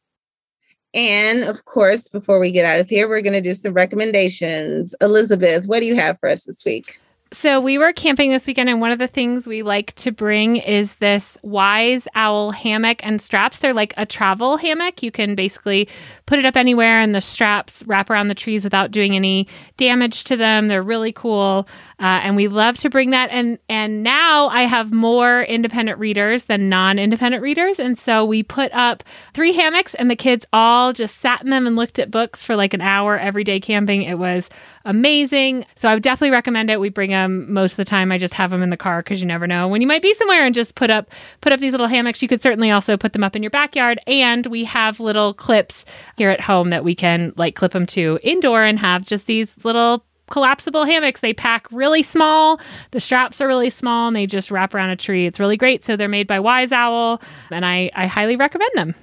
And 0.94 1.44
of 1.44 1.64
course, 1.64 2.08
before 2.08 2.38
we 2.38 2.50
get 2.50 2.64
out 2.64 2.80
of 2.80 2.88
here, 2.88 3.08
we're 3.08 3.20
going 3.20 3.34
to 3.34 3.40
do 3.40 3.54
some 3.54 3.74
recommendations. 3.74 4.94
Elizabeth, 5.00 5.66
what 5.66 5.80
do 5.80 5.86
you 5.86 5.94
have 5.94 6.18
for 6.18 6.28
us 6.28 6.44
this 6.44 6.64
week? 6.64 6.98
So 7.30 7.60
we 7.60 7.76
were 7.76 7.92
camping 7.92 8.30
this 8.30 8.46
weekend, 8.46 8.70
and 8.70 8.80
one 8.80 8.90
of 8.90 8.98
the 8.98 9.06
things 9.06 9.46
we 9.46 9.62
like 9.62 9.94
to 9.96 10.10
bring 10.10 10.56
is 10.56 10.94
this 10.94 11.36
Wise 11.42 12.08
Owl 12.14 12.52
hammock 12.52 13.04
and 13.04 13.20
straps. 13.20 13.58
They're 13.58 13.74
like 13.74 13.92
a 13.98 14.06
travel 14.06 14.56
hammock. 14.56 15.02
You 15.02 15.10
can 15.10 15.34
basically 15.34 15.90
put 16.24 16.38
it 16.38 16.46
up 16.46 16.56
anywhere, 16.56 16.98
and 16.98 17.14
the 17.14 17.20
straps 17.20 17.84
wrap 17.86 18.08
around 18.08 18.28
the 18.28 18.34
trees 18.34 18.64
without 18.64 18.92
doing 18.92 19.14
any 19.14 19.46
damage 19.76 20.24
to 20.24 20.38
them. 20.38 20.68
They're 20.68 20.82
really 20.82 21.12
cool. 21.12 21.68
Uh, 22.00 22.20
and 22.22 22.34
we 22.34 22.48
love 22.48 22.78
to 22.78 22.88
bring 22.88 23.10
that. 23.10 23.28
And 23.30 23.58
and 23.68 24.02
now 24.02 24.48
I 24.48 24.62
have 24.62 24.90
more 24.90 25.42
independent 25.42 25.98
readers 25.98 26.44
than 26.44 26.70
non-independent 26.70 27.42
readers, 27.42 27.78
and 27.78 27.98
so 27.98 28.24
we 28.24 28.42
put 28.42 28.72
up 28.72 29.04
three 29.34 29.52
hammocks, 29.52 29.94
and 29.94 30.10
the 30.10 30.16
kids 30.16 30.46
all 30.54 30.94
just 30.94 31.18
sat 31.18 31.42
in 31.42 31.50
them 31.50 31.66
and 31.66 31.76
looked 31.76 31.98
at 31.98 32.10
books 32.10 32.42
for 32.42 32.56
like 32.56 32.72
an 32.72 32.80
hour 32.80 33.18
every 33.18 33.44
day 33.44 33.60
camping. 33.60 34.02
It 34.02 34.18
was 34.18 34.48
amazing. 34.88 35.66
So 35.76 35.88
I 35.88 35.94
would 35.94 36.02
definitely 36.02 36.32
recommend 36.32 36.70
it. 36.70 36.80
We 36.80 36.88
bring 36.88 37.10
them 37.10 37.52
most 37.52 37.72
of 37.72 37.76
the 37.76 37.84
time. 37.84 38.10
I 38.10 38.18
just 38.18 38.34
have 38.34 38.50
them 38.50 38.62
in 38.62 38.70
the 38.70 38.76
car 38.76 39.00
because 39.00 39.20
you 39.20 39.26
never 39.26 39.46
know 39.46 39.68
when 39.68 39.80
you 39.80 39.86
might 39.86 40.02
be 40.02 40.14
somewhere 40.14 40.44
and 40.44 40.54
just 40.54 40.74
put 40.74 40.90
up 40.90 41.10
put 41.42 41.52
up 41.52 41.60
these 41.60 41.72
little 41.72 41.86
hammocks. 41.86 42.22
You 42.22 42.28
could 42.28 42.42
certainly 42.42 42.70
also 42.70 42.96
put 42.96 43.12
them 43.12 43.22
up 43.22 43.36
in 43.36 43.42
your 43.42 43.50
backyard, 43.50 44.00
and 44.08 44.46
we 44.46 44.64
have 44.64 44.98
little 44.98 45.34
clips 45.34 45.84
here 46.16 46.30
at 46.30 46.40
home 46.40 46.70
that 46.70 46.82
we 46.82 46.94
can 46.94 47.32
like 47.36 47.54
clip 47.54 47.72
them 47.72 47.86
to 47.86 48.18
indoor 48.22 48.64
and 48.64 48.78
have 48.78 49.04
just 49.04 49.26
these 49.26 49.54
little 49.62 50.04
collapsible 50.30 50.84
hammocks. 50.84 51.20
They 51.20 51.34
pack 51.34 51.70
really 51.70 52.02
small. 52.02 52.58
The 52.90 53.00
straps 53.00 53.40
are 53.40 53.46
really 53.46 53.70
small 53.70 54.08
and 54.08 54.16
they 54.16 54.26
just 54.26 54.50
wrap 54.50 54.74
around 54.74 54.90
a 54.90 54.96
tree. 54.96 55.26
It's 55.26 55.40
really 55.40 55.56
great. 55.56 55.84
So 55.84 55.96
they're 55.96 56.08
made 56.08 56.26
by 56.26 56.40
Wise 56.40 56.72
Owl 56.72 57.22
and 57.50 57.64
I, 57.64 57.90
I 57.94 58.06
highly 58.06 58.36
recommend 58.36 58.70
them. 58.74 58.94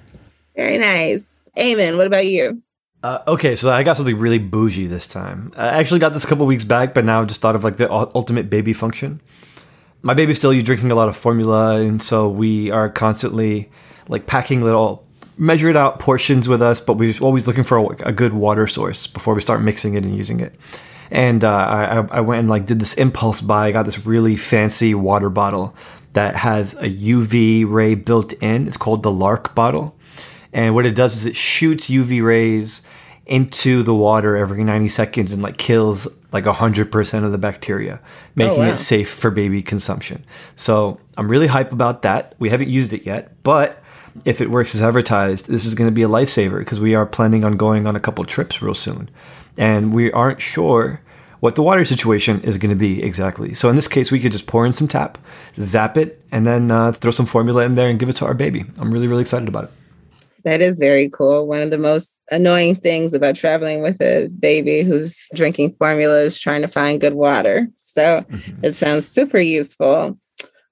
Very 0.54 0.78
nice. 0.78 1.36
Ayman. 1.56 1.96
What 1.96 2.06
about 2.06 2.26
you? 2.26 2.62
Uh, 3.06 3.22
okay, 3.28 3.54
so 3.54 3.70
I 3.70 3.84
got 3.84 3.96
something 3.96 4.18
really 4.18 4.40
bougie 4.40 4.88
this 4.88 5.06
time. 5.06 5.52
I 5.56 5.68
actually 5.78 6.00
got 6.00 6.12
this 6.12 6.24
a 6.24 6.26
couple 6.26 6.44
weeks 6.44 6.64
back, 6.64 6.92
but 6.92 7.04
now 7.04 7.22
I 7.22 7.24
just 7.24 7.40
thought 7.40 7.54
of 7.54 7.62
like 7.62 7.76
the 7.76 7.88
ultimate 7.88 8.50
baby 8.50 8.72
function. 8.72 9.20
My 10.02 10.12
baby's 10.12 10.38
still 10.38 10.52
you 10.52 10.60
drinking 10.60 10.90
a 10.90 10.96
lot 10.96 11.08
of 11.08 11.16
formula, 11.16 11.76
and 11.76 12.02
so 12.02 12.28
we 12.28 12.72
are 12.72 12.88
constantly 12.88 13.70
like 14.08 14.26
packing 14.26 14.60
little 14.60 15.06
measured 15.38 15.76
out 15.76 16.00
portions 16.00 16.48
with 16.48 16.60
us, 16.60 16.80
but 16.80 16.94
we're 16.94 17.14
always 17.20 17.46
looking 17.46 17.62
for 17.62 17.78
a, 17.78 18.08
a 18.08 18.12
good 18.12 18.32
water 18.32 18.66
source 18.66 19.06
before 19.06 19.34
we 19.34 19.40
start 19.40 19.62
mixing 19.62 19.94
it 19.94 20.04
and 20.04 20.12
using 20.12 20.40
it 20.40 20.56
and 21.10 21.44
uh, 21.44 21.54
I, 21.54 22.18
I 22.18 22.20
went 22.20 22.40
and 22.40 22.48
like 22.48 22.66
did 22.66 22.80
this 22.80 22.94
impulse 22.94 23.40
buy. 23.40 23.68
I 23.68 23.70
got 23.70 23.84
this 23.84 24.04
really 24.04 24.34
fancy 24.34 24.94
water 24.94 25.30
bottle 25.30 25.76
that 26.14 26.36
has 26.36 26.74
a 26.74 26.90
UV 26.90 27.70
ray 27.70 27.94
built 27.94 28.32
in. 28.34 28.66
It's 28.66 28.76
called 28.76 29.02
the 29.02 29.10
LARQ 29.10 29.54
bottle, 29.54 29.95
and 30.52 30.74
what 30.74 30.86
it 30.86 30.94
does 30.94 31.16
is 31.16 31.26
it 31.26 31.36
shoots 31.36 31.88
UV 31.88 32.22
rays 32.24 32.82
into 33.26 33.82
the 33.82 33.94
water 33.94 34.36
every 34.36 34.62
90 34.62 34.88
seconds 34.88 35.32
and 35.32 35.42
like 35.42 35.56
kills 35.56 36.06
like 36.32 36.44
100% 36.44 37.24
of 37.24 37.32
the 37.32 37.38
bacteria, 37.38 38.00
making 38.34 38.62
oh, 38.62 38.66
wow. 38.66 38.72
it 38.72 38.78
safe 38.78 39.10
for 39.10 39.30
baby 39.30 39.62
consumption. 39.62 40.24
So 40.54 41.00
I'm 41.16 41.28
really 41.28 41.48
hype 41.48 41.72
about 41.72 42.02
that. 42.02 42.34
We 42.38 42.50
haven't 42.50 42.68
used 42.68 42.92
it 42.92 43.04
yet, 43.04 43.42
but 43.42 43.82
if 44.24 44.40
it 44.40 44.50
works 44.50 44.74
as 44.74 44.82
advertised, 44.82 45.48
this 45.48 45.64
is 45.64 45.74
going 45.74 45.90
to 45.90 45.94
be 45.94 46.02
a 46.02 46.08
lifesaver 46.08 46.58
because 46.60 46.80
we 46.80 46.94
are 46.94 47.04
planning 47.04 47.44
on 47.44 47.56
going 47.56 47.86
on 47.86 47.96
a 47.96 48.00
couple 48.00 48.24
trips 48.24 48.62
real 48.62 48.74
soon 48.74 49.10
and 49.58 49.92
we 49.92 50.12
aren't 50.12 50.40
sure 50.40 51.00
what 51.40 51.54
the 51.54 51.62
water 51.62 51.84
situation 51.84 52.40
is 52.42 52.58
going 52.58 52.70
to 52.70 52.76
be 52.76 53.02
exactly. 53.02 53.54
So 53.54 53.68
in 53.68 53.76
this 53.76 53.88
case, 53.88 54.10
we 54.10 54.20
could 54.20 54.32
just 54.32 54.46
pour 54.46 54.64
in 54.66 54.72
some 54.72 54.88
tap, 54.88 55.18
zap 55.58 55.96
it, 55.96 56.22
and 56.32 56.46
then 56.46 56.70
uh, 56.70 56.92
throw 56.92 57.10
some 57.10 57.26
formula 57.26 57.62
in 57.64 57.74
there 57.74 57.88
and 57.88 57.98
give 57.98 58.08
it 58.08 58.16
to 58.16 58.26
our 58.26 58.34
baby. 58.34 58.64
I'm 58.78 58.90
really, 58.90 59.06
really 59.06 59.20
excited 59.20 59.48
about 59.48 59.64
it. 59.64 59.70
That 60.46 60.60
is 60.60 60.78
very 60.78 61.10
cool. 61.10 61.48
One 61.48 61.60
of 61.60 61.70
the 61.70 61.76
most 61.76 62.22
annoying 62.30 62.76
things 62.76 63.12
about 63.14 63.34
traveling 63.34 63.82
with 63.82 64.00
a 64.00 64.28
baby 64.28 64.84
who's 64.84 65.26
drinking 65.34 65.74
formula 65.76 66.20
is 66.20 66.40
trying 66.40 66.62
to 66.62 66.68
find 66.68 67.00
good 67.00 67.14
water. 67.14 67.66
So 67.74 68.24
mm-hmm. 68.30 68.64
it 68.64 68.76
sounds 68.76 69.08
super 69.08 69.40
useful. 69.40 70.16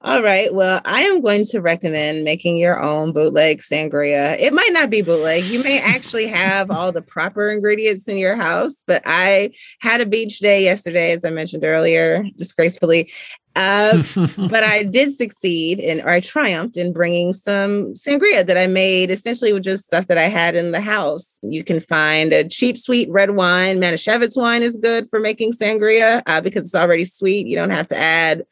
All 0.05 0.22
right. 0.22 0.52
Well, 0.52 0.82
I 0.84 1.05
am 1.05 1.22
going 1.22 1.46
to 1.46 1.62
recommend 1.62 2.24
making 2.24 2.59
your 2.59 2.78
own 2.78 3.14
bootleg 3.14 3.61
sangria. 3.61 4.38
It 4.38 4.52
might 4.52 4.70
not 4.70 4.90
be 4.90 5.00
bootleg. 5.00 5.44
You 5.44 5.62
may 5.62 5.80
actually 5.80 6.26
have 6.26 6.70
all 6.70 6.92
the 6.92 7.00
proper 7.00 7.50
ingredients 7.50 8.07
in 8.07 8.18
your 8.18 8.36
house, 8.36 8.84
but 8.86 9.00
I 9.07 9.52
had 9.80 10.02
a 10.02 10.07
beach 10.07 10.40
day 10.40 10.62
yesterday, 10.62 11.12
as 11.12 11.24
I 11.24 11.30
mentioned 11.30 11.64
earlier, 11.64 12.22
disgracefully. 12.36 13.11
Uh, 13.57 14.02
but 14.36 14.62
I 14.62 14.82
did 14.82 15.14
succeed 15.14 15.80
in, 15.80 16.02
or 16.02 16.11
I 16.11 16.20
triumphed 16.20 16.76
in 16.76 16.92
bringing 16.92 17.32
some 17.32 17.94
sangria 17.94 18.46
that 18.46 18.59
I 18.59 18.66
made 18.66 19.11
essentially 19.11 19.55
with 19.55 19.62
just 19.62 19.86
stuff 19.86 20.09
that 20.09 20.18
I 20.18 20.28
had 20.28 20.55
in 20.55 20.72
the 20.72 20.82
house. 20.82 21.38
You 21.42 21.64
can 21.64 21.80
find 21.80 22.34
a 22.34 22.46
cheap, 22.46 22.76
sweet 22.78 23.09
red 23.11 23.30
wine. 23.30 23.78
Manischewitz 23.78 24.36
wine 24.36 24.62
is 24.62 24.76
good 24.76 25.09
for 25.09 25.18
making 25.18 25.52
sangria 25.52 26.22
uh, 26.26 26.42
because 26.42 26.64
it's 26.66 26.74
already 26.74 27.05
sweet. 27.05 27.46
You 27.46 27.57
don't 27.57 27.70
have 27.70 27.86
to 27.86 27.96
add 27.96 28.44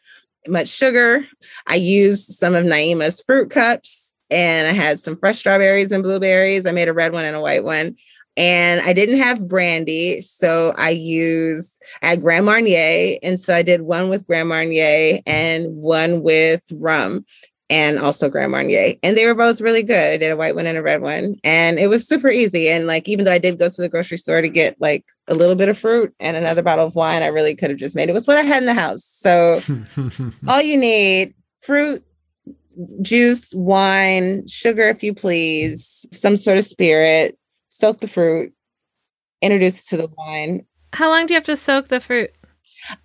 much 0.49 0.68
sugar. 0.68 1.26
I 1.66 1.76
used 1.76 2.30
some 2.38 2.55
of 2.55 2.64
Naima's 2.64 3.20
fruit 3.20 3.51
cups 3.51 4.14
and 4.30 4.66
I 4.66 4.72
had 4.72 4.99
some 5.01 5.16
fresh 5.18 5.38
strawberries 5.38 5.93
and 5.93 6.03
blueberries. 6.03 6.66
I 6.66 6.72
made 6.72 6.88
a 6.88 6.93
red 6.93 7.12
one 7.12 7.24
and 7.24 7.36
a 7.36 7.40
white 7.40 7.64
one. 7.64 7.97
And 8.36 8.80
I 8.80 8.95
didn't 8.95 9.18
have 9.18 9.47
brandy. 9.47 10.22
So 10.22 10.72
I 10.78 10.90
used 10.90 11.82
at 12.01 12.22
Grand 12.22 12.47
Marnier. 12.47 13.18
And 13.22 13.38
so 13.38 13.55
I 13.55 13.62
did 13.62 13.82
one 13.82 14.09
with 14.09 14.26
Grand 14.26 14.49
Marnier 14.49 15.20
and 15.26 15.76
one 15.76 16.22
with 16.22 16.64
rum 16.72 17.26
and 17.73 17.99
also 17.99 18.29
Grand 18.29 18.53
Marnier. 18.53 18.97
And 19.03 19.16
they 19.16 19.25
were 19.25 19.35
both 19.35 19.62
really 19.62 19.83
good. 19.83 20.12
I 20.12 20.18
did 20.18 20.31
a 20.31 20.37
white 20.37 20.55
one 20.55 20.66
and 20.66 20.77
a 20.77 20.83
red 20.83 21.01
one. 21.01 21.37
And 21.43 21.79
it 21.79 21.87
was 21.87 22.07
super 22.07 22.29
easy. 22.29 22.68
And 22.68 22.87
like, 22.87 23.09
even 23.09 23.25
though 23.25 23.33
I 23.33 23.39
did 23.39 23.59
go 23.59 23.66
to 23.66 23.81
the 23.81 23.89
grocery 23.89 24.18
store 24.18 24.43
to 24.43 24.49
get 24.51 24.79
like 24.79 25.07
a 25.27 25.35
little 25.35 25.55
bit 25.55 25.70
of 25.70 25.79
fruit 25.79 26.14
and 26.20 26.37
another 26.37 26.61
bottle 26.61 26.87
of 26.87 26.95
wine, 26.95 27.23
I 27.23 27.29
really 27.29 27.57
could 27.57 27.70
have 27.70 27.79
just 27.79 27.97
made 27.97 28.11
it 28.11 28.12
with 28.12 28.29
what 28.29 28.37
I 28.37 28.43
had 28.43 28.62
in 28.62 28.66
the 28.66 28.75
house. 28.75 29.03
So 29.03 29.62
all 30.47 30.61
you 30.61 30.77
need 30.77 31.33
fruit, 31.61 32.05
juice, 33.01 33.55
wine, 33.55 34.47
sugar, 34.47 34.91
if 34.91 35.03
you 35.03 35.14
please, 35.14 36.05
some 36.12 36.37
sort 36.37 36.59
of 36.59 36.66
spirit, 36.66 37.39
soak 37.68 38.01
the 38.01 38.09
fruit, 38.09 38.53
introduce 39.41 39.81
it 39.81 39.89
to 39.89 39.97
the 39.97 40.11
wine. 40.18 40.66
How 40.93 41.09
long 41.09 41.25
do 41.25 41.33
you 41.33 41.37
have 41.37 41.47
to 41.47 41.57
soak 41.57 41.89
the 41.89 42.01
fruit? 42.01 42.33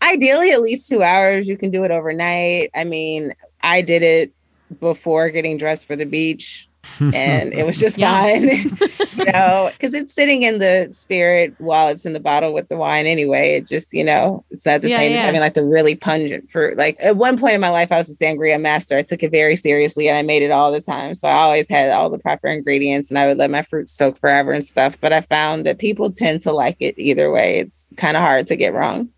Ideally, 0.02 0.52
at 0.52 0.60
least 0.62 0.90
two 0.90 1.04
hours. 1.04 1.48
You 1.48 1.56
can 1.56 1.72
do 1.72 1.86
it 1.86 1.92
overnight. 1.92 2.70
I 2.76 2.84
mean, 2.84 3.34
I 3.62 3.82
did 3.82 4.04
it 4.04 4.34
before 4.80 5.30
getting 5.30 5.58
dressed 5.58 5.88
for 5.88 5.96
the 5.96 6.06
beach. 6.06 6.64
and 7.14 7.54
it 7.54 7.66
was 7.66 7.78
just 7.78 7.98
Yeah. 7.98 8.24
fine, 8.24 8.44
you 9.18 9.26
know, 9.26 9.70
because 9.74 9.94
it's 9.94 10.14
sitting 10.16 10.44
in 10.44 10.58
the 10.60 10.88
spirit 10.92 11.54
while 11.58 11.90
it's 11.90 12.06
in 12.06 12.14
the 12.14 12.20
bottle 12.20 12.54
with 12.54 12.70
the 12.70 12.78
wine 12.78 13.06
anyway. 13.06 13.56
It 13.58 13.68
just, 13.68 13.92
you 13.94 14.06
know, 14.06 14.46
it's 14.52 14.66
not 14.66 14.82
the 14.82 14.90
Yeah, 14.90 14.98
same 14.98 15.12
as 15.12 15.20
having 15.20 15.42
like 15.42 15.54
the 15.54 15.66
really 15.66 15.96
pungent 15.96 16.50
fruit. 16.50 16.78
Like 16.78 16.96
at 17.02 17.18
one 17.18 17.38
point 17.38 17.56
in 17.56 17.62
my 17.62 17.70
life, 17.72 17.92
I 17.92 17.98
was 17.98 18.10
a 18.10 18.16
sangria 18.16 18.60
master. 18.60 18.96
I 18.98 19.02
took 19.02 19.22
it 19.22 19.32
very 19.32 19.58
seriously 19.58 20.08
and 20.08 20.18
I 20.18 20.22
made 20.22 20.44
it 20.44 20.50
all 20.52 20.72
the 20.72 20.80
time. 20.82 21.14
So 21.14 21.28
I 21.28 21.34
always 21.34 21.70
had 21.70 21.92
all 21.92 22.10
the 22.10 22.20
proper 22.20 22.48
ingredients 22.48 23.10
and 23.10 23.20
I 23.20 23.28
would 23.28 23.38
let 23.38 23.52
my 23.52 23.64
fruit 23.64 23.90
soak 23.90 24.16
forever 24.18 24.54
and 24.54 24.64
stuff. 24.64 24.98
But 25.00 25.12
I 25.12 25.20
found 25.22 25.66
that 25.66 25.80
people 25.80 26.10
tend 26.10 26.40
to 26.42 26.54
like 26.54 26.78
it 26.80 26.96
either 26.98 27.30
way. 27.32 27.60
It's 27.60 27.92
kind 27.98 28.16
of 28.16 28.24
hard 28.24 28.48
to 28.48 28.56
get 28.56 28.74
wrong. 28.74 29.10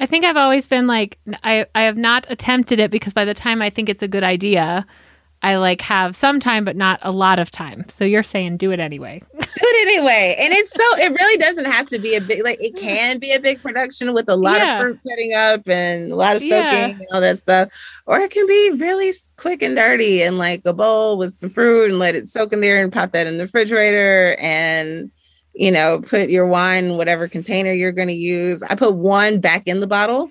I 0.00 0.06
think 0.06 0.24
I've 0.24 0.36
always 0.36 0.66
been 0.66 0.86
like 0.86 1.18
I 1.44 1.66
I 1.74 1.82
have 1.82 1.96
not 1.96 2.26
attempted 2.30 2.78
it 2.80 2.90
because 2.90 3.12
by 3.12 3.24
the 3.24 3.34
time 3.34 3.60
I 3.62 3.70
think 3.70 3.88
it's 3.88 4.02
a 4.02 4.08
good 4.08 4.22
idea, 4.24 4.86
I 5.42 5.56
like 5.56 5.80
have 5.82 6.14
some 6.16 6.38
time 6.40 6.64
but 6.64 6.76
not 6.76 7.00
a 7.02 7.10
lot 7.10 7.38
of 7.38 7.50
time. 7.50 7.84
So 7.96 8.04
you're 8.04 8.22
saying 8.22 8.56
do 8.58 8.70
it 8.70 8.80
anyway. 8.80 9.20
do 9.32 9.38
it 9.60 9.88
anyway. 9.88 10.36
And 10.38 10.52
it's 10.52 10.70
so 10.72 10.82
it 10.98 11.12
really 11.12 11.36
doesn't 11.38 11.64
have 11.66 11.86
to 11.86 11.98
be 11.98 12.14
a 12.14 12.20
big 12.20 12.44
like 12.44 12.62
it 12.62 12.76
can 12.76 13.18
be 13.18 13.32
a 13.32 13.40
big 13.40 13.60
production 13.62 14.14
with 14.14 14.28
a 14.28 14.36
lot 14.36 14.58
Yeah. 14.58 14.76
of 14.76 14.80
fruit 14.80 15.00
cutting 15.08 15.34
up 15.34 15.68
and 15.68 16.12
a 16.12 16.16
lot 16.16 16.36
of 16.36 16.42
soaking 16.42 16.52
Yeah. 16.52 16.86
and 16.90 17.06
all 17.12 17.20
that 17.20 17.38
stuff. 17.38 17.70
Or 18.06 18.20
it 18.20 18.30
can 18.30 18.46
be 18.46 18.70
really 18.76 19.12
quick 19.36 19.62
and 19.62 19.74
dirty 19.76 20.22
and 20.22 20.38
like 20.38 20.62
a 20.64 20.72
bowl 20.72 21.18
with 21.18 21.34
some 21.34 21.50
fruit 21.50 21.90
and 21.90 21.98
let 21.98 22.14
it 22.14 22.28
soak 22.28 22.52
in 22.52 22.60
there 22.60 22.80
and 22.82 22.92
pop 22.92 23.10
that 23.12 23.26
in 23.26 23.36
the 23.38 23.44
refrigerator 23.44 24.36
and 24.40 25.10
you 25.58 25.72
know, 25.72 26.00
put 26.00 26.30
your 26.30 26.46
wine 26.46 26.96
whatever 26.96 27.26
container 27.26 27.72
you're 27.72 27.92
going 27.92 28.08
to 28.08 28.14
use. 28.14 28.62
I 28.62 28.76
put 28.76 28.94
one 28.94 29.40
back 29.40 29.66
in 29.66 29.80
the 29.80 29.86
bottle. 29.88 30.30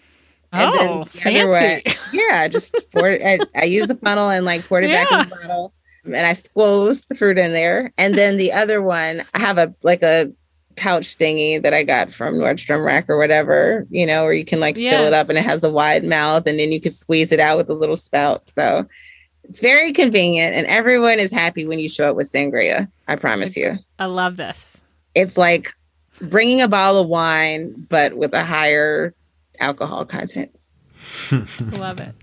Oh, 0.53 1.03
the 1.03 1.29
other 1.41 1.49
way- 1.51 1.83
fancy. 1.85 1.99
yeah, 2.13 2.47
just 2.47 2.73
pour 2.93 3.09
it. 3.11 3.21
I, 3.53 3.59
I 3.59 3.65
use 3.65 3.87
the 3.87 3.95
funnel 3.95 4.29
and 4.29 4.45
like 4.45 4.65
poured 4.65 4.85
it 4.85 4.91
back 4.91 5.11
in 5.11 5.29
the 5.29 5.35
bottle, 5.35 5.73
and 6.05 6.15
I 6.15 6.31
squoze 6.31 7.03
the 7.05 7.15
fruit 7.15 7.37
in 7.37 7.51
there. 7.51 7.91
And 7.97 8.17
then 8.17 8.37
the 8.37 8.53
other 8.53 8.81
one, 8.81 9.25
I 9.33 9.39
have 9.39 9.57
a 9.57 9.75
like 9.83 10.01
a 10.03 10.31
pouch 10.77 11.17
thingy 11.17 11.61
that 11.61 11.73
I 11.73 11.83
got 11.83 12.13
from 12.13 12.35
Nordstrom 12.35 12.85
Rack 12.85 13.09
or 13.09 13.17
whatever, 13.17 13.85
you 13.89 14.05
know, 14.05 14.23
where 14.23 14.31
you 14.33 14.45
can 14.45 14.59
like 14.61 14.77
fill 14.77 15.05
it 15.07 15.13
up 15.13 15.27
and 15.27 15.37
it 15.37 15.43
has 15.43 15.65
a 15.65 15.69
wide 15.69 16.05
mouth, 16.05 16.47
and 16.47 16.57
then 16.57 16.71
you 16.71 16.79
can 16.79 16.91
squeeze 16.91 17.33
it 17.33 17.41
out 17.41 17.57
with 17.57 17.69
a 17.69 17.73
little 17.73 17.97
spout. 17.97 18.47
So 18.47 18.87
it's 19.43 19.59
very 19.59 19.91
convenient, 19.91 20.55
and 20.55 20.65
everyone 20.67 21.19
is 21.19 21.33
happy 21.33 21.65
when 21.65 21.79
you 21.79 21.89
show 21.89 22.09
up 22.11 22.15
with 22.15 22.31
sangria. 22.31 22.89
I 23.09 23.17
promise 23.17 23.57
you, 23.57 23.73
I 23.99 24.05
love 24.05 24.37
this. 24.37 24.79
It's 25.17 25.35
like 25.35 25.73
bringing 26.21 26.61
a 26.61 26.67
bottle 26.67 27.01
of 27.01 27.07
wine, 27.07 27.73
but 27.89 28.17
with 28.17 28.33
a 28.33 28.43
higher 28.43 29.15
alcohol 29.59 30.05
content. 30.05 30.55
Love 31.71 31.99
it. 31.99 32.13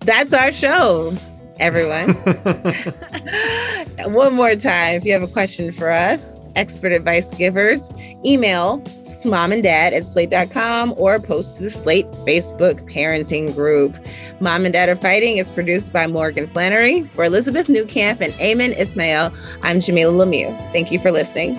That's 0.00 0.34
our 0.34 0.52
show, 0.52 1.16
everyone. 1.58 2.12
One 4.12 4.34
more 4.34 4.54
time, 4.54 4.96
if 4.96 5.06
you 5.06 5.14
have 5.14 5.22
a 5.22 5.28
question 5.28 5.72
for 5.72 5.90
us, 5.90 6.44
expert 6.56 6.92
advice 6.92 7.34
givers, 7.36 7.82
email 8.22 8.84
mom 9.24 9.52
and 9.52 9.62
dad 9.62 9.94
at 9.94 10.04
slate.com 10.04 10.94
or 10.98 11.18
post 11.18 11.56
to 11.56 11.64
the 11.64 11.70
Slate 11.70 12.06
Facebook 12.26 12.82
parenting 12.92 13.54
group. 13.54 13.96
Mom 14.40 14.64
and 14.64 14.72
Dad 14.72 14.88
Are 14.88 14.96
Fighting 14.96 15.38
is 15.38 15.50
produced 15.50 15.92
by 15.92 16.06
Morgan 16.06 16.48
Flannery. 16.48 17.04
For 17.14 17.24
Elizabeth 17.24 17.66
Newcamp 17.66 18.20
and 18.20 18.32
Ayman 18.34 18.78
Ismail, 18.78 19.32
I'm 19.62 19.78
Jamilah 19.78 20.26
Lemieux. 20.26 20.72
Thank 20.72 20.92
you 20.92 20.98
for 20.98 21.10
listening. 21.10 21.58